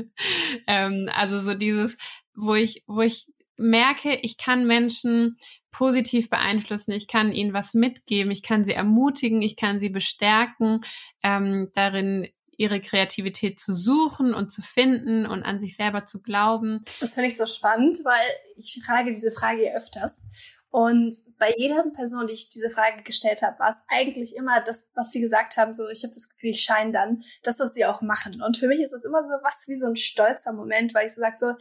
ähm, 0.67 1.09
also 1.15 1.39
so 1.39 1.53
dieses, 1.53 1.97
wo 2.35 2.55
ich, 2.55 2.83
wo 2.87 3.01
ich 3.01 3.27
merke, 3.57 4.15
ich 4.21 4.37
kann 4.37 4.65
Menschen 4.65 5.37
positiv 5.71 6.29
beeinflussen, 6.29 6.91
ich 6.91 7.07
kann 7.07 7.31
ihnen 7.31 7.53
was 7.53 7.73
mitgeben, 7.73 8.31
ich 8.31 8.43
kann 8.43 8.63
sie 8.63 8.73
ermutigen, 8.73 9.41
ich 9.41 9.55
kann 9.55 9.79
sie 9.79 9.89
bestärken, 9.89 10.81
ähm, 11.23 11.71
darin 11.73 12.27
ihre 12.57 12.81
Kreativität 12.81 13.59
zu 13.59 13.73
suchen 13.73 14.33
und 14.33 14.51
zu 14.51 14.61
finden 14.61 15.25
und 15.25 15.43
an 15.43 15.59
sich 15.59 15.75
selber 15.75 16.05
zu 16.05 16.21
glauben. 16.21 16.81
Das 16.99 17.13
finde 17.13 17.29
ich 17.29 17.37
so 17.37 17.45
spannend, 17.45 17.97
weil 18.03 18.27
ich 18.57 18.79
frage 18.85 19.11
diese 19.11 19.31
Frage 19.31 19.73
öfters. 19.75 20.27
Und 20.71 21.17
bei 21.37 21.53
jeder 21.57 21.83
Person, 21.91 22.27
die 22.27 22.33
ich 22.33 22.49
diese 22.49 22.69
Frage 22.69 23.03
gestellt 23.03 23.41
habe, 23.41 23.59
war 23.59 23.67
es 23.67 23.83
eigentlich 23.89 24.37
immer 24.37 24.61
das, 24.61 24.91
was 24.95 25.11
sie 25.11 25.19
gesagt 25.19 25.57
haben, 25.57 25.73
so 25.73 25.89
ich 25.89 26.03
habe 26.03 26.13
das 26.13 26.29
Gefühl, 26.29 26.51
ich 26.51 26.63
scheine 26.63 26.93
dann, 26.93 27.23
das, 27.43 27.59
was 27.59 27.73
sie 27.73 27.85
auch 27.85 28.01
machen. 28.01 28.41
Und 28.41 28.55
für 28.55 28.67
mich 28.67 28.79
ist 28.79 28.93
es 28.93 29.03
immer 29.03 29.21
so 29.21 29.33
was 29.43 29.67
wie 29.67 29.75
so 29.75 29.87
ein 29.87 29.97
stolzer 29.97 30.53
Moment, 30.53 30.93
weil 30.93 31.07
ich 31.07 31.13
so 31.13 31.19
sage 31.19 31.35
so, 31.35 31.53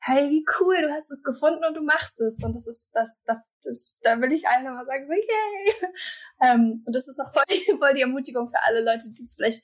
hey, 0.00 0.30
wie 0.30 0.44
cool, 0.58 0.82
du 0.82 0.90
hast 0.92 1.12
es 1.12 1.22
gefunden 1.22 1.64
und 1.64 1.74
du 1.74 1.82
machst 1.82 2.20
es. 2.20 2.42
Und 2.42 2.56
das 2.56 2.66
ist 2.66 2.90
das, 2.92 3.22
das, 3.24 3.38
das 3.62 3.98
da 4.02 4.20
will 4.20 4.32
ich 4.32 4.48
allen 4.48 4.66
immer 4.66 4.84
sagen, 4.84 5.04
so 5.04 5.14
yay. 5.14 5.74
ähm, 6.42 6.82
und 6.84 6.96
das 6.96 7.06
ist 7.06 7.20
auch 7.20 7.32
voll, 7.32 7.44
voll 7.78 7.94
die 7.94 8.02
Ermutigung 8.02 8.48
für 8.48 8.64
alle 8.64 8.82
Leute, 8.82 9.08
die 9.16 9.22
es 9.22 9.34
vielleicht 9.36 9.62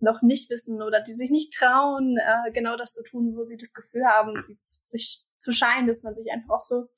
noch 0.00 0.22
nicht 0.22 0.50
wissen 0.50 0.82
oder 0.82 1.00
die 1.00 1.12
sich 1.12 1.30
nicht 1.30 1.54
trauen, 1.54 2.16
äh, 2.16 2.50
genau 2.50 2.76
das 2.76 2.94
zu 2.94 3.04
tun, 3.04 3.36
wo 3.36 3.44
sie 3.44 3.58
das 3.58 3.74
Gefühl 3.74 4.06
haben, 4.06 4.36
sie 4.38 4.56
sich 4.58 5.24
zu 5.38 5.52
scheinen, 5.52 5.86
dass 5.86 6.02
man 6.02 6.16
sich 6.16 6.32
einfach 6.32 6.56
auch 6.56 6.62
so 6.62 6.88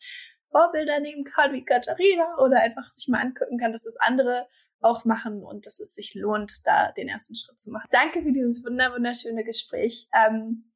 Vorbilder 0.52 1.00
nehmen 1.00 1.24
kann 1.24 1.52
wie 1.52 1.64
Katharina 1.64 2.38
oder 2.38 2.60
einfach 2.60 2.86
sich 2.86 3.08
mal 3.08 3.20
angucken 3.20 3.58
kann, 3.58 3.72
dass 3.72 3.84
das 3.84 3.96
andere 3.96 4.46
auch 4.80 5.04
machen 5.04 5.42
und 5.42 5.66
dass 5.66 5.80
es 5.80 5.94
sich 5.94 6.14
lohnt, 6.14 6.66
da 6.66 6.92
den 6.92 7.08
ersten 7.08 7.34
Schritt 7.34 7.58
zu 7.58 7.70
machen. 7.70 7.88
Danke 7.90 8.22
für 8.22 8.32
dieses 8.32 8.64
wunder 8.64 8.92
wunderschöne 8.92 9.44
Gespräch. 9.44 10.08
Ähm, 10.14 10.70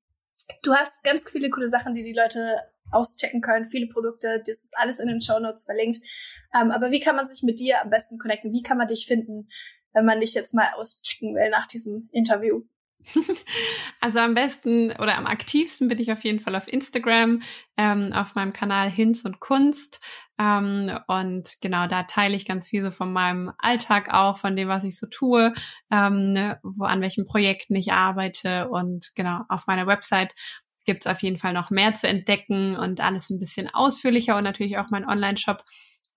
du 0.63 0.75
hast 0.75 1.05
ganz 1.05 1.31
viele 1.31 1.51
coole 1.51 1.69
Sachen, 1.69 1.95
die 1.95 2.03
die 2.03 2.13
Leute 2.13 2.61
auschecken 2.93 3.41
können, 3.41 3.67
viele 3.67 3.89
Produkte, 3.89 4.39
das 4.39 4.65
ist 4.65 4.75
alles 4.77 5.01
in 5.01 5.09
den 5.09 5.21
Show 5.21 5.39
Notes 5.39 5.65
verlinkt. 5.65 5.99
Ähm, 6.55 6.71
aber 6.71 6.91
wie 6.91 7.01
kann 7.01 7.17
man 7.17 7.27
sich 7.27 7.43
mit 7.43 7.59
dir 7.59 7.83
am 7.83 7.91
besten 7.91 8.19
connecten? 8.19 8.53
Wie 8.53 8.63
kann 8.63 8.79
man 8.79 8.87
dich 8.89 9.07
finden, 9.07 9.49
wenn 9.93 10.05
man 10.05 10.21
dich 10.21 10.35
jetzt 10.35 10.55
mal 10.55 10.73
auschecken 10.75 11.35
will 11.35 11.51
nach 11.51 11.67
diesem 11.67 12.09
Interview? 12.13 12.63
Also 14.01 14.19
am 14.21 14.35
besten 14.35 14.93
oder 14.93 15.17
am 15.17 15.27
aktivsten 15.27 15.89
bin 15.89 15.99
ich 15.99 16.13
auf 16.13 16.25
jeden 16.25 16.41
Fall 16.41 16.55
auf 16.55 16.73
Instagram, 16.73 17.43
ähm, 17.77 18.13
auf 18.13 18.35
meinem 18.35 18.53
Kanal 18.53 18.91
Hinz 18.91 19.25
und 19.25 19.41
Kunst. 19.41 20.01
Ähm, 20.39 20.99
und 21.09 21.57
genau, 21.61 21.87
da 21.87 22.03
teile 22.05 22.37
ich 22.37 22.45
ganz 22.47 22.69
viel 22.69 22.83
so 22.83 22.91
von 22.91 23.13
meinem 23.13 23.53
Alltag 23.59 24.13
auch, 24.13 24.37
von 24.37 24.55
dem, 24.55 24.69
was 24.69 24.85
ich 24.85 24.99
so 24.99 25.07
tue, 25.07 25.53
ähm, 25.91 26.33
ne, 26.33 26.61
wo 26.63 26.85
an 26.85 27.01
welchen 27.01 27.25
Projekten 27.25 27.75
ich 27.75 27.93
arbeite. 27.93 28.69
Und 28.69 29.13
genau, 29.15 29.43
auf 29.49 29.67
meiner 29.67 29.87
Website 29.87 30.35
gibt's 30.85 31.07
auf 31.07 31.23
jeden 31.23 31.39
Fall 31.39 31.53
noch 31.53 31.71
mehr 31.71 31.95
zu 31.95 32.09
entdecken 32.09 32.77
und 32.77 33.01
alles 33.01 33.31
ein 33.31 33.39
bisschen 33.41 33.69
ausführlicher 33.73 34.37
und 34.37 34.45
natürlich 34.45 34.79
auch 34.79 34.91
mein 34.91 35.09
Online-Shop 35.09 35.65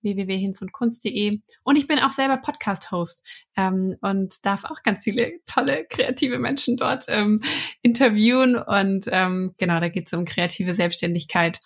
www.hinzundkunst.de. 0.02 1.40
Und 1.64 1.76
ich 1.76 1.88
bin 1.88 2.00
auch 2.00 2.12
selber 2.12 2.38
Podcast-Host 2.38 3.28
ähm, 3.58 3.98
und 4.02 4.46
darf 4.46 4.66
auch 4.66 4.84
ganz 4.84 5.04
viele 5.04 5.32
tolle, 5.46 5.86
kreative 5.90 6.40
Menschen 6.40 6.78
dort 6.78 7.06
ähm, 7.08 7.40
interviewen. 7.82 8.56
Und 8.56 9.06
ähm, 9.12 9.54
genau, 9.58 9.80
da 9.80 9.90
geht 9.90 10.08
es 10.08 10.14
um 10.14 10.26
kreative 10.26 10.74
Selbstständigkeit 10.74 11.60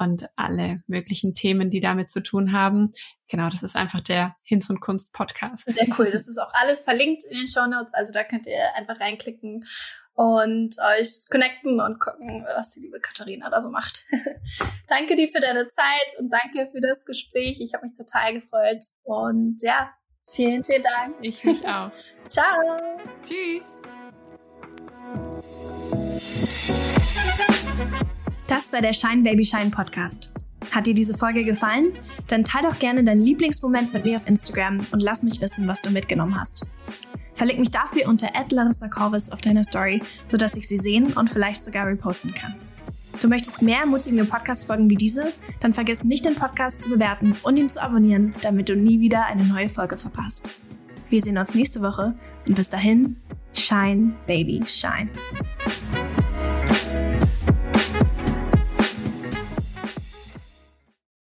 und 0.00 0.28
alle 0.34 0.82
möglichen 0.86 1.34
Themen, 1.34 1.68
die 1.68 1.80
damit 1.80 2.10
zu 2.10 2.22
tun 2.22 2.52
haben. 2.52 2.90
Genau, 3.28 3.48
das 3.50 3.62
ist 3.62 3.76
einfach 3.76 4.00
der 4.00 4.34
Hinz 4.42 4.70
und 4.70 4.80
Kunst 4.80 5.12
Podcast. 5.12 5.70
Sehr 5.70 5.86
cool. 5.98 6.10
Das 6.10 6.26
ist 6.26 6.38
auch 6.38 6.52
alles 6.54 6.84
verlinkt 6.84 7.22
in 7.30 7.38
den 7.38 7.48
Show 7.48 7.66
Notes. 7.66 7.92
Also 7.92 8.12
da 8.12 8.24
könnt 8.24 8.46
ihr 8.46 8.74
einfach 8.74 8.98
reinklicken 8.98 9.64
und 10.20 10.76
euch 10.98 11.24
connecten 11.30 11.80
und 11.80 11.98
gucken, 11.98 12.44
was 12.54 12.74
die 12.74 12.80
liebe 12.80 13.00
Katharina 13.00 13.48
da 13.48 13.62
so 13.62 13.70
macht. 13.70 14.04
danke 14.86 15.16
dir 15.16 15.26
für 15.26 15.40
deine 15.40 15.66
Zeit 15.66 16.18
und 16.18 16.28
danke 16.30 16.70
für 16.70 16.82
das 16.82 17.06
Gespräch. 17.06 17.58
Ich 17.62 17.72
habe 17.72 17.86
mich 17.86 17.96
total 17.96 18.34
gefreut. 18.34 18.84
Und 19.02 19.56
ja, 19.62 19.90
vielen, 20.26 20.62
vielen 20.62 20.82
Dank. 20.82 21.16
Ich 21.22 21.42
mich 21.42 21.66
auch. 21.66 21.90
Ciao. 22.28 22.44
Tschüss. 23.22 23.78
Das 28.46 28.74
war 28.74 28.82
der 28.82 28.92
Shine 28.92 29.22
Baby 29.22 29.46
Shine 29.46 29.70
Podcast. 29.70 30.28
Hat 30.70 30.86
dir 30.86 30.92
diese 30.92 31.16
Folge 31.16 31.44
gefallen? 31.44 31.94
Dann 32.28 32.44
teile 32.44 32.68
doch 32.68 32.78
gerne 32.78 33.04
deinen 33.04 33.22
Lieblingsmoment 33.22 33.94
mit 33.94 34.04
mir 34.04 34.18
auf 34.18 34.28
Instagram 34.28 34.80
und 34.92 35.02
lass 35.02 35.22
mich 35.22 35.40
wissen, 35.40 35.66
was 35.66 35.80
du 35.80 35.90
mitgenommen 35.90 36.38
hast. 36.38 36.66
Verlink 37.40 37.58
mich 37.58 37.70
dafür 37.70 38.06
unter 38.06 38.28
Larissa 38.50 38.88
Corvus 38.88 39.30
auf 39.30 39.40
deiner 39.40 39.64
Story, 39.64 40.02
sodass 40.26 40.54
ich 40.56 40.68
sie 40.68 40.76
sehen 40.76 41.14
und 41.14 41.30
vielleicht 41.30 41.64
sogar 41.64 41.86
reposten 41.86 42.34
kann. 42.34 42.54
Du 43.22 43.28
möchtest 43.28 43.62
mehr 43.62 43.78
ermutigende 43.78 44.26
Podcast-Folgen 44.26 44.90
wie 44.90 44.96
diese? 44.96 45.24
Dann 45.60 45.72
vergiss 45.72 46.04
nicht, 46.04 46.26
den 46.26 46.34
Podcast 46.34 46.82
zu 46.82 46.90
bewerten 46.90 47.34
und 47.42 47.56
ihn 47.56 47.70
zu 47.70 47.82
abonnieren, 47.82 48.34
damit 48.42 48.68
du 48.68 48.76
nie 48.76 49.00
wieder 49.00 49.24
eine 49.24 49.46
neue 49.46 49.70
Folge 49.70 49.96
verpasst. 49.96 50.50
Wir 51.08 51.22
sehen 51.22 51.38
uns 51.38 51.54
nächste 51.54 51.80
Woche 51.80 52.12
und 52.46 52.56
bis 52.56 52.68
dahin, 52.68 53.16
shine, 53.54 54.12
baby, 54.26 54.62
shine. 54.66 55.08